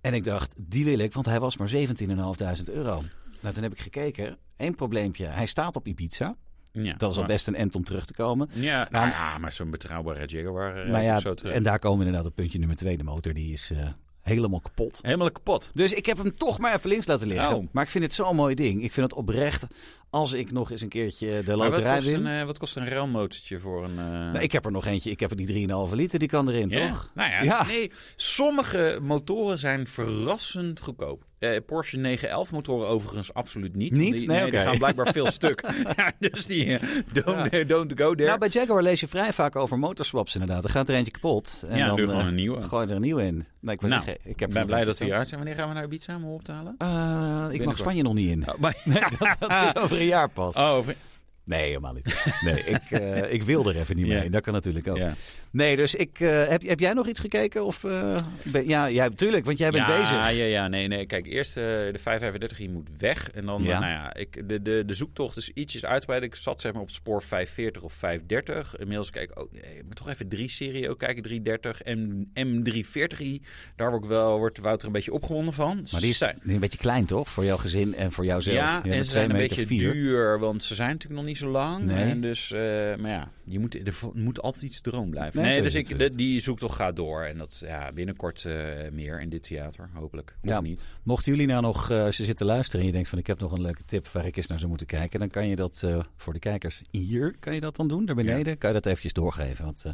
En 0.01 0.13
ik 0.13 0.23
dacht, 0.23 0.53
die 0.57 0.85
wil 0.85 0.99
ik. 0.99 1.13
Want 1.13 1.25
hij 1.25 1.39
was 1.39 1.57
maar 1.57 1.69
17.500 1.69 2.73
euro. 2.73 3.03
Nou, 3.41 3.53
toen 3.53 3.63
heb 3.63 3.71
ik 3.71 3.81
gekeken. 3.81 4.37
Eén 4.57 4.75
probleempje. 4.75 5.25
Hij 5.25 5.45
staat 5.45 5.75
op 5.75 5.87
Ibiza. 5.87 6.35
Ja, 6.73 6.93
Dat 6.97 7.09
is 7.11 7.15
al 7.17 7.21
maar- 7.23 7.31
best 7.31 7.47
een 7.47 7.55
end 7.55 7.75
om 7.75 7.83
terug 7.83 8.05
te 8.05 8.13
komen. 8.13 8.49
Ja, 8.53 8.87
Nou, 8.91 9.05
nou, 9.07 9.09
ja, 9.09 9.37
maar 9.37 9.51
zo'n 9.53 9.69
betrouwbare 9.71 10.25
Jaguar. 10.25 10.87
Maar 10.87 11.03
ja, 11.03 11.19
zo 11.19 11.33
en 11.33 11.63
daar 11.63 11.79
komen 11.79 11.99
we 11.99 12.05
inderdaad 12.05 12.29
op 12.29 12.35
puntje 12.35 12.59
nummer 12.59 12.77
twee. 12.77 12.97
De 12.97 13.03
motor 13.03 13.33
die 13.33 13.53
is 13.53 13.71
eh, 13.71 13.77
helemaal 14.21 14.59
kapot. 14.59 14.99
Helemaal 15.01 15.31
kapot. 15.31 15.71
Dus 15.73 15.93
ik 15.93 16.05
heb 16.05 16.17
hem 16.17 16.35
toch 16.37 16.59
maar 16.59 16.73
even 16.75 16.89
links 16.89 17.05
laten 17.07 17.27
liggen. 17.27 17.55
Oh. 17.55 17.67
Maar 17.71 17.83
ik 17.83 17.89
vind 17.89 18.03
het 18.03 18.13
zo'n 18.13 18.35
mooi 18.35 18.55
ding. 18.55 18.83
Ik 18.83 18.91
vind 18.91 19.09
het 19.09 19.19
oprecht 19.19 19.67
als 20.09 20.33
ik 20.33 20.51
nog 20.51 20.71
eens 20.71 20.81
een 20.81 20.89
keertje 20.89 21.27
de 21.27 21.43
Maar 21.45 21.57
wat 21.57 21.67
loterij 21.67 22.01
win. 22.01 22.25
een, 22.25 22.39
eh, 22.39 22.45
wat 22.45 22.57
kost 22.57 22.75
een 22.75 22.87
ruilmotortje 22.87 23.59
voor 23.59 23.83
een... 23.83 23.95
Nou, 23.95 24.39
ik 24.39 24.51
heb 24.51 24.65
er 24.65 24.71
nog 24.71 24.85
eentje. 24.85 25.09
Ik 25.11 25.19
heb 25.19 25.29
er 25.31 25.37
die 25.37 25.67
3,5 25.67 25.93
liter. 25.93 26.19
Die 26.19 26.27
kan 26.27 26.49
erin, 26.49 26.69
toch? 26.69 27.11
Nou 27.15 27.29
ja, 27.31 27.41
Ja. 27.43 27.65
nee. 27.65 27.91
Sommige 28.15 28.99
motoren 29.01 29.59
zijn 29.59 29.87
verrassend 29.87 30.81
goedkoop. 30.81 31.23
Eh, 31.41 31.57
Porsche 31.65 31.97
911 31.97 32.51
motoren 32.51 32.87
overigens 32.87 33.33
absoluut 33.33 33.75
niet. 33.75 33.91
Niet? 33.91 34.17
Die, 34.17 34.27
Nee, 34.27 34.51
die 34.51 34.59
gaan 34.59 34.77
blijkbaar 34.77 35.11
veel 35.11 35.31
stuk. 35.41 35.63
ja, 35.95 36.11
dus 36.19 36.45
die 36.45 36.77
eh, 36.77 36.81
don't, 37.11 37.67
don't 37.67 37.91
go 37.99 38.13
there. 38.15 38.27
Nou, 38.27 38.39
bij 38.39 38.47
Jaguar 38.49 38.83
lees 38.83 38.99
je 38.99 39.07
vrij 39.07 39.33
vaak 39.33 39.55
over 39.55 39.79
motorswaps 39.79 40.33
inderdaad. 40.33 40.63
Er 40.63 40.69
gaat 40.69 40.89
er 40.89 40.95
eentje 40.95 41.11
kapot. 41.11 41.63
En 41.69 41.77
Ja, 41.77 41.87
dan 41.87 41.95
doe 41.97 42.05
gewoon 42.07 42.21
eh, 42.21 42.27
een 42.27 42.35
nieuwe. 42.35 42.61
Gooi 42.61 42.87
er 42.89 42.95
een 42.95 43.01
nieuwe 43.01 43.23
in. 43.25 43.45
Nee, 43.59 43.75
ik, 43.75 43.81
Nou, 43.81 44.03
ik 44.23 44.39
heb 44.39 44.49
ben 44.53 44.65
blij 44.65 44.83
dat 44.83 44.97
we 44.97 45.03
hieruit 45.05 45.27
zijn. 45.27 45.39
Wanneer 45.39 45.59
gaan 45.59 45.67
we 45.67 45.73
naar 45.73 45.83
Ibiza 45.83 46.15
om 46.15 46.25
op 46.25 46.43
te 46.43 46.51
halen? 46.51 46.75
Eh, 46.77 47.53
ik 47.59 47.65
mag. 47.65 47.77
Spanje 47.77 48.03
nog 48.03 48.13
niet 48.13 48.29
in. 48.29 48.49
Oh, 48.49 48.55
maar- 48.59 48.77
Dat 49.39 49.51
is 49.51 49.75
over 49.75 49.99
een 49.99 50.05
jaar 50.05 50.29
pas. 50.29 50.55
oh, 50.55 50.69
over- 50.69 50.95
Nee, 51.43 51.67
helemaal 51.67 51.93
niet. 51.93 52.25
Nee, 52.45 52.63
ik, 52.63 52.81
eh, 52.91 53.33
ik 53.33 53.43
wil 53.43 53.69
er 53.69 53.75
even 53.77 53.95
niet 53.95 54.07
mee. 54.13 54.29
Dat 54.29 54.41
kan 54.41 54.53
natuurlijk 54.53 54.87
ook. 54.87 54.97
ja. 54.97 55.13
Nee, 55.51 55.75
dus 55.75 55.95
ik, 55.95 56.19
eh, 56.19 56.47
heb, 56.47 56.61
heb 56.61 56.79
jij 56.79 56.93
nog 56.93 57.07
iets 57.07 57.19
gekeken? 57.19 57.65
Of, 57.65 57.83
eh, 57.83 58.15
ben- 58.43 58.67
ja, 58.67 58.85
ja, 58.85 59.09
tuurlijk, 59.09 59.45
want 59.45 59.57
jij 59.57 59.71
bent 59.71 59.87
ja, 59.87 59.97
bezig. 59.99 60.11
Ja, 60.11 60.27
ja, 60.27 60.67
nee, 60.67 60.87
nee. 60.87 61.05
Kijk, 61.05 61.25
eerst 61.25 61.57
eh, 61.57 61.63
de 61.63 61.99
535 61.99 62.57
hier 62.57 62.69
moet 62.69 62.89
weg. 62.97 63.31
En 63.31 63.45
dan, 63.45 63.63
Ja. 63.63 63.79
nou 63.79 63.91
ja, 63.91 64.13
ik, 64.13 64.49
de, 64.49 64.61
de, 64.61 64.83
de 64.85 64.93
zoektocht 64.93 65.37
is 65.37 65.49
ietsjes 65.49 65.85
uitgebreid. 65.85 66.23
Ik 66.23 66.35
zat 66.35 66.61
zeg 66.61 66.73
maar 66.73 66.81
op 66.81 66.89
spoor 66.89 67.23
540 67.23 67.81
of 67.83 67.93
530. 67.93 68.75
Inmiddels 68.77 69.09
kijk 69.09 69.29
ik, 69.29 69.41
oh, 69.41 69.51
nee, 69.51 69.81
toch 69.93 70.09
even 70.09 70.27
3-serie 70.35 70.89
ook 70.89 70.99
kijken. 70.99 71.23
330 71.23 71.81
en 71.81 72.27
M340i. 72.39 73.41
Daar 73.75 73.89
word 73.89 74.03
ik 74.03 74.09
wel, 74.09 74.37
wordt 74.37 74.57
Wouter 74.59 74.87
een 74.87 74.93
beetje 74.93 75.13
opgewonden 75.13 75.53
van. 75.53 75.87
Maar 75.91 76.01
die 76.01 76.09
is 76.09 76.17
Zijn- 76.17 76.39
een 76.43 76.59
beetje 76.59 76.77
klein, 76.77 77.05
toch? 77.05 77.29
Voor 77.29 77.45
jouw 77.45 77.57
gezin 77.57 77.95
en 77.95 78.11
voor 78.11 78.25
jouzelf. 78.25 78.57
Ja, 78.57 78.83
en 78.83 79.03
ze 79.03 79.09
zijn 79.09 79.29
een 79.29 79.37
beetje 79.37 79.65
vier. 79.65 79.91
duur, 79.93 80.39
want 80.39 80.63
ze 80.63 80.75
zijn 80.75 80.89
natuurlijk 80.89 81.19
nog 81.19 81.29
niet 81.29 81.37
zo 81.37 81.47
lang. 81.47 81.83
Nee. 81.85 82.09
En 82.09 82.21
dus, 82.21 82.49
maar 82.99 83.09
ja, 83.09 83.31
je 83.51 83.59
moet, 83.59 83.87
er 83.87 83.99
moet 84.13 84.41
altijd 84.41 84.63
iets 84.63 84.81
droom 84.81 85.09
blijven. 85.09 85.41
Nee, 85.41 85.61
dus 85.61 85.75
ik, 85.75 85.97
de- 85.97 86.15
die 86.15 86.39
zoektocht 86.39 86.75
gaat 86.75 86.95
door. 86.95 87.23
En 87.23 87.37
dat 87.37 87.63
ja, 87.65 87.91
binnenkort 87.91 88.45
eh, 88.45 88.53
meer 88.91 89.21
in 89.21 89.29
dit 89.29 89.43
theater, 89.43 89.89
hopelijk. 89.93 90.35
Of 90.41 90.49
Ja. 90.49 90.61
niet. 90.61 90.85
Mochten 91.03 91.31
jullie 91.31 91.47
nou 91.47 91.61
nog, 91.61 91.89
eh, 91.89 92.03
als 92.03 92.17
je 92.17 92.23
zit 92.23 92.37
te 92.37 92.45
luisteren 92.45 92.79
en 92.81 92.85
je 92.85 92.91
denkt 92.91 93.09
van 93.09 93.17
ik 93.19 93.27
heb 93.27 93.39
nog 93.39 93.51
een 93.51 93.61
leuke 93.61 93.81
tip 93.85 94.07
waar 94.07 94.25
ik 94.25 94.37
eens 94.37 94.47
naar 94.47 94.57
zou 94.57 94.69
moeten 94.69 94.87
kijken, 94.87 95.19
dan 95.19 95.29
kan 95.29 95.47
je 95.47 95.55
dat 95.55 95.81
eh, 95.85 95.99
voor 96.17 96.33
de 96.33 96.39
kijkers 96.39 96.81
hier, 96.91 97.35
kan 97.39 97.53
je 97.53 97.59
dat 97.59 97.75
dan 97.75 97.87
doen, 97.87 98.05
daar 98.05 98.15
beneden, 98.15 98.57
kan 98.57 98.69
je 98.69 98.75
dat 98.75 98.85
eventjes 98.85 99.13
doorgeven. 99.13 99.65
Want 99.65 99.85
eh, 99.85 99.91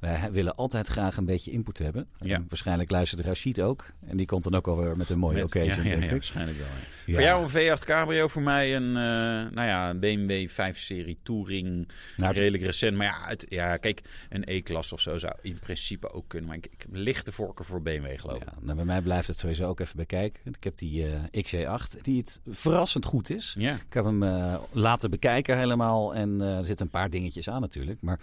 wij 0.00 0.32
willen 0.32 0.54
altijd 0.54 0.86
graag 0.88 1.16
een 1.16 1.24
beetje 1.24 1.50
input 1.50 1.78
hebben. 1.78 2.08
Ja. 2.20 2.34
En 2.34 2.44
waarschijnlijk 2.48 2.90
luistert 2.90 3.24
Rashid 3.24 3.60
ook 3.60 3.86
en 4.06 4.16
die 4.16 4.26
komt 4.26 4.42
dan 4.44 4.54
ook 4.54 4.66
alweer 4.66 4.96
met 4.96 5.10
een 5.10 5.18
mooie 5.18 5.34
Met- 5.34 5.44
occasion, 5.44 5.84
ja, 5.84 5.90
denk 5.90 6.04
ik. 6.04 6.10
waarschijnlijk 6.10 6.58
wel. 6.58 6.66
Voor 7.14 7.22
jou 7.22 7.42
een 7.42 7.50
V8 7.78 7.84
Cabrio, 7.84 8.28
voor 8.28 8.42
mij 8.42 8.76
een, 8.76 8.92
nou 8.92 9.62
ja, 9.66 9.90
een 9.90 9.98
BMW 10.00 10.48
5-serie 10.48 11.18
Touring. 11.22 11.88
Nou, 12.16 12.34
redelijk 12.34 12.62
recent. 12.62 12.96
Maar 12.96 13.06
ja, 13.06 13.28
het, 13.28 13.46
ja, 13.48 13.76
kijk, 13.76 14.00
een 14.28 14.42
E-klasse 14.46 14.94
of 14.94 15.00
zo 15.00 15.16
zou 15.18 15.32
in 15.42 15.58
principe 15.58 16.12
ook 16.12 16.28
kunnen. 16.28 16.48
Maar 16.48 16.56
ik, 16.58 16.66
ik 16.66 16.82
heb 16.82 16.90
lichte 16.92 17.32
voorkeur 17.32 17.66
voor 17.66 17.82
BMW, 17.82 18.20
geloof 18.20 18.36
ik. 18.36 18.44
Ja, 18.44 18.54
nou, 18.60 18.76
bij 18.76 18.84
mij 18.84 19.00
blijft 19.02 19.28
het 19.28 19.38
sowieso 19.38 19.68
ook 19.68 19.80
even 19.80 19.96
bij 19.96 20.06
kijken. 20.06 20.47
Ik 20.56 20.64
heb 20.64 20.76
die 20.76 21.06
eh 21.06 21.44
XJ8, 21.46 22.00
die 22.02 22.18
het 22.20 22.40
verrassend 22.48 23.04
goed 23.04 23.30
is. 23.30 23.54
Ja, 23.58 23.74
Ik 23.74 23.86
heb 23.94 24.04
hem 24.04 24.22
eh, 24.22 24.54
laten 24.72 25.10
bekijken 25.10 25.58
helemaal 25.58 26.14
en 26.14 26.40
eh, 26.40 26.56
er 26.58 26.64
zitten 26.64 26.86
een 26.86 26.92
paar 26.92 27.10
dingetjes 27.10 27.48
aan 27.50 27.60
natuurlijk. 27.60 28.00
Maar 28.02 28.18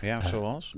ja 0.00 0.26
zoals? 0.26 0.74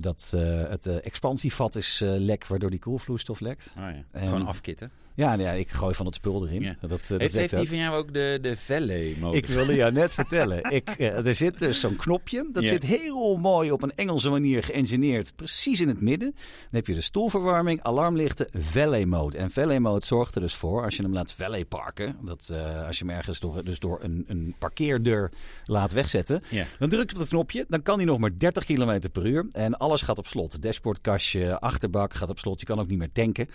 dat, 0.00 0.32
het 0.68 0.86
expansievat 0.86 1.74
is 1.76 2.02
lek, 2.04 2.46
waardoor 2.46 2.70
die 2.70 2.78
koelvloeistof 2.78 3.40
lekt. 3.40 3.70
Oh, 3.78 3.82
ja. 3.82 4.04
En- 4.10 4.28
Gewoon 4.28 4.46
afkitten. 4.46 4.90
Ja, 5.16 5.28
nou 5.36 5.40
ja, 5.48 5.50
ik 5.52 5.70
gooi 5.70 5.94
van 5.94 6.06
het 6.06 6.14
spul 6.14 6.46
erin. 6.46 6.62
Ja. 6.62 6.76
Dat, 6.80 7.00
eh, 7.00 7.08
dat 7.08 7.20
heeft 7.20 7.34
heeft 7.34 7.56
die 7.56 7.68
van 7.68 7.76
jou 7.76 7.96
ook 7.96 8.12
de, 8.14 8.38
de 8.42 8.56
Valet-modus? 8.56 9.38
Ik 9.38 9.46
wilde 9.46 9.74
jou 9.74 9.92
net 9.92 10.14
vertellen. 10.14 10.62
Ik, 10.74 10.88
eh, 10.88 11.26
er 11.26 11.34
zit 11.34 11.58
dus 11.58 11.80
zo'n 11.80 11.96
knopje. 11.96 12.48
Dat 12.52 12.62
Ja. 12.62 12.68
zit 12.68 12.82
heel 12.82 13.36
mooi 13.36 13.70
op 13.72 13.82
een 13.82 13.90
Engelse 13.94 14.30
manier 14.30 14.62
geëngineerd. 14.62 15.36
Precies 15.36 15.80
in 15.80 15.88
het 15.88 16.00
midden. 16.00 16.30
Dan 16.34 16.68
heb 16.70 16.86
je 16.86 16.94
de 16.94 17.00
stoelverwarming, 17.00 17.82
alarmlichten, 17.82 18.46
valet 18.52 19.06
mode. 19.06 19.38
En 19.38 19.50
valet 19.50 19.80
mode 19.80 20.04
zorgt 20.06 20.34
er 20.34 20.40
dus 20.40 20.54
voor, 20.54 20.84
als 20.84 20.96
je 20.96 21.02
hem 21.02 21.12
laat 21.12 21.32
valet 21.32 21.68
parken. 21.68 22.16
Dat 22.22 22.48
eh, 22.52 22.86
als 22.86 22.98
je 22.98 23.04
hem 23.06 23.14
ergens 23.16 23.40
door, 23.40 23.64
dus 23.64 23.78
door 23.78 23.98
een, 24.02 24.24
een 24.26 24.54
parkeerdeur 24.58 25.30
laat 25.64 25.92
wegzetten. 25.92 26.42
Ja. 26.50 26.64
Dan 26.78 26.88
druk 26.88 27.06
je 27.10 27.12
op 27.12 27.18
dat 27.20 27.28
knopje. 27.28 27.64
Dan 27.68 27.82
kan 27.82 27.96
hij 27.96 28.06
nog 28.06 28.18
maar 28.18 28.38
30 28.38 28.64
km 28.64 29.00
per 29.12 29.26
uur. 29.26 29.46
En 29.52 29.76
alles 29.76 30.02
gaat 30.02 30.18
op 30.18 30.26
slot. 30.26 30.62
Dashboardkastje, 30.62 31.60
achterbak 31.60 32.14
gaat 32.14 32.28
op 32.30 32.38
slot. 32.38 32.60
Je 32.60 32.66
kan 32.66 32.80
ook 32.80 32.88
niet 32.88 32.98
meer 32.98 33.12
tanken. 33.12 33.48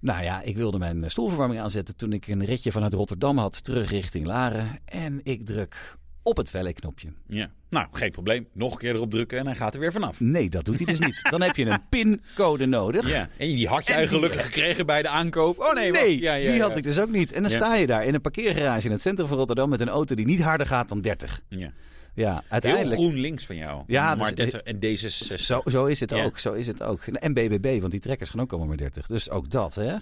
Nou 0.00 0.22
ja, 0.22 0.42
ik 0.42 0.56
wilde 0.56 0.78
mijn 0.78 1.10
stoelverwarming 1.10 1.60
aanzetten 1.60 1.96
toen 1.96 2.12
ik 2.12 2.26
een 2.26 2.44
ritje 2.44 2.72
vanuit 2.72 2.92
Rotterdam 2.92 3.38
had, 3.38 3.64
terug 3.64 3.90
richting 3.90 4.26
Laren. 4.26 4.78
En 4.84 5.20
ik 5.22 5.46
druk 5.46 5.96
op 6.22 6.36
het 6.36 6.50
valet-knopje. 6.50 7.08
Ja. 7.26 7.50
Nou, 7.70 7.86
geen 7.92 8.10
probleem. 8.10 8.46
Nog 8.52 8.72
een 8.72 8.78
keer 8.78 8.94
erop 8.94 9.10
drukken 9.10 9.38
en 9.38 9.46
hij 9.46 9.54
gaat 9.54 9.74
er 9.74 9.80
weer 9.80 9.92
vanaf. 9.92 10.20
Nee, 10.20 10.48
dat 10.48 10.64
doet 10.64 10.76
hij 10.78 10.86
dus 10.86 10.98
niet. 10.98 11.26
Dan 11.30 11.42
heb 11.42 11.56
je 11.56 11.66
een 11.66 11.80
pincode 11.90 12.66
nodig. 12.66 13.08
Ja, 13.10 13.28
en 13.36 13.56
die 13.56 13.68
had 13.68 13.86
jij 13.86 14.08
gelukkig 14.08 14.42
gekregen 14.44 14.86
bij 14.86 15.02
de 15.02 15.08
aankoop. 15.08 15.58
Oh 15.58 15.72
nee, 15.74 16.20
Ja, 16.20 16.34
ja, 16.34 16.50
die 16.52 16.62
had 16.62 16.76
ik 16.76 16.82
dus 16.82 16.98
ook 16.98 17.10
niet. 17.10 17.32
En 17.32 17.42
dan 17.42 17.50
sta 17.50 17.74
je 17.74 17.86
daar 17.86 18.04
in 18.04 18.14
een 18.14 18.20
parkeergarage 18.20 18.86
in 18.86 18.92
het 18.92 19.00
centrum 19.00 19.26
van 19.28 19.36
Rotterdam 19.36 19.68
met 19.68 19.80
een 19.80 19.88
auto 19.88 20.14
die 20.14 20.26
niet 20.26 20.42
harder 20.42 20.66
gaat 20.66 20.88
dan 20.88 21.00
30. 21.00 21.40
Ja. 21.48 21.72
Ja, 22.18 22.32
Heel 22.32 22.42
uiteindelijk. 22.48 23.00
groen 23.00 23.14
links 23.14 23.46
van 23.46 23.56
jou. 23.56 23.82
Ja, 23.86 24.14
maar 24.14 24.34
dus- 24.34 24.50
30 24.50 24.60
en 24.60 24.76
D66. 24.76 25.40
Zo, 25.40 25.60
zo 25.64 25.84
is 25.86 26.00
het 26.00 26.10
Ja. 26.10 26.24
ook. 26.24 26.38
Zo 26.38 26.52
is 26.52 26.66
het 26.66 26.82
ook. 26.82 27.00
En 27.06 27.32
BBB, 27.34 27.80
want 27.80 27.92
die 27.92 28.00
trekkers 28.00 28.30
gaan 28.30 28.40
ook 28.40 28.50
allemaal 28.50 28.68
maar 28.68 28.76
30. 28.76 29.06
Dus 29.06 29.30
ook 29.30 29.50
dat, 29.50 29.74
hè? 29.74 29.94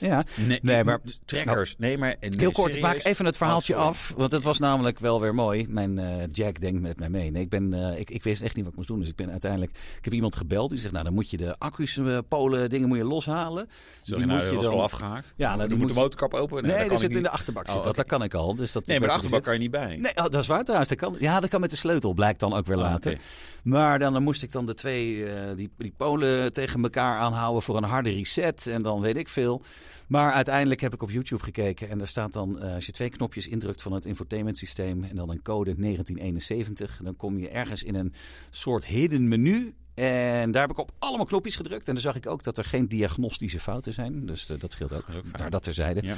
Ja. 0.00 0.24
Nee, 0.34 0.58
Nee, 0.62 0.84
maar- 0.84 1.00
Trekkers. 1.24 1.74
Nee, 1.78 1.98
maar... 1.98 2.16
nee, 2.20 2.30
Heel 2.36 2.50
kort, 2.50 2.74
ik 2.74 2.80
maak 2.82 3.04
even 3.04 3.24
het 3.24 3.36
verhaaltje 3.36 3.74
Oh, 3.74 3.80
af. 3.80 4.12
Want 4.16 4.32
het 4.32 4.42
was 4.42 4.58
namelijk 4.58 4.98
wel 4.98 5.20
weer 5.20 5.34
mooi. 5.34 5.66
Mijn 5.68 5.98
eh, 5.98 6.24
Jack 6.32 6.60
denkt 6.60 6.80
met 6.82 6.98
mij 6.98 7.08
mee. 7.10 7.30
Nee, 7.30 7.42
ik, 7.42 7.48
ben, 7.48 7.72
eh, 7.74 7.98
ik, 8.00 8.10
ik 8.10 8.22
wist 8.22 8.42
echt 8.42 8.54
niet 8.54 8.62
wat 8.64 8.72
ik 8.72 8.78
moest 8.78 8.88
doen. 8.88 8.98
Dus 8.98 9.08
ik 9.08 9.16
ben 9.16 9.30
uiteindelijk. 9.30 9.70
Ik 9.98 10.04
heb 10.04 10.12
iemand 10.12 10.36
gebeld. 10.36 10.70
Die 10.70 10.78
zegt: 10.78 10.92
Nou, 10.92 11.04
dan 11.04 11.14
moet 11.14 11.30
je 11.30 11.36
de 11.36 11.54
accu's, 11.58 11.96
eh, 11.98 12.18
polen, 12.28 12.70
dingen 12.70 12.88
moet 12.88 12.98
je 12.98 13.04
loshalen. 13.04 13.68
Sorry, 14.02 14.22
die 14.22 14.26
nou, 14.32 14.40
moet 14.40 14.48
je 14.50 14.56
was 14.56 14.64
dan- 14.64 14.74
wel 14.74 14.82
afgehaakt. 14.82 15.34
Ja, 15.36 15.46
nou, 15.46 15.58
die 15.58 15.68
die 15.68 15.78
moet 15.78 15.88
de 15.88 16.00
motorkap 16.00 16.34
open. 16.34 16.62
Nee, 16.62 16.70
dat 16.70 16.80
dat 16.80 16.88
kan 16.88 16.98
zit 16.98 17.14
in 17.14 17.22
de 17.22 17.30
achterbak. 17.30 17.68
Oh, 17.68 17.84
zit 17.84 17.96
dat. 17.96 18.06
kan 18.06 18.22
ik 18.22 18.34
al. 18.34 18.54
Dus 18.56 18.72
dat 18.72 18.86
Nee, 18.86 18.98
maar 19.00 19.08
de 19.08 19.14
achterbak 19.14 19.42
kan 19.42 19.52
je 19.52 19.58
niet 19.58 19.70
bij. 19.70 19.96
Nee, 19.96 20.16
oh, 20.16 20.22
dat 20.22 20.34
is 20.34 20.46
waar 20.46 20.62
trouwens. 20.62 20.88
Dat 20.88 20.98
kan, 20.98 21.16
ja, 21.18 21.40
dat 21.40 21.50
kan 21.50 21.60
met 21.60 21.70
de 21.70 21.76
sleutel. 21.76 22.12
Blijkt 22.12 22.40
dan 22.40 22.54
ook 22.54 22.66
weer 22.66 22.76
later. 22.76 23.18
Maar 23.62 23.98
dan, 23.98 24.12
dan 24.12 24.22
moest 24.22 24.42
ik 24.42 24.52
dan 24.52 24.66
de 24.66 24.74
twee, 24.74 25.24
eh, 25.32 25.56
die, 25.56 25.70
die 25.78 25.94
polen 25.96 26.52
tegen 26.52 26.82
elkaar 26.82 27.18
aanhouden 27.18 27.62
voor 27.62 27.76
een 27.76 27.84
harde 27.84 28.10
reset. 28.10 28.66
En 28.66 28.82
dan 28.82 29.00
weet 29.00 29.16
ik 29.16 29.28
veel. 29.28 29.62
Maar 30.06 30.32
uiteindelijk 30.32 30.80
heb 30.80 30.94
ik 30.94 31.02
op 31.02 31.10
YouTube 31.10 31.42
gekeken. 31.42 31.88
En 31.88 31.98
daar 31.98 32.08
staat 32.08 32.32
dan, 32.32 32.60
eh, 32.60 32.74
als 32.74 32.86
je 32.86 32.92
twee 32.92 33.08
knopjes 33.08 33.48
indrukt 33.48 33.82
van 33.82 33.92
het 33.92 34.04
infotainment 34.04 34.58
systeem. 34.58 35.04
En 35.04 35.16
dan 35.16 35.30
een 35.30 35.42
code 35.42 35.74
1971. 35.76 37.00
Dan 37.02 37.16
kom 37.16 37.38
je 37.38 37.48
ergens 37.48 37.82
in 37.82 37.94
een 37.94 38.12
soort 38.50 38.86
hidden 38.86 39.28
menu. 39.28 39.74
En 39.94 40.50
daar 40.50 40.62
heb 40.62 40.70
ik 40.70 40.78
op 40.78 40.92
allemaal 40.98 41.26
knopjes 41.26 41.56
gedrukt. 41.56 41.88
En 41.88 41.94
dan 41.94 42.02
zag 42.02 42.16
ik 42.16 42.26
ook 42.26 42.42
dat 42.42 42.58
er 42.58 42.64
geen 42.64 42.88
diagnostische 42.88 43.60
fouten 43.60 43.92
zijn. 43.92 44.26
Dus 44.26 44.50
eh, 44.50 44.58
dat 44.58 44.72
scheelt 44.72 44.92
ook. 44.92 45.12
Dat. 45.12 45.24
Daar 45.38 45.50
dat 45.50 45.62
terzijde. 45.62 46.02
Ja. 46.02 46.16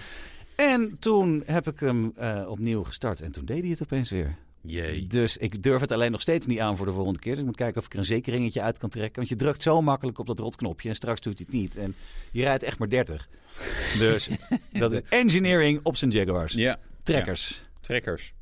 En 0.56 0.96
toen 0.98 1.42
heb 1.46 1.66
ik 1.66 1.80
hem 1.80 2.12
eh, 2.14 2.44
opnieuw 2.48 2.84
gestart. 2.84 3.20
En 3.20 3.32
toen 3.32 3.44
deed 3.44 3.60
hij 3.60 3.70
het 3.70 3.82
opeens 3.82 4.10
weer. 4.10 4.36
Jee. 4.66 5.06
Dus 5.06 5.36
ik 5.36 5.62
durf 5.62 5.80
het 5.80 5.92
alleen 5.92 6.10
nog 6.10 6.20
steeds 6.20 6.46
niet 6.46 6.58
aan 6.58 6.76
voor 6.76 6.86
de 6.86 6.92
volgende 6.92 7.18
keer. 7.18 7.30
Dus 7.30 7.40
ik 7.40 7.46
moet 7.46 7.56
kijken 7.56 7.80
of 7.80 7.86
ik 7.86 7.92
er 7.92 7.98
een 7.98 8.04
zekeringetje 8.04 8.62
uit 8.62 8.78
kan 8.78 8.88
trekken. 8.88 9.16
Want 9.16 9.28
je 9.28 9.36
drukt 9.36 9.62
zo 9.62 9.82
makkelijk 9.82 10.18
op 10.18 10.26
dat 10.26 10.38
rotknopje 10.38 10.88
en 10.88 10.94
straks 10.94 11.20
doet 11.20 11.38
hij 11.38 11.46
het 11.50 11.60
niet. 11.60 11.76
En 11.76 11.94
je 12.30 12.42
rijdt 12.42 12.62
echt 12.62 12.78
maar 12.78 12.88
30. 12.88 13.28
Dus 13.98 14.28
dat 14.72 14.92
is 14.92 15.00
engineering 15.08 15.80
op 15.82 15.96
zijn 15.96 16.10
Jaguars. 16.10 16.52
Ja. 16.52 16.78
Trekkers. 17.02 17.62
Trekkers. 17.80 18.32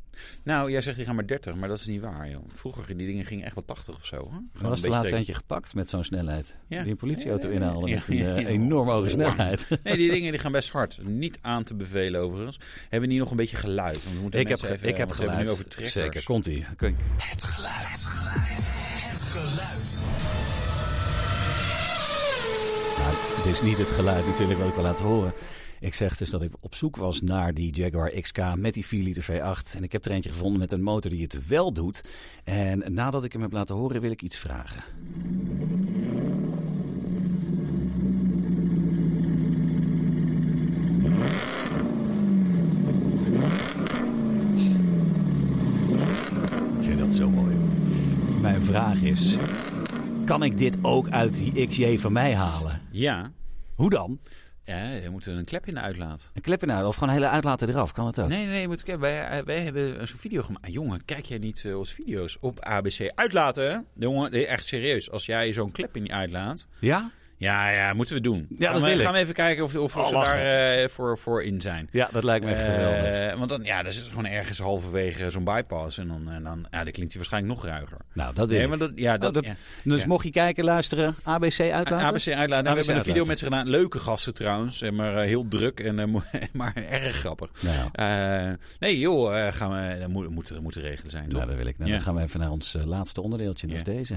Nou, 0.43 0.71
jij 0.71 0.81
zegt 0.83 0.97
die 0.97 1.05
gaan 1.07 1.15
maar 1.15 1.27
30, 1.27 1.55
maar 1.55 1.69
dat 1.69 1.79
is 1.79 1.87
niet 1.87 2.01
waar, 2.01 2.31
joh. 2.31 2.45
Vroeger, 2.55 2.97
die 2.97 3.07
dingen 3.07 3.25
gingen 3.25 3.45
echt 3.45 3.55
wel 3.55 3.65
80 3.65 3.95
of 3.97 4.07
zo. 4.07 4.17
Hè? 4.17 4.23
Gewoon 4.23 4.43
Er 4.53 4.69
was 4.69 4.81
beetje 4.81 4.89
laatste 4.89 5.03
tegen- 5.03 5.17
eentje 5.19 5.35
gepakt 5.35 5.75
met 5.75 5.91
zo'n 5.91 6.05
snelheid. 6.05 6.57
Ja. 6.69 6.83
Die 6.83 6.91
een 6.91 6.97
politieauto 6.97 7.49
Ja, 7.49 7.53
ja, 7.55 7.59
ja. 7.61 7.65
inhaalde 7.67 7.89
Ja, 7.89 7.95
met 7.97 8.09
een 8.09 8.47
eh, 8.47 8.53
enorm 8.53 8.89
hoge 8.89 9.09
snelheid. 9.09 9.69
Nee, 9.85 9.97
die 9.97 10.11
dingen 10.11 10.31
die 10.31 10.41
gaan 10.41 10.53
best 10.53 10.71
hard. 10.71 10.99
Niet 11.03 11.39
aan 11.41 11.65
te 11.65 11.75
bevelen 11.75 12.21
overigens. 12.21 12.59
Hebben 12.89 13.09
niet 13.09 13.19
nog 13.19 13.31
een 13.31 13.37
beetje 13.37 13.57
geluid? 13.57 14.05
Want 14.05 14.17
we 14.17 14.23
moeten 14.23 14.41
Ik 14.41 14.49
heb, 14.49 14.63
even, 14.63 14.89
ik 14.89 14.97
heb 14.97 15.11
geluid. 15.11 15.45
nu 15.45 15.51
over. 15.51 15.65
Zeker, 15.69 16.23
komt-ie. 16.25 16.65
Kijk. 16.77 16.95
Het 17.17 17.43
geluid. 17.43 18.07
Het 19.11 19.23
geluid. 19.23 20.03
Nou, 22.99 23.15
dit 23.45 23.53
is 23.53 23.63
niet 23.63 23.79
het 23.79 23.87
geluid 23.89 24.27
natuurlijk 24.27 24.59
wat 24.59 24.69
ik 24.69 24.75
wil 24.75 24.83
laten 24.85 25.05
horen. 25.05 25.33
Ik 25.81 25.95
zeg 25.95 26.17
dus 26.17 26.31
dat 26.31 26.43
ik 26.43 26.51
op 26.61 26.75
zoek 26.75 26.97
was 26.97 27.21
naar 27.21 27.55
die 27.55 27.73
Jaguar 27.73 28.21
XK 28.21 28.39
met 28.57 28.75
die 28.75 28.87
4 28.87 29.03
liter 29.03 29.25
V8. 29.25 29.77
En 29.77 29.83
ik 29.83 29.93
heb 29.93 30.05
er 30.05 30.11
eentje 30.11 30.31
gevonden 30.31 30.59
met 30.59 30.73
een 30.73 30.83
motor 30.83 31.11
die 31.11 31.23
het 31.23 31.47
wel 31.47 31.73
doet. 31.73 32.05
En 32.45 32.95
nadat 32.95 33.25
ik 33.25 33.33
hem 33.33 33.43
heb 33.43 33.53
laten 33.53 33.75
horen 33.75 34.01
wil 34.01 34.11
ik 34.11 34.23
iets 34.23 34.39
vragen. 34.39 34.85
Ik 46.79 46.85
vind 46.85 46.99
dat 46.99 47.15
zo 47.15 47.31
mooi. 47.31 47.55
Mijn 48.41 48.63
vraag 48.63 49.03
is, 49.03 49.37
kan 50.25 50.43
ik 50.43 50.59
dit 50.59 50.77
ook 50.83 51.09
uit 51.09 51.37
die 51.39 51.67
XJ 51.67 51.99
van 51.99 52.13
mij 52.13 52.35
halen? 52.35 52.81
Ja. 52.91 53.33
Hoe 53.75 53.91
dan? 53.91 54.19
Ja, 54.65 54.91
je 54.91 55.11
moet 55.11 55.27
een 55.27 55.45
klep 55.45 55.67
in 55.67 55.75
de 55.75 55.81
uitlaat. 55.81 56.31
Een 56.35 56.43
klep 56.43 56.63
in 56.63 56.73
uit 56.73 56.87
of 56.87 56.95
gewoon 56.95 57.09
een 57.09 57.15
hele 57.15 57.29
uitlaten 57.29 57.69
eraf, 57.69 57.93
kan 57.93 58.07
het 58.07 58.19
ook? 58.19 58.29
Nee, 58.29 58.47
nee, 58.47 58.61
je 58.61 58.69
Moet, 58.69 58.83
wij, 58.83 59.27
eh, 59.29 59.45
wij 59.45 59.61
hebben 59.61 60.09
zo'n 60.09 60.19
video 60.19 60.43
gemaakt. 60.43 60.65
Ah, 60.65 60.73
jongen, 60.73 61.05
kijk 61.05 61.25
jij 61.25 61.39
niet 61.39 61.65
eh, 61.65 61.79
onze 61.79 61.95
video's 61.95 62.37
op 62.41 62.61
ABC 62.61 63.13
uitlaten? 63.15 63.87
Jongen, 63.95 64.33
echt 64.49 64.67
serieus. 64.67 65.11
Als 65.11 65.27
jij 65.27 65.53
zo'n 65.53 65.73
klep 65.73 65.97
in 65.97 66.03
die 66.03 66.15
uitlaat... 66.15 66.69
Ja? 66.79 67.11
Ja, 67.37 67.71
ja, 67.71 67.93
moeten 67.93 68.15
we 68.15 68.21
doen. 68.21 68.47
Ja, 68.59 68.65
gaan 68.65 68.73
dat 68.73 68.83
we, 68.83 68.89
wil 68.89 68.97
ik. 68.99 69.05
gaan 69.05 69.13
we 69.13 69.19
even 69.19 69.35
kijken 69.35 69.65
of, 69.65 69.77
of 69.77 69.97
Oh, 69.97 70.07
we 70.07 70.13
lachen. 70.13 70.37
daar 70.37 70.75
eh, 70.75 70.89
voor, 70.89 71.19
voor 71.19 71.43
in 71.43 71.61
zijn. 71.61 71.89
Ja, 71.93 72.09
dat 72.13 72.25
lijkt 72.25 72.45
me 72.45 72.51
echt 72.53 72.65
geweldig. 72.65 73.05
Eh, 73.05 73.39
want 73.39 73.49
dan, 73.49 73.63
ja, 73.63 73.83
dan 73.83 73.93
zit 73.93 74.05
gewoon 74.09 74.27
ergens 74.27 74.59
halverwege 74.59 75.31
zo'n 75.31 75.45
bypass. 75.45 75.99
En 75.99 76.09
dan, 76.09 76.29
en 76.31 76.43
dan, 76.43 76.67
ja, 76.71 76.83
dan 76.85 76.93
klinkt 76.93 77.13
hij 77.13 77.17
waarschijnlijk 77.17 77.55
nog 77.55 77.65
ruiger. 77.65 77.97
Nou, 78.13 78.35
dat 78.35 78.49
wil 78.49 78.57
Nee, 78.57 78.63
ik. 78.65 78.69
maar 78.69 78.79
dat, 78.79 78.91
ja, 78.95 79.19
dat, 79.19 79.29
Oh, 79.29 79.35
dat- 79.35 79.45
ja. 79.47 79.55
Dus 79.85 80.01
Ja. 80.01 80.07
mocht 80.07 80.25
je 80.25 80.31
kijken, 80.31 80.65
luisteren, 80.65 81.15
ABC 81.23 81.61
uitlaten? 81.61 82.07
ABC 82.07 82.27
uitlaten. 82.29 82.49
Nou, 82.49 82.63
we 82.63 82.69
hebben 82.69 82.79
een 82.79 82.85
video 82.85 82.97
uitlaten. 83.05 83.27
met 83.27 83.39
ze 83.39 83.45
gedaan. 83.45 83.69
Leuke 83.69 83.99
gasten 83.99 84.35
trouwens. 84.35 84.83
eh, 84.83 84.91
Maar 84.91 85.17
eh, 85.17 85.27
heel 85.27 85.49
druk 85.49 85.81
en 85.81 85.99
eh, 85.99 86.07
maar 86.53 86.73
erg 86.91 87.17
grappig. 87.17 87.51
Nou, 87.63 87.89
Eh, 87.93 88.53
nee, 88.79 88.99
joh, 88.99 89.47
eh, 89.47 89.53
gaan 89.53 89.71
we, 89.71 89.99
dat 89.99 90.09
moet, 90.09 90.29
moet, 90.61 90.75
regelen 90.77 91.11
zijn. 91.11 91.23
nou, 91.29 91.35
toch? 91.39 91.47
dat 91.49 91.57
wil 91.57 91.67
ik. 91.67 91.79
Nou, 91.79 91.91
Ja. 91.91 91.97
Dan 91.97 92.05
gaan 92.05 92.15
we 92.15 92.23
even 92.23 92.41
naar 92.41 92.51
ons 92.51 92.75
eh, 92.75 92.85
laatste 92.85 93.21
onderdeeltje. 93.21 93.67
Dat 93.67 93.77
is 93.77 93.83
Ja. 93.87 93.93
deze. 93.93 94.15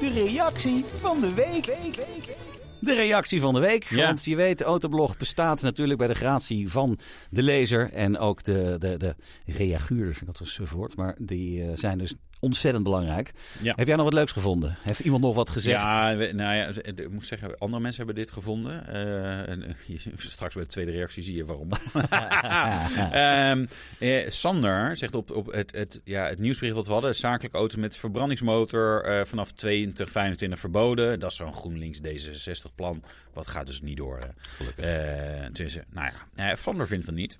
De 0.00 0.12
reactie 0.12 0.84
van 0.84 1.20
de 1.20 1.34
week. 1.34 1.64
De 2.80 2.94
reactie 2.94 3.40
van 3.40 3.54
de 3.54 3.60
week. 3.60 3.84
Ja. 3.84 4.06
Want 4.06 4.24
je 4.24 4.36
weet, 4.36 4.62
Autoblog 4.62 5.16
bestaat 5.16 5.60
natuurlijk 5.60 5.98
bij 5.98 6.08
de 6.08 6.14
gratie 6.14 6.70
van 6.70 6.98
de 7.30 7.42
lezer. 7.42 7.90
En 7.92 8.18
ook 8.18 8.42
de, 8.42 8.76
de, 8.78 8.96
de 8.96 9.14
reaguurders, 9.46 10.20
ik 10.20 10.26
had 10.26 10.40
een 10.40 10.66
woord, 10.66 10.96
maar 10.96 11.16
die 11.18 11.62
eh, 11.62 11.68
zijn 11.74 11.98
dus 11.98 12.14
ontzettend 12.40 12.84
belangrijk. 12.84 13.32
Ja. 13.62 13.72
Heb 13.76 13.86
jij 13.86 13.96
nog 13.96 14.04
wat 14.04 14.14
leuks 14.14 14.32
gevonden? 14.32 14.76
Heeft 14.82 15.00
iemand 15.00 15.22
nog 15.22 15.34
wat 15.34 15.50
gezegd? 15.50 15.80
Ja, 15.80 16.16
we- 16.16 16.32
nou 16.32 16.54
ja, 16.54 16.66
ik 16.84 17.10
moet 17.10 17.26
zeggen, 17.26 17.58
andere 17.58 17.82
mensen 17.82 18.04
hebben 18.04 18.22
dit 18.24 18.32
gevonden. 18.32 18.86
Eh, 18.88 19.48
en, 19.48 19.64
eh, 19.64 19.98
straks 20.16 20.54
bij 20.54 20.62
de 20.62 20.68
tweede 20.68 20.90
reactie 20.90 21.22
zie 21.22 21.36
je 21.36 21.44
waarom. 21.44 21.68
Ehm, 23.12 23.66
eh, 23.98 24.30
Sander 24.30 24.96
zegt 24.96 25.14
op, 25.14 25.30
op 25.30 25.52
het, 25.52 25.72
het, 25.72 26.00
ja, 26.04 26.26
het 26.26 26.38
nieuwsbericht 26.38 26.76
wat 26.76 26.86
we 26.86 26.92
hadden... 26.92 27.14
zakelijke 27.14 27.56
auto 27.56 27.78
met 27.78 27.96
verbrandingsmotor 27.96 29.04
eh, 29.04 29.24
vanaf 29.24 29.52
2025 29.52 30.58
verboden. 30.58 31.20
Dat 31.20 31.30
is 31.30 31.36
zo'n 31.36 31.54
GroenLinks 31.54 31.98
D66 32.00 32.74
plan. 32.74 33.02
Wat 33.32 33.46
gaat 33.46 33.66
dus 33.66 33.80
niet 33.80 33.96
door. 33.96 34.18
Eh, 34.76 34.86
dus, 35.52 35.76
eh, 35.76 35.82
nou 35.90 36.10
ja, 36.34 36.54
Sander 36.54 36.86
vindt 36.86 37.04
van 37.04 37.14
niet. 37.14 37.38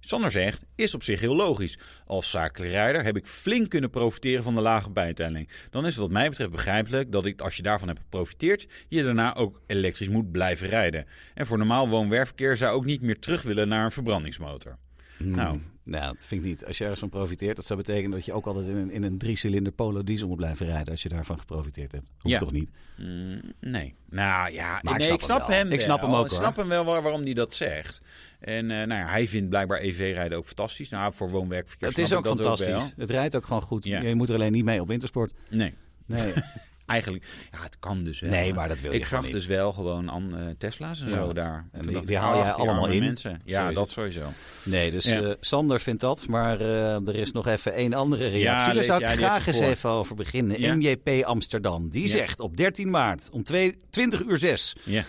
Sander 0.00 0.30
zegt, 0.30 0.64
is 0.74 0.94
op 0.94 1.02
zich 1.02 1.20
heel 1.20 1.36
logisch. 1.36 1.78
Als 2.06 2.30
zakelijke 2.30 2.76
rijder 2.76 3.04
heb 3.04 3.16
ik 3.16 3.26
flink 3.26 3.70
kunnen 3.70 3.90
profiteren 3.90 4.42
van 4.42 4.54
de 4.54 4.60
lage 4.60 4.90
bijtelling. 4.90 5.48
Dan 5.70 5.86
is 5.86 5.92
het 5.92 6.02
wat 6.02 6.10
mij 6.10 6.28
betreft 6.28 6.50
begrijpelijk 6.50 7.12
dat 7.12 7.26
ik, 7.26 7.40
als 7.40 7.56
je 7.56 7.62
daarvan 7.62 7.88
hebt 7.88 8.00
geprofiteerd, 8.00 8.66
je 8.88 9.02
daarna 9.02 9.34
ook 9.34 9.60
elektrisch 9.66 10.08
moet 10.08 10.30
blijven 10.30 10.68
rijden. 10.68 11.06
En 11.34 11.46
voor 11.46 11.58
normaal 11.58 11.88
woon-werkverkeer 11.88 12.56
zou 12.56 12.74
ook 12.74 12.84
niet 12.84 13.02
meer 13.02 13.18
terug 13.18 13.42
willen 13.42 13.68
naar 13.68 13.84
een 13.84 13.90
verbrandingsmotor. 13.90 14.78
Nou, 15.18 15.60
Nou, 15.84 16.12
dat 16.12 16.26
vind 16.26 16.42
ik 16.42 16.46
niet. 16.48 16.66
Als 16.66 16.76
je 16.78 16.82
ergens 16.82 17.00
van 17.00 17.08
profiteert, 17.08 17.56
dat 17.56 17.64
zou 17.66 17.78
betekenen 17.78 18.10
dat 18.10 18.24
je 18.24 18.32
ook 18.32 18.46
altijd 18.46 18.66
in 18.66 18.76
een, 18.76 18.90
in 18.90 19.02
een 19.02 19.18
drie-cilinder 19.18 19.72
Polo 19.72 20.04
diesel 20.04 20.28
moet 20.28 20.36
blijven 20.36 20.66
rijden 20.66 20.90
als 20.90 21.02
je 21.02 21.08
daarvan 21.08 21.38
geprofiteerd 21.38 21.92
hebt. 21.92 22.04
Hoeft 22.18 22.34
Ja. 22.34 22.38
toch 22.38 22.52
niet? 22.52 22.70
mm, 22.98 23.40
nee. 23.60 23.94
Nou 24.10 24.52
ja, 24.52 24.78
Maar 24.82 24.92
ik 24.92 24.98
nee, 24.98 25.06
snap 25.06 25.18
ik 25.18 25.22
snap 25.24 25.46
hem 25.48 25.70
Ik 25.72 25.80
snap 25.80 26.00
hem 26.00 26.14
ook, 26.14 26.24
Ik 26.26 26.32
snap 26.32 26.56
hem 26.56 26.68
wel 26.68 26.84
waar- 26.84 27.02
waarom 27.02 27.22
hij 27.22 27.34
dat 27.34 27.54
zegt. 27.54 28.00
En 28.40 28.70
eh, 28.70 28.76
nou 28.86 29.00
ja, 29.00 29.06
hij 29.08 29.28
vindt 29.28 29.48
blijkbaar 29.48 29.80
EV-rijden 29.80 30.38
ook 30.38 30.44
fantastisch. 30.46 30.88
Nou, 30.88 31.12
voor 31.12 31.30
woon-werkverkeer 31.30 31.88
Het 31.88 31.98
is 31.98 32.12
ook 32.12 32.26
fantastisch. 32.26 32.94
het 32.96 33.10
rijdt 33.10 33.36
ook 33.36 33.44
gewoon 33.46 33.62
goed. 33.62 33.84
Ja. 33.84 34.00
Je 34.00 34.14
moet 34.14 34.28
er 34.28 34.34
alleen 34.34 34.52
niet 34.52 34.64
mee 34.64 34.80
op 34.80 34.88
wintersport. 34.88 35.32
Nee. 35.50 35.74
Nee. 36.06 36.32
Eigenlijk, 36.86 37.24
ja, 37.52 37.62
het 37.62 37.78
kan 37.78 38.04
dus 38.04 38.20
wel. 38.20 38.30
Nee, 38.30 38.54
maar 38.54 38.68
dat 38.68 38.80
wil 38.80 38.92
je 38.92 38.98
Ik 38.98 39.06
zag 39.06 39.22
niet. 39.22 39.32
dus 39.32 39.46
wel 39.46 39.72
gewoon 39.72 40.10
aan 40.10 40.36
eh, 40.36 40.44
Tesla's 40.58 41.00
en 41.00 41.08
Ja. 41.08 41.14
zo 41.14 41.32
daar. 41.32 41.68
En 41.72 42.00
die- 42.00 42.16
haal 42.18 42.36
jij 42.42 42.52
allemaal 42.52 42.86
in. 42.88 43.00
mensen. 43.04 43.40
Ja, 43.44 43.72
dat 43.72 43.88
sowieso. 43.90 44.20
Nee, 44.62 44.90
dus 44.90 45.04
Ja. 45.04 45.20
eh, 45.22 45.34
Sander 45.40 45.80
vindt 45.80 46.00
dat. 46.00 46.26
Maar 46.28 46.60
eh, 46.60 46.94
er 47.08 47.14
is 47.14 47.32
nog 47.32 47.46
even 47.46 47.72
één 47.74 47.94
andere 47.94 48.28
reactie. 48.28 48.42
Ja, 48.68 48.72
Daar 48.72 48.84
zou 48.84 49.04
ik 49.04 49.08
graag 49.08 49.46
eens 49.46 49.60
even 49.60 49.90
over 49.90 50.14
beginnen. 50.16 50.76
MJP 50.78 51.24
Amsterdam. 51.24 51.88
Die 51.88 52.08
zegt 52.08 52.40
op 52.40 52.56
13 52.56 52.90
maart 52.90 53.28
om 53.32 53.42
twee- 53.42 53.78
20 53.90 54.20
uur 54.22 54.38
6 54.38 54.76
Ja. 54.84 55.02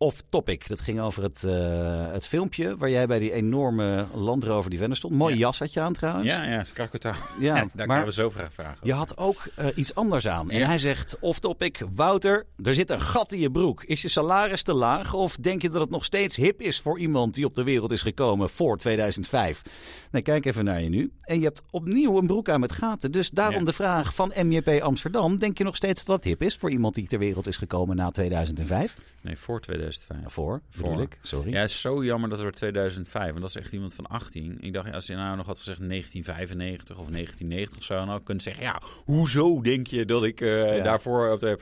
Off 0.00 0.22
topic. 0.28 0.68
Dat 0.68 0.80
ging 0.80 1.00
over 1.00 1.22
het, 1.22 1.44
eh, 1.44 2.10
het 2.12 2.26
filmpje 2.26 2.76
waar 2.76 2.90
jij 2.90 3.06
bij 3.06 3.18
die 3.18 3.32
enorme 3.32 4.06
Land 4.14 4.44
Rover 4.44 4.70
Defender 4.70 4.96
stond. 4.96 5.14
Mooi 5.14 5.32
Ja. 5.34 5.38
jas 5.40 5.58
had 5.58 5.72
je 5.72 5.80
aan 5.80 5.92
trouwens. 5.92 6.26
Ja, 6.28 6.44
ja, 6.44 6.64
Krakatau. 6.72 7.14
Ja, 7.40 7.66
daar 7.74 7.86
maar- 7.86 8.04
we 8.04 8.12
zo 8.12 8.28
vragen. 8.28 8.76
Je 8.82 8.92
had 8.92 9.16
ook 9.16 9.48
eh, 9.56 9.66
iets 9.74 9.94
anders 9.94 10.28
aan. 10.28 10.50
En 10.50 10.58
Ja. 10.58 10.66
hij 10.66 10.78
zegt, 10.78 11.16
off 11.20 11.38
topic, 11.38 11.82
Wouter, 11.94 12.46
er 12.62 12.74
zit 12.74 12.90
een 12.90 13.00
gat 13.00 13.32
in 13.32 13.40
je 13.40 13.50
broek. 13.50 13.84
Is 13.84 14.02
je 14.02 14.08
salaris 14.08 14.62
te 14.62 14.72
laag 14.72 15.14
of 15.14 15.36
denk 15.36 15.62
je 15.62 15.70
dat 15.70 15.80
het 15.80 15.90
nog 15.90 16.04
steeds 16.04 16.36
hip 16.36 16.60
is 16.60 16.80
voor 16.80 16.98
iemand 16.98 17.34
die 17.34 17.44
op 17.44 17.54
de 17.54 17.62
wereld 17.62 17.90
is 17.90 18.02
gekomen 18.02 18.50
voor 18.50 18.76
2005? 18.76 19.62
Nee, 20.10 20.22
kijk 20.22 20.44
even 20.44 20.64
naar 20.64 20.82
je 20.82 20.88
nu. 20.88 21.12
En 21.20 21.38
je 21.38 21.44
hebt 21.44 21.62
opnieuw 21.70 22.18
een 22.18 22.26
broek 22.26 22.48
aan 22.48 22.60
met 22.60 22.72
gaten. 22.72 23.12
Dus 23.12 23.30
daarom 23.30 23.64
de 23.64 23.72
vraag 23.72 24.14
van 24.14 24.32
MJP 24.42 24.82
Amsterdam. 24.82 25.38
Denk 25.38 25.58
je 25.58 25.64
nog 25.64 25.76
steeds 25.76 26.04
dat 26.04 26.16
dat 26.22 26.24
hip 26.24 26.42
is 26.42 26.56
voor 26.56 26.70
iemand 26.70 26.94
die 26.94 27.06
ter 27.08 27.18
wereld 27.18 27.46
is 27.46 27.56
gekomen 27.56 27.96
na 27.96 28.10
2005? 28.10 28.96
Nee, 29.20 29.36
voor 29.38 29.60
2005. 29.60 29.86
Voor, 30.26 30.60
Voor. 30.70 31.02
ik. 31.02 31.18
Sorry. 31.22 31.52
Ja, 31.52 31.60
het 31.60 31.70
is 31.70 31.80
zo 31.80 32.04
jammer 32.04 32.28
dat 32.28 32.38
het 32.38 32.40
wordt 32.46 32.56
2005. 32.56 33.34
En 33.34 33.40
dat 33.40 33.48
is 33.48 33.56
echt 33.56 33.72
iemand 33.72 33.94
van 33.94 34.06
18. 34.06 34.56
Ik 34.60 34.72
dacht, 34.72 34.86
ja, 34.86 34.92
als 34.92 35.06
je 35.06 35.14
nou 35.14 35.36
nog 35.36 35.46
had 35.46 35.58
gezegd 35.58 35.78
1995 35.88 36.98
of 36.98 37.08
1990 37.10 37.78
of 37.78 37.84
zo, 37.84 37.94
dan 37.94 38.08
had 38.08 38.18
ik 38.18 38.24
kunnen 38.24 38.42
zeggen, 38.42 38.62
ja, 38.62 38.80
hoezo 39.04 39.60
denk 39.60 39.86
je 39.86 40.04
dat 40.04 40.24
ik 40.24 40.40
eh, 40.40 40.76
Ja. 40.76 40.82
daarvoor 40.82 41.30
op 41.32 41.40
de... 41.40 41.58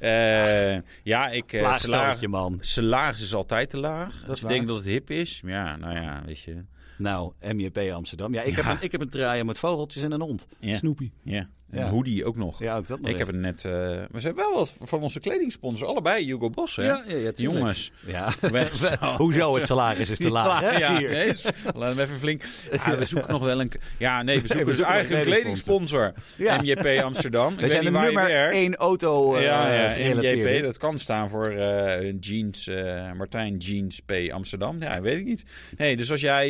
Eh, 0.00 0.90
ja, 1.02 1.28
ik... 1.28 1.52
eh, 1.52 1.60
Plaagstelletje, 1.60 2.28
man. 2.28 2.58
Salaris 2.60 3.20
is 3.22 3.34
altijd 3.34 3.70
te 3.70 3.76
laag. 3.78 4.22
je 4.38 4.44
waar. 4.44 4.52
denkt 4.52 4.68
dat 4.68 4.76
het 4.76 4.86
hip 4.86 5.10
is, 5.10 5.42
ja, 5.46 5.76
nou 5.76 5.94
ja, 5.94 6.22
weet 6.26 6.40
je. 6.40 6.64
Nou, 6.98 7.32
MJP 7.40 7.78
Amsterdam. 7.92 8.34
Ja, 8.34 8.42
ik, 8.42 8.56
Heb, 8.56 8.64
een, 8.64 8.76
ik 8.80 8.92
heb 8.92 9.00
een 9.00 9.46
met 9.46 9.58
vogeltjes 9.58 10.02
en 10.02 10.12
een 10.12 10.20
hond. 10.20 10.46
Ja. 10.58 10.76
Snoepie. 10.76 11.12
Ja, 11.22 11.48
Ja. 11.72 11.82
een 11.82 11.88
hoodie 11.88 12.24
ook 12.24 12.36
nog. 12.36 12.58
Ja, 12.58 12.76
ook 12.76 12.86
dat 12.88 13.00
nog 13.00 13.10
ik 13.10 13.18
heb 13.18 13.26
het 13.26 13.36
net... 13.36 13.64
eh 13.64 13.72
we 14.10 14.20
zijn 14.20 14.34
wel 14.34 14.54
wat 14.54 14.74
van 14.82 15.02
onze 15.02 15.20
kledingsponsor, 15.20 15.86
allebei 15.86 16.24
Hugo 16.24 16.50
Boss, 16.50 16.76
hè? 16.76 16.84
Ja, 16.84 17.04
ja. 17.08 17.30
Jongens. 17.34 17.92
Ja. 18.06 18.32
Hoezo 19.16 19.54
het 19.54 19.66
salaris 19.66 20.10
is 20.10 20.18
te 20.18 20.30
laag? 20.30 20.60
hè? 20.60 20.78
Ja, 20.78 20.98
Hier. 20.98 21.10
nee, 21.10 21.26
is- 21.26 21.44
laten 21.74 21.96
we 21.96 22.02
even 22.02 22.18
flink. 22.18 22.42
Ja, 22.86 22.98
we 22.98 23.04
zoeken 23.04 23.30
nog 23.32 23.44
wel 23.44 23.60
een. 23.60 23.72
Ja, 23.98 24.22
nee, 24.22 24.40
we 24.40 24.46
zoeken 24.46 24.66
we 24.66 24.72
zoeken 24.72 24.94
eigenlijk 24.94 25.24
een 25.26 25.32
een 25.32 25.38
kledingsponsor. 25.38 26.12
Ja. 26.36 26.60
MJP 26.60 27.02
Amsterdam. 27.02 27.56
We 27.60 27.68
zijn 27.68 27.84
de 27.84 27.90
nummer 27.90 28.30
één 28.50 28.76
auto 28.76 29.34
eh 29.34 29.42
ja. 29.42 30.14
MJP, 30.14 30.62
dat 30.62 30.78
kan 30.78 30.98
staan 30.98 31.28
voor 31.28 31.46
eh, 31.46 32.14
jeans, 32.20 32.70
Martijn 33.16 33.56
Jeans 33.56 34.00
P 34.00 34.12
Amsterdam. 34.32 34.82
Ja, 34.82 35.00
weet 35.00 35.18
ik 35.18 35.24
niet. 35.24 35.44
Nee, 35.76 35.96
dus 35.96 36.10
als 36.10 36.20
jij 36.20 36.48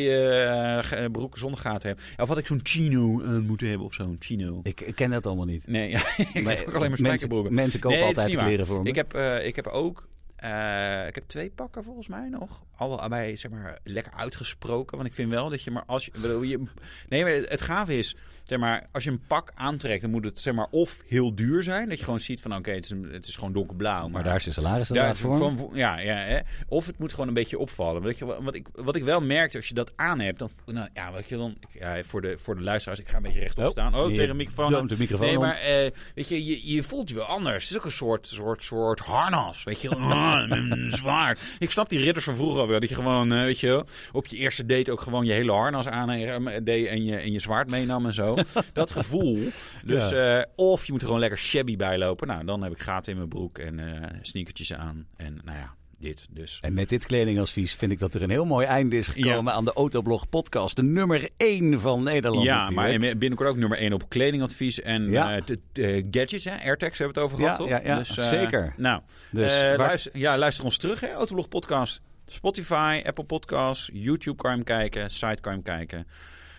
broeken 1.11 1.39
zonder 1.39 1.59
gaten 1.59 1.89
hebt. 1.89 2.01
Of 2.17 2.27
had 2.27 2.37
ik 2.37 2.47
zo'n 2.47 2.59
chino 2.63 3.01
moeten 3.41 3.67
hebben 3.67 3.87
of 3.87 3.93
zo'n 3.93 4.15
chino? 4.19 4.59
Ik, 4.63 4.81
ik 4.81 4.95
ken 4.95 5.10
dat 5.11 5.25
allemaal 5.25 5.45
niet. 5.45 5.67
Nee, 5.67 5.89
ja, 5.89 5.99
ik 6.17 6.27
heb 6.33 6.45
ook 6.45 6.45
alleen 6.45 6.71
maar 6.71 6.79
mensen, 6.79 6.97
spijkerbroeken. 6.97 7.53
mensen 7.53 7.79
kopen 7.79 7.97
Nee, 7.97 8.07
altijd 8.07 8.35
kleren 8.35 8.67
voor 8.67 8.81
me. 8.83 8.89
Ik 8.89 8.95
heb, 8.95 9.13
eh, 9.13 9.45
ik 9.45 9.55
heb 9.55 9.67
ook. 9.67 10.07
Eh, 10.41 11.07
ik 11.07 11.15
heb 11.15 11.23
twee 11.27 11.49
pakken 11.49 11.83
volgens 11.83 12.07
mij 12.07 12.29
nog. 12.29 12.63
Allebei 12.75 13.37
zeg 13.37 13.51
maar 13.51 13.79
lekker 13.83 14.13
uitgesproken. 14.13 14.97
Want 14.97 15.09
ik 15.09 15.15
vind 15.15 15.29
wel 15.29 15.49
dat 15.49 15.63
je 15.63 15.71
maar 15.71 15.83
als 15.85 16.05
je. 16.05 16.11
bedoel, 16.11 16.41
je 16.41 16.63
nee, 17.09 17.23
maar 17.23 17.31
het 17.31 17.61
gave 17.61 17.97
is. 17.97 18.15
Zeg 18.43 18.59
maar, 18.59 18.87
als 18.91 19.03
je 19.03 19.09
een 19.09 19.21
pak 19.27 19.51
aantrekt, 19.55 20.01
dan 20.01 20.11
moet 20.11 20.25
het 20.25 20.39
zeg 20.39 20.53
maar 20.53 20.67
of 20.71 21.01
heel 21.07 21.35
duur 21.35 21.63
zijn. 21.63 21.89
Dat 21.89 21.97
je 21.97 22.03
gewoon 22.03 22.19
ziet 22.19 22.41
van 22.41 22.55
oké, 22.55 22.71
het, 22.71 22.93
het 23.11 23.27
is 23.27 23.35
gewoon 23.35 23.53
donkerblauw. 23.53 24.07
maar 24.07 24.23
daar 24.23 24.35
is 24.35 24.43
je 24.43 24.51
salaris 24.51 24.87
daar, 24.87 25.15
voor. 25.15 25.37
van, 25.37 25.69
ja, 25.73 25.99
ja, 25.99 26.15
hè. 26.15 26.39
Of 26.67 26.85
het 26.85 26.99
moet 26.99 27.11
gewoon 27.11 27.27
een 27.27 27.33
beetje 27.33 27.59
opvallen. 27.59 28.01
Weet 28.01 28.17
je, 28.17 28.25
wat, 28.25 28.43
wat 28.43 28.55
ik, 28.55 28.67
wat 28.73 28.95
ik 28.95 29.03
wel 29.03 29.21
merkte, 29.21 29.57
als 29.57 29.67
je 29.67 29.73
dat 29.73 29.91
aan 29.95 30.19
hebt, 30.19 30.39
dan, 30.39 30.49
nou, 30.65 30.89
ja, 30.93 31.11
weet 31.11 31.29
je, 31.29 31.37
dan 31.37 31.57
ja, 31.71 32.03
voor, 32.03 32.21
de, 32.21 32.37
voor 32.37 32.55
de 32.55 32.61
luisteraars, 32.61 32.99
ik 32.99 33.07
ga 33.07 33.17
een 33.17 33.23
beetje 33.23 33.39
rechtop 33.39 33.65
Oh, 33.65 33.71
staan. 33.71 33.95
Oh, 33.95 34.07
tegen 34.07 34.27
de 34.27 34.33
microfoon. 34.33 34.87
de 34.87 34.97
microfoon 34.97 35.27
Nee, 35.27 35.39
maar 35.39 35.55
eh, 35.55 35.91
weet 36.15 36.27
je, 36.27 36.45
je, 36.45 36.73
je 36.73 36.83
voelt 36.83 37.09
je 37.09 37.15
wel 37.15 37.25
anders. 37.25 37.63
Het 37.63 37.71
is 37.71 37.77
ook 37.77 37.85
een 37.85 37.91
soort, 37.91 38.27
soort, 38.27 38.63
soort 38.63 38.99
harnas, 38.99 39.63
weet 39.63 39.81
je. 39.81 39.89
Een 40.31 40.91
zwaard. 40.91 41.39
Ik 41.59 41.69
snap 41.69 41.89
die 41.89 41.99
ridders 41.99 42.25
van 42.25 42.35
vroeger 42.35 42.61
al 42.61 42.67
wel, 42.67 42.79
dat 42.79 42.89
je 42.89 42.95
gewoon, 42.95 43.31
eh, 43.31 43.43
weet 43.43 43.59
je, 43.59 43.85
op 44.11 44.27
je 44.27 44.37
eerste 44.37 44.65
date 44.65 44.91
ook 44.91 45.01
gewoon 45.01 45.25
je 45.25 45.31
hele 45.31 45.51
harnas 45.51 45.87
aan 45.87 46.09
en, 46.09 46.63
deed 46.63 46.87
en, 46.87 47.05
je, 47.05 47.15
en 47.15 47.31
je 47.31 47.39
zwaard 47.39 47.69
meenam 47.69 48.05
en 48.05 48.13
zo. 48.13 48.37
dat 48.73 48.91
gevoel. 48.91 49.47
Dus, 49.83 50.11
eh, 50.11 50.41
of 50.55 50.85
je 50.85 50.91
moet 50.91 51.01
er 51.01 51.05
gewoon 51.05 51.21
lekker 51.21 51.39
shabby 51.39 51.75
bij 51.75 51.97
lopen. 51.97 52.27
Nou, 52.27 52.45
dan 52.45 52.63
heb 52.63 52.71
ik 52.71 52.79
gaten 52.79 53.11
in 53.11 53.17
mijn 53.17 53.29
broek 53.29 53.57
en 53.57 53.79
eh 53.79 54.09
sneakertjes 54.21 54.73
aan. 54.73 55.07
En 55.17 55.41
nou 55.43 55.57
ja, 55.57 55.75
dit 56.01 56.27
dus. 56.31 56.57
En 56.61 56.73
met 56.73 56.89
dit 56.89 57.05
kledingadvies 57.05 57.73
vind 57.75 57.91
ik 57.91 57.99
dat 57.99 58.13
er 58.13 58.21
een 58.21 58.29
heel 58.29 58.45
mooi 58.45 58.65
einde 58.65 58.97
is 58.97 59.07
gekomen 59.07 59.53
aan 59.53 59.65
de 59.65 59.73
Autoblog 59.73 60.29
podcast. 60.29 60.75
De 60.75 60.83
nummer 60.83 61.29
1 61.37 61.79
van 61.79 62.03
Nederland 62.03 62.45
Ja, 62.45 62.69
maar 62.69 62.99
binnenkort 62.99 63.49
ook 63.49 63.57
nummer 63.57 63.77
1 63.77 63.93
op 63.93 64.09
kledingadvies 64.09 64.81
en 64.81 65.09
Ja. 65.09 65.35
eh, 65.35 65.45
de, 65.45 65.59
de 65.71 66.07
gadgets, 66.11 66.43
hè? 66.45 66.51
AirTags 66.57 66.97
hebben 66.97 67.15
we 67.15 67.21
het 67.21 67.31
over 67.31 67.37
gehad, 67.45 67.57
Ja, 67.57 67.63
toch? 67.77 67.83
ja, 67.85 67.93
ja, 67.95 67.99
eh, 67.99 68.29
zeker. 68.29 68.73
Nou, 68.77 69.01
Dus 69.31 69.53
eh, 69.55 69.61
waar- 69.61 69.77
luister, 69.77 70.17
ja, 70.17 70.37
luister 70.37 70.63
ons 70.63 70.77
terug, 70.77 70.99
hè? 70.99 71.11
Autoblog 71.11 71.47
podcast. 71.47 72.01
Spotify, 72.27 73.01
Apple 73.05 73.23
Podcasts, 73.23 73.89
YouTube 73.93 74.35
kan 74.37 74.49
je 74.51 74.55
hem 74.55 74.65
kijken, 74.65 75.09
site 75.09 75.41
kan 75.41 75.51
je 75.55 75.61
hem 75.63 75.77
kijken. 75.77 76.07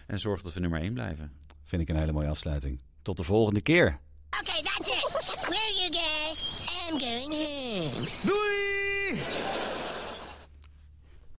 En 0.06 0.18
zorg 0.18 0.42
dat 0.42 0.52
we 0.54 0.60
nummer 0.60 0.80
1 0.82 0.92
blijven. 0.94 1.32
Vind 1.64 1.82
ik 1.82 1.88
een 1.88 1.96
hele 1.96 2.12
mooie 2.12 2.28
afsluiting. 2.28 2.80
Tot 3.02 3.16
de 3.16 3.22
volgende 3.24 3.60
keer. 3.60 3.98
Okay, 4.40 4.62
that's 4.62 4.88
it. 4.88 5.22
Screw 5.24 5.52
you 5.78 5.90
guys. 5.90 6.44
I'm 6.90 6.98
going 7.00 7.34
home. 7.34 8.06
Doei! 8.22 8.41